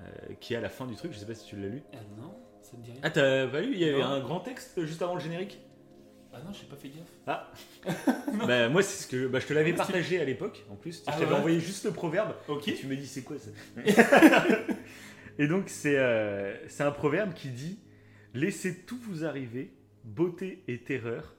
[0.00, 0.02] euh,
[0.40, 1.12] qui est à la fin du truc.
[1.12, 1.82] Je sais pas si tu l'as lu.
[1.92, 3.00] Ah non, ça me dit rien.
[3.02, 3.72] Ah, t'as pas lu?
[3.72, 4.06] Il y avait Non.
[4.06, 5.60] un grand texte juste avant le générique?
[6.32, 7.08] Ah non, j'ai pas fait gaffe.
[7.26, 7.50] Ah
[8.46, 9.26] Bah, moi, c'est ce que.
[9.26, 11.02] Bah, je te l'avais partagé à l'époque en plus.
[11.06, 12.34] Ah je t'avais ouais envoyé juste le proverbe.
[12.48, 12.68] Ok.
[12.68, 13.50] Et tu me dis, c'est quoi ça?
[15.40, 17.78] Et donc, c'est euh, un proverbe qui dit
[18.34, 19.72] Laissez tout vous arriver,
[20.04, 21.34] beauté et terreur,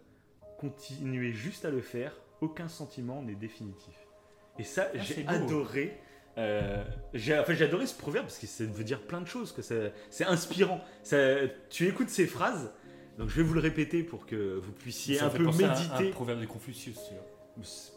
[0.59, 3.93] continuez juste à le faire, aucun sentiment n'est définitif.
[4.59, 5.97] Et ça, Ah, j'ai adoré
[6.37, 6.83] Euh,
[7.13, 9.51] j'ai adoré ce proverbe parce que ça veut dire plein de choses.
[9.51, 10.81] que C'est inspirant.
[11.03, 11.17] Ça,
[11.69, 12.71] tu écoutes ces phrases,
[13.17, 15.57] donc je vais vous le répéter pour que vous puissiez Ça un peu à un-
[15.57, 16.07] méditer.
[16.09, 17.25] Un proverbe de Confucius, tu vois.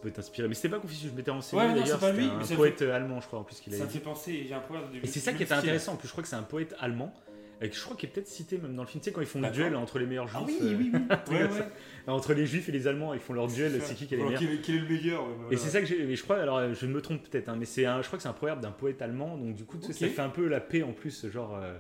[0.02, 1.98] Peut t'inspirer, mais c'était pas Confucius, je m'étais renseigné Ouais, d'ailleurs.
[2.00, 4.44] c'est lui, un poète allemand, je crois, en plus qu'il a Ça me fait penser,
[4.48, 5.92] j'ai un proverbe de Et c'est ça qui était intéressant.
[5.92, 7.14] En plus, je crois que c'est un poète allemand.
[7.62, 9.00] Et que je crois qu'il est peut-être cité même dans le film.
[9.00, 10.40] Tu sais, quand ils font le duel entre les meilleurs juifs.
[10.42, 11.00] Ah oui, euh, oui, oui.
[11.08, 11.68] Ouais, comme ouais.
[12.08, 14.24] Entre les juifs et les allemands, ils font leur duel, c'est qui qui est le
[14.24, 14.40] meilleur.
[14.40, 15.56] quel, est- quel est le meilleur ouais, Et voilà.
[15.58, 16.14] c'est ça que j'ai.
[16.16, 18.28] Je crois, alors je me trompe peut-être, hein, mais c'est un, je crois que c'est
[18.28, 19.38] un proverbe d'un poète allemand.
[19.38, 21.28] Donc du coup, sais, ça fait un peu la paix en plus.
[21.30, 21.78] Genre, euh, euh,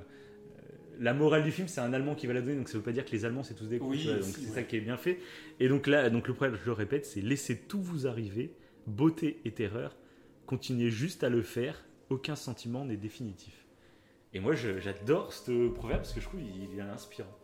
[1.00, 2.56] la morale du film, c'est un Allemand qui va la donner.
[2.56, 3.88] Donc ça veut pas dire que les Allemands c'est tous des cons.
[3.88, 4.46] Oui, donc c'est ouais.
[4.54, 5.18] ça qui est bien fait.
[5.60, 8.54] Et donc là, donc le proverbe, je le répète, c'est laissez tout vous arriver,
[8.86, 9.96] beauté et terreur,
[10.46, 11.84] continuez juste à le faire.
[12.10, 13.66] Aucun sentiment n'est définitif.
[14.34, 17.36] Et moi, j'adore ce proverbe parce que je trouve il est inspirant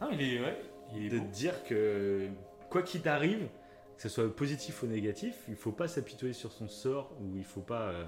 [0.00, 0.56] Ah, il est, ouais,
[0.94, 1.26] il est de beau.
[1.32, 2.28] dire que
[2.70, 3.48] quoi qu'il t'arrive,
[3.96, 7.44] que ce soit positif ou négatif, il faut pas s'apitoyer sur son sort ou il
[7.44, 8.04] faut pas euh,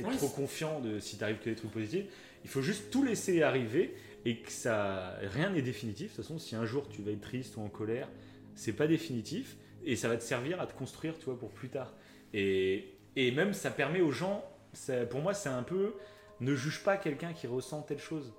[0.00, 2.06] être Ouais, trop confiant de si t'arrives que des trucs positifs.
[2.44, 6.10] Il faut juste tout laisser arriver et que ça rien n'est définitif.
[6.12, 8.08] De toute façon, si un jour tu vas être triste ou en colère,
[8.54, 11.68] c'est pas définitif et ça va te servir à te construire, tu vois, pour plus
[11.68, 11.94] tard.
[12.34, 15.94] Et, et même ça permet aux gens, ça- pour moi, c'est un peu
[16.40, 18.32] ne juge pas quelqu'un qui ressent telle chose.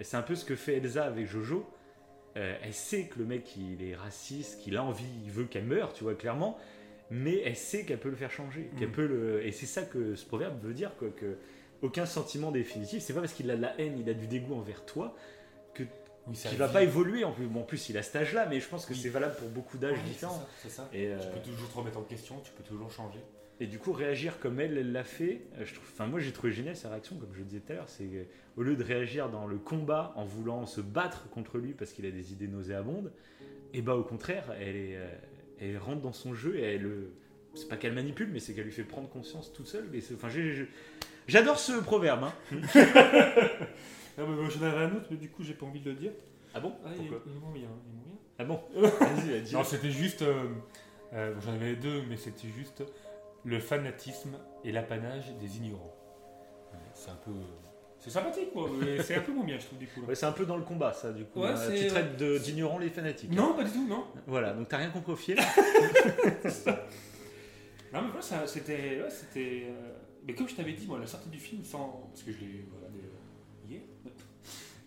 [0.00, 1.68] Et c'est un peu ce que fait Elsa avec Jojo.
[2.36, 5.64] Euh, elle sait que le mec il est raciste, qu'il a envie, il veut qu'elle
[5.64, 6.56] meure, tu vois clairement,
[7.10, 8.94] mais elle sait qu'elle peut le faire changer, qu'elle Mhm.
[8.94, 9.44] peut le.
[9.46, 11.36] Et c'est ça que ce proverbe veut dire, quoi, que
[11.82, 13.02] aucun sentiment définitif.
[13.02, 15.14] C'est pas parce qu'il a de la haine, il a du dégoût envers toi
[16.26, 17.24] Oui, ça qu'il va pas évoluer.
[17.24, 18.98] En plus, bon, en plus il a cet âge-là, mais je pense que Oui.
[19.02, 20.34] c'est valable pour beaucoup d'âges différents.
[20.38, 20.88] ça, C'est ça.
[20.92, 23.20] Et, euh, Tu peux toujours te remettre en question, tu peux toujours changer.
[23.60, 26.52] Et du coup, réagir comme elle, l'a fait, euh, je trouve, enfin, moi j'ai trouvé
[26.52, 28.24] génial sa réaction, comme je le disais tout à l'heure, c'est euh,
[28.56, 32.06] au lieu de réagir dans le combat en voulant se battre contre lui parce qu'il
[32.06, 33.10] a des idées nauséabondes,
[33.74, 35.08] et bah au contraire, elle, est, euh,
[35.60, 37.10] elle rentre dans son jeu et elle, euh,
[37.54, 39.88] c'est pas qu'elle manipule, mais c'est qu'elle lui fait prendre conscience toute seule.
[39.94, 40.28] Et enfin,
[41.26, 42.24] j'adore ce proverbe.
[42.24, 42.32] hein.
[44.20, 46.10] Ah, mais j'en avais un autre, mais du coup j'ai pas envie de le dire.
[46.52, 46.72] Ah bon?
[46.84, 47.20] Ah, Pourquoi?
[47.24, 47.68] il il bien.
[48.36, 48.60] Ah bon?
[48.74, 49.52] Vas-y, vas-y.
[49.54, 50.22] Non, c'était juste.
[50.22, 50.48] euh,
[51.12, 52.82] euh, J'en avais deux, mais c'était juste
[53.44, 55.94] le fanatisme et l'apanage des ignorants.
[56.94, 57.30] C'est un peu.
[58.00, 58.68] C'est sympathique, quoi,
[59.04, 60.00] c'est un peu moins bien, je trouve, du coup.
[60.02, 61.40] Ouais, c'est un peu dans le combat, ça, du coup.
[61.40, 61.70] Ouais, hein.
[61.76, 63.32] tu traites d'ignorants les fanatiques.
[63.32, 64.04] Non, pas du tout, non.
[64.26, 65.38] Voilà, donc t'as rien compris au film.
[67.92, 69.00] Non, mais voilà, c'était.
[69.02, 69.66] Ouais, c'était.
[69.68, 69.92] euh,
[70.26, 72.08] Mais comme je t'avais dit, moi, la sortie du film, sans.
[72.12, 72.98] Parce que je l'ai regardé
[73.68, 73.80] hier.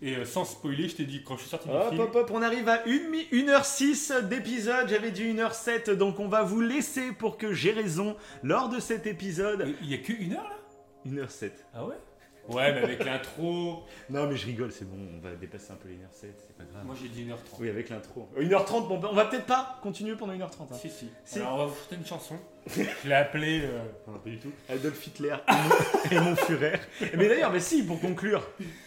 [0.04, 2.00] Et euh, sans spoiler, je t'ai dit, quand je suis sorti du Hop, film.
[2.00, 4.88] hop, hop, on arrive à 1h06 d'épisode.
[4.88, 9.06] J'avais dit 1h07, donc on va vous laisser pour que j'ai raison lors de cet
[9.06, 9.74] épisode.
[9.82, 10.56] Il y a que une heure là?
[11.24, 11.50] 1h07.
[11.74, 11.94] Ah ouais?
[12.48, 13.84] Ouais, mais avec l'intro.
[14.10, 16.64] Non, mais je rigole, c'est bon, on va dépasser un peu les 1h07, c'est pas
[16.64, 16.84] grave.
[16.84, 17.36] Moi j'ai dit 1h30.
[17.60, 18.28] Oui, avec l'intro.
[18.36, 20.44] Euh, 1h30, bon, ben, on va peut-être pas continuer pendant 1h30.
[20.70, 20.74] hein.
[20.74, 21.08] Si, si.
[21.24, 21.38] Si.
[21.38, 22.36] Alors on va vous chanter une chanson.
[22.66, 23.60] je l'ai appelée.
[23.64, 24.50] euh, Non, pas du tout.
[24.68, 25.34] Adolf Hitler
[26.10, 26.78] et mon, Führer.
[27.16, 28.46] Mais d'ailleurs, mais si, pour conclure,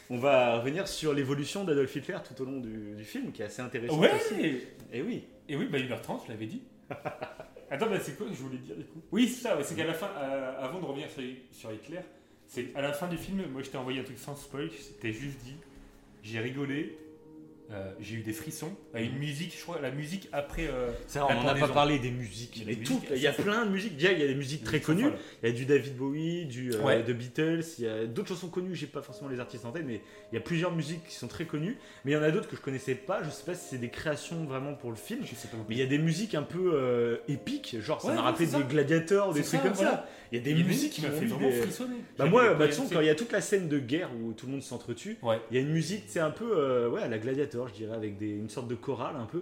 [0.10, 3.46] on va revenir sur l'évolution d'Adolf Hitler tout au long du, du film, qui est
[3.46, 3.98] assez intéressant.
[4.00, 4.62] Ouais aussi.
[4.94, 5.26] Et oui.
[5.50, 6.62] Et oui, bah 1h30, je l'avais dit.
[7.72, 9.02] Attends, bah c'est quoi que je voulais dire du coup?
[9.12, 12.00] Oui, c'est ça, c'est qu'à la fin, euh, avant de revenir sur, sur Hitler,
[12.48, 14.70] c'est à la fin du film, moi je t'ai envoyé un truc sans spoil,
[15.02, 15.56] t'ai juste dit,
[16.24, 16.98] j'ai rigolé,
[17.72, 20.68] euh, j'ai eu des frissons, à une musique, je crois, la musique après.
[20.68, 22.64] euh, Ça, on La n'en a pas parlé des musiques.
[22.66, 22.74] Mais
[23.16, 23.96] il y a plein de musiques.
[23.98, 25.08] Déjà, il y a des musiques très connues.
[25.44, 27.02] Il y a du David Bowie, du euh, Ouais.
[27.04, 29.84] de Beatles, il y a d'autres chansons connues, j'ai pas forcément les artistes en tête,
[29.86, 30.02] mais
[30.32, 31.78] il y a plusieurs musiques qui sont très connues.
[32.04, 33.78] Mais il y en a d'autres que je connaissais pas, je sais pas si c'est
[33.80, 35.22] des créations vraiment pour le film.
[35.26, 35.58] Je sais pas.
[35.68, 38.46] Mais il y a des musiques un peu euh, épiques, genre ça Ouais, m'a rappelé
[38.46, 39.92] c'est des gladiateurs, des C'est trucs ça, comme voilà.
[39.92, 40.10] ça.
[40.32, 41.96] Il y a des y a musiques musique qui m'ont fait vraiment des- frissonner.
[42.18, 44.54] Bah moi, bah, quand il y a toute la scène de guerre où tout le
[44.54, 45.40] monde s'entretue, Ouais.
[45.52, 48.18] il y a une musique, c'est un peu euh, ouais, la gladiateur, je dirais, avec
[48.18, 49.38] des, une sorte de chorale un peu.
[49.40, 49.42] Euh,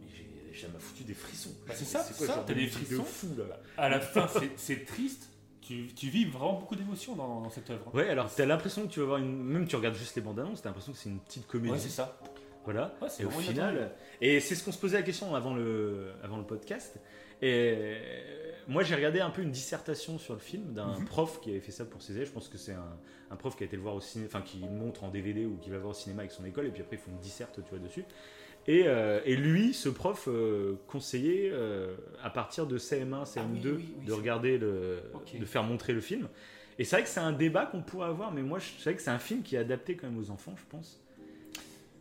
[0.00, 0.06] mais
[0.52, 1.50] j'ai- m'a foutu des frissons.
[1.66, 3.02] Bah, c'est ça, c'est quoi ça, genre t'as de des frissons.
[3.02, 5.30] de fou là À la fin, c'est- c'est triste.
[5.60, 7.92] Tu, tu vis vraiment beaucoup d'émotions dans, dans cette œuvre.
[7.94, 9.42] Ouais, alors t'as l'impression que tu vas voir une.
[9.42, 11.72] Même tu regardes juste les bandes annonces, t'as l'impression que c'est une petite comédie.
[11.72, 12.18] Ouais, c'est ça.
[12.64, 12.94] Voilà.
[13.02, 16.12] Ouais, c'est et au final, et c'est ce qu'on se posait la question avant le,
[16.22, 16.98] avant le podcast.
[17.42, 21.04] Et euh, moi, j'ai regardé un peu une dissertation sur le film d'un Mhm.
[21.04, 22.28] prof qui avait fait ça pour ses élèves.
[22.28, 22.96] Je pense que c'est un,
[23.30, 25.44] un prof qui a été le voir au cinéma, enfin qui le montre en DVD
[25.46, 27.18] ou qui va voir au cinéma avec son école, et puis après ils font une
[27.20, 28.04] disserte, tu vois, dessus.
[28.68, 33.42] Et, euh, et lui, ce prof euh, conseillait euh, à partir de CM1, CM2 Ah
[33.52, 35.02] oui, oui, oui, de c'est- regarder le,
[35.38, 36.28] de faire montrer le film.
[36.78, 39.00] Et c'est vrai que c'est un débat qu'on pourrait avoir, mais moi, je sais que
[39.00, 41.00] c'est un film qui est adapté quand même aux enfants, je pense.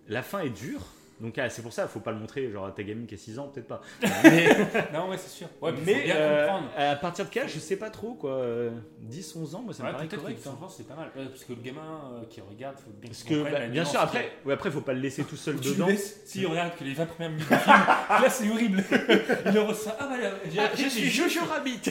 [0.08, 0.82] La fin est dure,
[1.22, 3.16] donc ah, c'est pour ça, il faut pas le montrer, genre à ta gamine qui
[3.16, 3.82] a 6 ans, peut-être pas.
[4.24, 4.48] Mais,
[4.94, 5.48] Non, ouais, c'est sûr.
[5.62, 6.70] Ouais, mais, bien euh, comprendre.
[6.78, 8.32] à partir de quel âge, je sais pas trop, quoi.
[8.32, 10.46] euh, 10, 11 ans, moi ça me Ouais, paraît peut-être correct.
[10.48, 10.68] hein.
[10.70, 11.10] c'est pas mal.
[11.16, 11.82] Parce que le gamin
[12.16, 14.82] euh, qui regarde, faut bien Parce que, bah, bien nuance sûr, après, ouais, après, faut
[14.82, 15.60] pas le laisser tout seul.
[15.60, 15.88] Tu dedans.
[15.88, 17.76] laisses, s'il regarde que les 20 premières minutes du film,
[18.10, 18.84] là c'est horrible.
[19.52, 19.92] Il ressent.
[20.00, 20.30] Ah bah là,
[20.60, 21.82] Ah, je suis Jojo Rabbit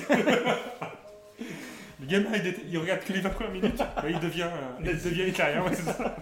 [2.00, 5.28] Le gamin, il, il regarde que les 20 premières minutes, il devient, euh, il devient
[5.28, 6.16] italien, ouais, c'est ça.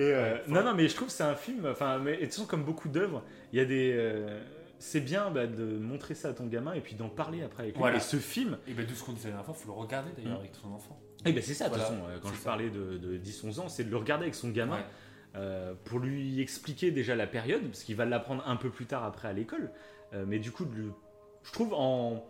[0.00, 1.66] Et, euh, Ouais, non, non, mais je trouve que c'est un film.
[1.66, 3.22] Enfin, mais et de toute façon, comme beaucoup d'œuvres,
[3.52, 3.92] il y a des.
[3.94, 4.40] euh,
[4.78, 7.74] c'est bien bah, de montrer ça à ton gamin et puis d'en parler après avec
[7.74, 7.80] lui.
[7.80, 7.98] Voilà.
[7.98, 9.78] Et ce film, Et ben, d'où ce qu'on disait la dernière fois, il faut le
[9.78, 10.40] regarder d'ailleurs Mm.
[10.40, 10.98] avec son enfant.
[11.26, 12.44] eh ben, c'est ça, de toute façon, euh, quand je ça.
[12.44, 14.84] parlais de, de 10-11 ans, c'est de le regarder avec son gamin Ouais.
[15.36, 19.04] euh, pour lui expliquer déjà la période, parce qu'il va l'apprendre un peu plus tard
[19.04, 19.70] après à l'école.
[20.14, 20.90] Euh, mais du coup, de lui-
[21.44, 22.24] je trouve en,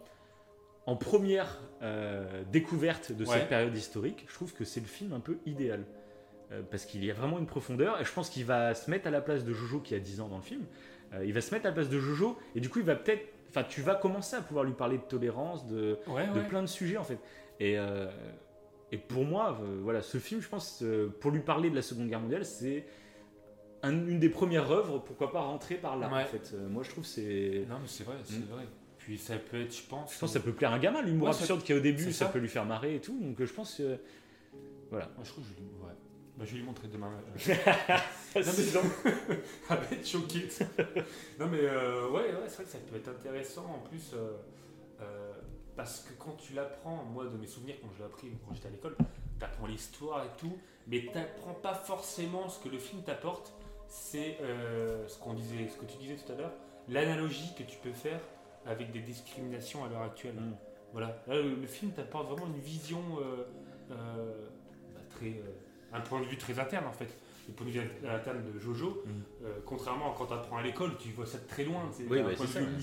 [0.87, 3.39] en première euh, découverte de Ouais.
[3.39, 5.85] cette période historique, je trouve que c'est le film un peu idéal.
[6.53, 9.07] Euh, parce qu'il y a vraiment une profondeur, et je pense qu'il va se mettre
[9.07, 10.65] à la place de Jojo qui a 10 ans dans le film.
[11.13, 12.97] Euh, il va se mettre à la place de Jojo, et du coup, il va
[12.97, 13.25] peut-être.
[13.49, 16.47] Enfin, tu vas commencer à pouvoir lui parler de tolérance, de, Ouais, de ouais.
[16.47, 17.19] plein de sujets en fait.
[17.59, 18.09] Et, euh,
[18.93, 20.83] et pour moi, voilà, ce film, je pense,
[21.21, 22.85] pour lui parler de la Seconde Guerre mondiale, c'est
[23.83, 26.23] un- une des premières œuvres, pourquoi pas rentrer par là Ouais.
[26.23, 26.55] en fait.
[26.69, 27.65] Moi, je trouve que c'est.
[27.69, 28.53] Non, mais c'est vrai, c'est Mm.
[28.53, 28.65] vrai.
[28.99, 30.13] Puis ça peut être, je pense.
[30.15, 31.83] Je pense que ça peut plaire à un gamin, l'humour absurde qu'il y a au
[31.83, 32.33] début, ça, ça.
[32.33, 33.19] peut lui faire marrer et tout.
[33.21, 33.81] Donc je pense.
[34.91, 35.07] Voilà.
[35.17, 35.93] Moi, je trouve que je, ouais.
[36.41, 37.11] Bah, je vais lui montrer demain.
[38.35, 38.65] Non, mais
[39.71, 40.49] Elle va être choquée.
[41.39, 44.13] non, mais euh, ouais, ouais c'est vrai que ça peut être intéressant en plus.
[44.15, 44.39] euh,
[45.03, 45.33] euh,
[45.77, 48.69] parce que quand tu l'apprends, moi, de mes souvenirs, quand je l'ai appris quand j'étais
[48.69, 48.97] à l'école,
[49.39, 50.57] tu apprends l'histoire et tout,
[50.87, 53.53] mais tu n'apprends pas forcément ce que le film t'apporte.
[53.87, 56.53] C'est euh, ce, qu'on disait, ce que tu disais tout à l'heure,
[56.89, 58.21] l'analogie que tu peux faire
[58.65, 60.35] avec des discriminations à l'heure actuelle.
[60.37, 60.55] Mm.
[60.93, 61.23] Voilà.
[61.27, 63.45] Là, le, le film t'apporte vraiment une vision euh,
[63.91, 64.49] euh,
[64.95, 65.41] bah, très.
[65.93, 67.09] Un point de vue très interne en fait.
[67.49, 69.11] Le point de vue interne de Jojo, Mm.
[69.45, 71.91] euh, contrairement à quand tu apprends à l'école, tu vois ça de très loin.
[71.93, 72.83] C'est Oui, bah, point de vue.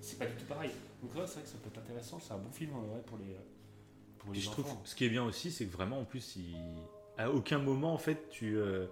[0.00, 0.70] C'est pas du tout pareil.
[1.02, 2.18] Donc, ouais, c'est vrai que ça peut être intéressant.
[2.20, 3.36] C'est un bon film ouais, pour les,
[4.18, 4.62] pour les je enfants.
[4.62, 6.56] trouve, ce qui est bien aussi, c'est que vraiment, en plus, il...
[7.16, 8.56] à aucun moment, en fait, tu.
[8.58, 8.86] euh,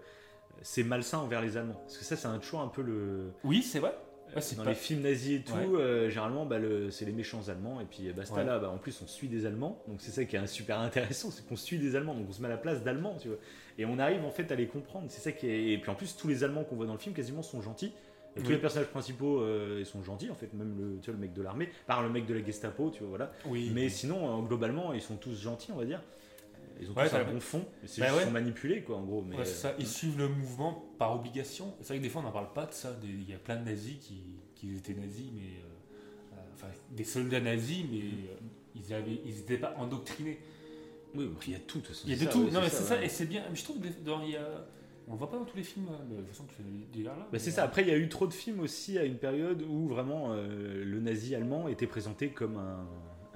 [0.62, 1.74] c'est malsain envers les Allemands.
[1.84, 3.32] Parce que ça, c'est un, toujours un peu le.
[3.44, 3.94] Oui, c'est vrai.
[4.34, 5.80] Ouais, dans pas- les films nazis et tout, Ouais.
[5.80, 7.80] euh, généralement, bah, le- c'est les méchants allemands.
[7.80, 8.44] Et puis, basta Ouais.
[8.44, 9.82] là, bah, en plus, on suit des Allemands.
[9.88, 12.14] Donc, c'est ça qui est super intéressant, c'est qu'on suit des Allemands.
[12.14, 13.38] Donc, on se met à la place d'Allemands, tu vois.
[13.78, 15.06] Et on arrive, en fait, à les comprendre.
[15.10, 15.72] C'est ça qui est.
[15.72, 17.92] Et puis, en plus, tous les Allemands qu'on voit dans le film, quasiment, sont gentils.
[18.36, 18.52] Et Tous Oui.
[18.54, 20.52] les personnages principaux, euh, ils sont gentils, en fait.
[20.52, 23.00] Même le, tu vois, le mec de l'armée, par le mec de la Gestapo, tu
[23.00, 23.32] vois, voilà.
[23.46, 23.70] Oui.
[23.74, 26.02] Mais sinon, euh, globalement, ils sont tous gentils, on va dire.
[26.80, 27.64] Ils ont Ouais, tous un bon fond.
[27.84, 28.24] C'est Bah juste ouais.
[28.26, 29.22] sont manipulés, quoi, en gros.
[29.22, 29.68] Mais, Ouais, ça.
[29.68, 31.74] euh, Ils suivent le mouvement par obligation.
[31.80, 32.96] C'est vrai que des fois, on n'en parle pas de ça.
[33.02, 34.22] Il y a plein de nazis qui,
[34.54, 35.40] qui étaient nazis, mais.
[35.40, 38.36] euh, euh, enfin, des soldats nazis, mais euh,
[38.74, 38.80] ils
[39.34, 40.38] n'étaient ils pas endoctrinés.
[41.14, 41.78] Oui, il y a tout.
[41.78, 42.50] de toute façon, Il y a de ça, tout.
[42.50, 43.02] non, mais c'est ça.
[43.02, 43.44] Et c'est bien.
[43.48, 44.66] Mais je trouve que dans, il y a...
[45.08, 45.86] on le voit pas dans tous les films.
[45.90, 47.16] hein, Mais de toute façon, tu l'as dit là.
[47.32, 47.62] Bah, c'est ça.
[47.64, 50.84] Après, il y a eu trop de films aussi à une période où vraiment euh,
[50.84, 52.86] le nazi allemand était présenté comme un,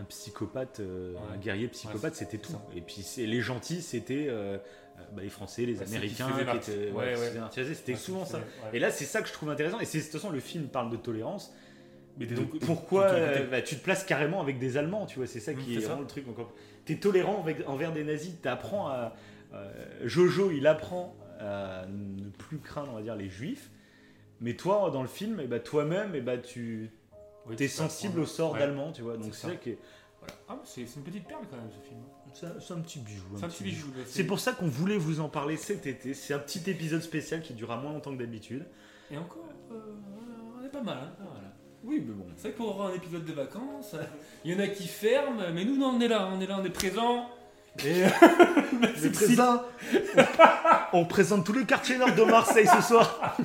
[0.01, 1.19] un psychopathe, euh, Ouais.
[1.35, 2.53] un guerrier psychopathe, Ouais, c'était tout.
[2.53, 2.63] ça.
[2.75, 4.59] Et puis les gentils, c'était euh, euh,
[5.13, 6.29] bah, les Français, les Bah, Américains.
[6.61, 6.91] C'était
[7.93, 8.41] Ouais, souvent ça.
[8.73, 9.81] Et là, c'est ça que je trouve intéressant.
[9.81, 11.53] Et c'est de toute façon, le film parle de tolérance.
[12.19, 15.41] mais Donc pourquoi euh, bah, tu te places carrément avec des Allemands, tu vois, c'est
[15.41, 15.87] ça Mm, qui est ça.
[15.89, 16.25] vraiment le truc.
[16.87, 19.15] Tu es tolérant avec- envers des nazis, tu apprends à.
[20.05, 23.71] Jojo, il apprend à ne plus craindre, on va dire, les juifs.
[24.41, 26.91] Mais toi, dans le film, eh toi-même, eh tu
[27.51, 28.61] Oui, es tu peux sensible au sort Ouais.
[28.61, 29.17] d'Allemands, tu vois.
[29.17, 29.57] Donc C'est ça.
[29.57, 29.79] qui est.
[30.49, 32.01] Ah, c'est une petite perle quand même ce film.
[32.33, 33.25] C'est un, petit bijou.
[33.37, 33.89] C'est un petit bijou.
[33.97, 36.15] là, C'est pour ça qu'on voulait vous en parler cet été.
[36.15, 38.67] C'est un petit épisode spécial qui durera moins longtemps que d'habitude.
[39.11, 39.75] Et encore, euh,
[40.61, 40.99] on est pas mal.
[40.99, 41.53] Hein voilà.
[41.83, 42.27] Oui, mais bon.
[42.37, 43.97] C'est vrai que pour avoir un épisode de vacances,
[44.45, 46.59] il y en a qui ferment, mais nous, non, on est là, on est là,
[46.61, 47.29] on est présent.
[47.85, 48.05] Et
[48.97, 49.63] C'est présent.
[50.93, 53.37] On présente tout le quartier nord de Marseille ce soir.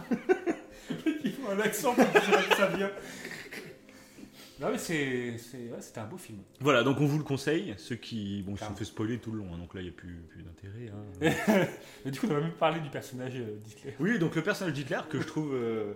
[1.23, 2.89] il faut un accent pour que ça vient.
[4.59, 6.39] Non, mais c'est, c'est, ouais, c'était un beau film.
[6.61, 7.73] Voilà, donc on vous le conseille.
[7.77, 8.41] Ceux qui.
[8.43, 9.93] Bon, ils se sont fait spoiler tout le long, hein, donc là, il n'y a
[9.93, 10.91] plus, plus d'intérêt.
[10.91, 11.67] hein.
[12.05, 13.93] Mais du coup, on va même parler du personnage euh, d'Hitler.
[13.99, 15.93] oui, donc le personnage d'Hitler que je trouve euh,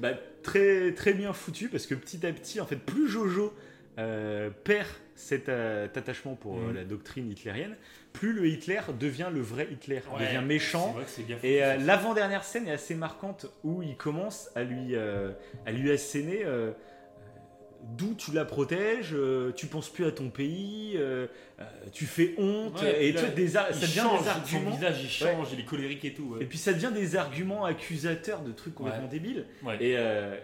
[0.00, 0.12] bah,
[0.42, 3.52] très, très bien foutu parce que petit à petit, en fait, plus Jojo
[3.98, 6.74] euh, perd cet euh, attachement pour euh, Mhm.
[6.74, 7.74] la doctrine hitlérienne,
[8.12, 10.92] plus le Hitler devient le vrai Hitler, Ouais, devient C'est méchant.
[10.92, 14.62] vrai que c'est bien Et euh, l'avant-dernière scène est assez marquante où il commence à
[14.64, 15.32] lui, euh,
[15.64, 16.72] à lui asséner euh,
[17.96, 21.26] d'où tu la protèges, euh, tu penses plus à ton pays, euh,
[21.60, 24.30] euh, tu fais honte, Ouais, et là, tu vois, des ça devient change, des son
[24.30, 24.70] arguments.
[24.70, 26.24] visage il change, il est colérique et tout.
[26.34, 26.42] ouais.
[26.42, 29.46] Et puis ça devient des arguments accusateurs de trucs complètement débiles.
[29.80, 29.96] Et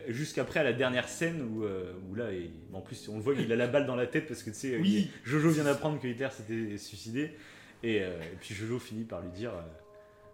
[0.09, 3.53] jusqu'après à la dernière scène où, où là, il- en plus on le voit, il
[3.53, 5.11] a la balle dans la tête parce que tu sais, Oui.
[5.25, 7.33] il- Jojo vient d'apprendre que Hitler s'était suicidé.
[7.83, 8.07] Et, et
[8.41, 9.51] puis Jojo finit par lui dire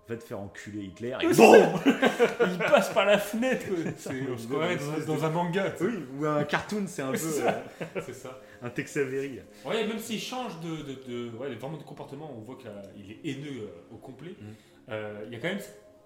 [0.09, 1.17] Va te faire enculer Hitler.
[1.21, 3.67] Et il passe par la fenêtre.
[3.69, 3.77] quoi.
[3.97, 4.77] C'est, Oui, on se croirait
[5.07, 5.71] dans, dans un manga.
[5.71, 5.85] tu sais.
[5.91, 7.51] Oui, ou un cartoon, c'est un peu C'est euh,
[7.95, 8.01] ça.
[8.07, 8.41] C'est ça.
[8.63, 9.41] un Tex Avery.
[9.67, 13.19] Ouais, même s'il change de, de, de- ouais, vraiment de comportement, on voit qu'il est
[13.31, 14.31] haineux euh, au complet.
[14.41, 14.45] Mm.
[14.91, 15.59] Euh, Il y a quand même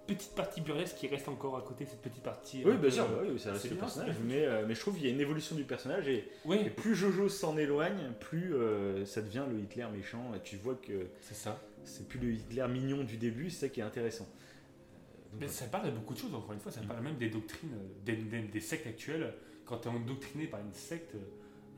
[0.05, 2.63] petite partie burlesque qui reste encore à côté, cette petite partie.
[2.67, 4.15] Oui, bien sûr, bah oui, ça reste c'est le bien, personnage.
[4.19, 6.59] c'est Mais, euh, mais je trouve qu'il y a une évolution du personnage et, Oui,
[6.67, 10.33] et plus Jojo s'en éloigne, plus euh, ça devient le Hitler méchant.
[10.37, 11.61] Et tu vois que c'est ça.
[11.85, 14.25] C'est plus le Hitler mignon du début, c'est ça qui est intéressant.
[14.27, 16.87] Euh, donc Mais ça parle de beaucoup de choses, encore une fois, ça Mm.
[16.87, 17.71] parle même des doctrines,
[18.05, 19.35] des, des- des sectes actuelles.
[19.65, 21.15] Quand tu es endoctriné par une secte,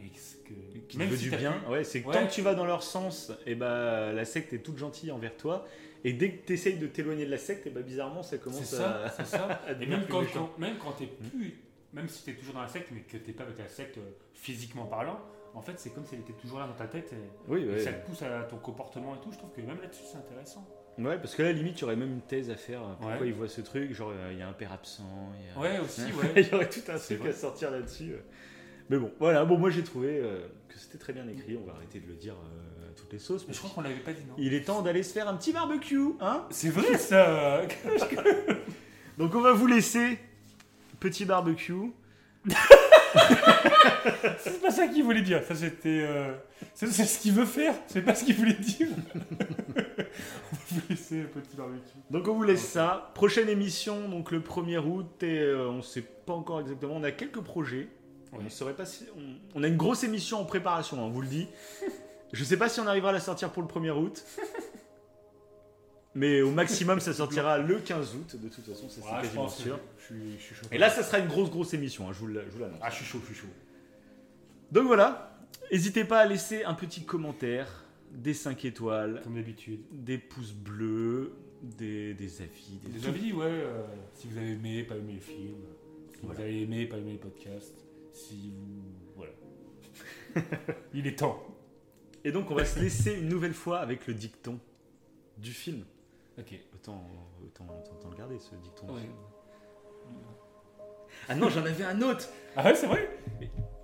[0.01, 2.15] et que, qui veut du bien, pu- ouais, c'est que Ouais.
[2.15, 5.37] tant que tu vas dans leur sens, et bah, la secte est toute gentille envers
[5.37, 5.67] toi.
[6.03, 8.65] Et dès que tu essayes de t'éloigner de la secte, et bah, bizarrement, ça commence
[8.65, 9.11] ça, à.
[9.11, 9.45] c'est ça.
[9.67, 10.51] à Et même quand, méchant.
[10.55, 11.55] quand- même quand t'es plus,
[11.95, 14.11] même si t'es toujours dans la secte, mais que t'es pas avec la secte euh,
[14.35, 15.19] physiquement parlant,
[15.55, 17.79] en fait, c'est comme si elle était toujours là dans ta tête et, Oui, et
[17.81, 19.31] ça te pousse à ton comportement et tout.
[19.33, 20.67] Je trouve que même là-dessus, c'est intéressant.
[20.99, 22.81] Ouais, parce que là, limite, tu aurais même une thèse à faire.
[23.01, 23.29] Pourquoi Ouais.
[23.29, 25.03] ils voient ce truc Genre, euh, il y a un père absent.
[25.41, 26.33] il y a- Ouais, aussi, ouais.
[26.37, 28.15] il y aurait tout un truc à sortir là-dessus.
[28.91, 29.45] Mais bon, voilà.
[29.45, 31.57] Bon, moi, j'ai trouvé euh, que c'était très bien écrit.
[31.61, 33.45] On va arrêter de le dire euh, à toutes les sauces.
[33.49, 35.35] Mais je crois qu'on l'avait pas dit, non qu'il est temps d'aller se faire un
[35.37, 37.63] petit barbecue, hein C'est vrai, ça
[39.19, 40.19] Donc, on va vous laisser.
[41.01, 41.73] Petit barbecue.
[44.39, 45.43] C'est pas ça qu'il voulait dire.
[45.45, 46.01] Ça, c'était.
[46.03, 46.35] euh,
[46.75, 47.75] C'est ce qu'il veut faire.
[47.87, 48.89] C'est pas ce qu'il voulait dire.
[49.15, 51.81] On va vous laisser un petit barbecue.
[52.11, 53.11] Donc on vous laisse ça.
[53.15, 56.95] Prochaine émission, donc le 1er août, et euh, on sait pas encore exactement.
[56.97, 57.89] On a quelques projets.
[58.33, 58.51] On Ouais.
[58.51, 61.29] saurait pas si- on, on a une grosse émission en préparation, hein, on vous le
[61.29, 61.49] dit.
[62.33, 64.25] Je sais pas si on arrivera à la sortir pour le 1er août.
[66.15, 69.81] Mais au maximum, ça sortira le 15 août, de toute façon, ça c'est quasiment sûr.
[69.99, 70.67] je suis, je suis chaud.
[70.71, 72.79] Et là, ça sera une grosse, grosse émission, hein, je vous l'annonce.
[72.81, 73.49] Ah, je suis chaud, je suis chaud.
[74.71, 75.37] Donc voilà,
[75.73, 79.81] n'hésitez pas à laisser un petit commentaire, des 5 étoiles, Comme d'habitude.
[79.91, 81.33] des pouces bleus,
[81.63, 83.45] des, des avis, des, Des avis, ouais.
[83.47, 83.83] euh,
[84.15, 85.57] si vous avez aimé, pas aimé le film.
[86.13, 86.39] Si Voilà.
[86.39, 87.75] vous avez aimé, pas aimé le podcast.
[88.13, 88.83] Si vous.
[89.17, 89.33] Voilà.
[90.95, 91.45] Il est temps.
[92.25, 94.61] Et donc, on va se laisser une nouvelle fois avec le dicton
[95.39, 95.85] du film.
[96.39, 96.55] Ok.
[96.75, 97.05] Autant,
[97.45, 98.87] autant, le garder, ce dicton.
[98.93, 99.09] Ouais.
[101.29, 103.09] Ah non, j'en avais un autre Ah ouais, c'est vrai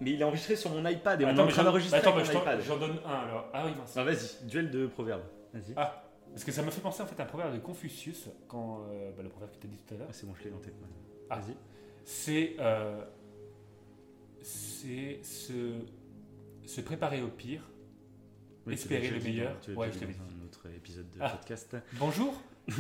[0.01, 2.19] Mais il est enregistré sur mon iPad et on est Attends, en train d'enregistrer attends,
[2.19, 2.61] iPad.
[2.63, 3.49] j'en donne un alors.
[3.53, 3.95] Ah oui, mince.
[3.97, 5.23] Ah, vas-y, duel de proverbes.
[5.53, 5.73] Vas-y.
[5.77, 8.85] Ah, parce que ça m'a fait penser en fait à un proverbe de Confucius, quand
[8.91, 10.07] euh, bah, le proverbe que tu as dit tout à l'heure.
[10.11, 10.75] Ah, c'est bon, je l'ai en tête.
[11.29, 11.37] Ah.
[11.37, 11.55] Vas-y.
[12.05, 13.05] C'est euh,
[14.43, 15.81] c'est se,
[16.67, 17.63] se préparer au pire.
[18.67, 19.57] Oui, Espérer le meilleur.
[19.77, 20.15] Ouais, je dit
[20.77, 21.31] épisode de Ah.
[21.31, 21.77] podcast.
[21.95, 22.41] Bonjour.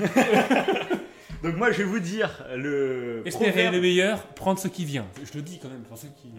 [1.42, 5.06] Donc moi, je vais vous dire le Espérer proverbe- le meilleur, prendre ce qui vient.
[5.24, 6.32] Je le dis quand même pour ceux qui.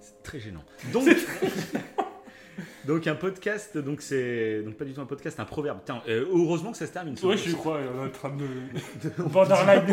[0.00, 0.64] C'est très gênant.
[0.92, 1.08] Donc,
[2.86, 5.78] donc un podcast, donc c'est donc pas du tout un podcast, un proverbe.
[6.08, 7.16] Euh, heureusement que ça se termine.
[7.22, 8.46] Ouais, je crois, on est en train de.
[9.28, 9.86] Borderline.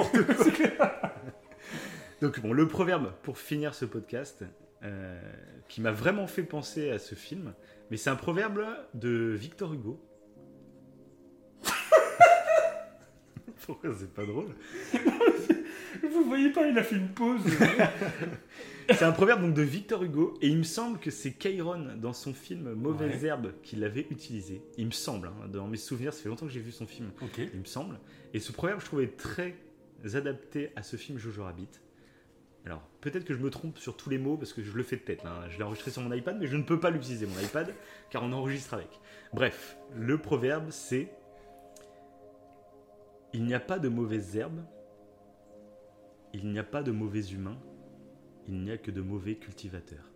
[2.22, 4.44] Donc bon, le proverbe pour finir ce podcast,
[4.84, 5.22] euh,
[5.69, 7.53] qui m'a vraiment fait penser à ce film,
[7.90, 10.00] mais c'est un proverbe de Victor Hugo.
[13.66, 14.56] Pourquoi c'est pas drôle
[16.12, 17.42] Vous voyez pas, il a fait une pause.
[18.90, 22.14] C'est un proverbe donc de Victor Hugo, et il me semble que c'est Cairon dans
[22.14, 23.28] son film Mauvaise Ouais.
[23.28, 24.62] herbe qui l'avait utilisé.
[24.78, 27.12] Il me semble, hein, dans mes souvenirs, ça fait longtemps que j'ai vu son film,
[27.22, 27.38] ok.
[27.54, 28.00] il me semble.
[28.34, 29.56] Et ce proverbe, je trouvais très
[30.14, 31.68] adapté à ce film Jojo Rabbit.
[32.68, 34.98] Alors, peut-être que je me trompe sur tous les mots parce que je le fais
[34.98, 35.48] de tête hein.
[35.49, 37.73] Je l'ai enregistré sur mon iPad, mais je ne peux pas l'utiliser mon iPad
[38.10, 38.89] car on enregistre avec.
[39.31, 41.10] Bref, le proverbe c'est
[43.31, 44.65] Il n'y a pas de mauvaises herbes,
[46.34, 47.57] il n'y a pas de mauvais humains,
[48.49, 50.11] il n'y a que de mauvais cultivateurs.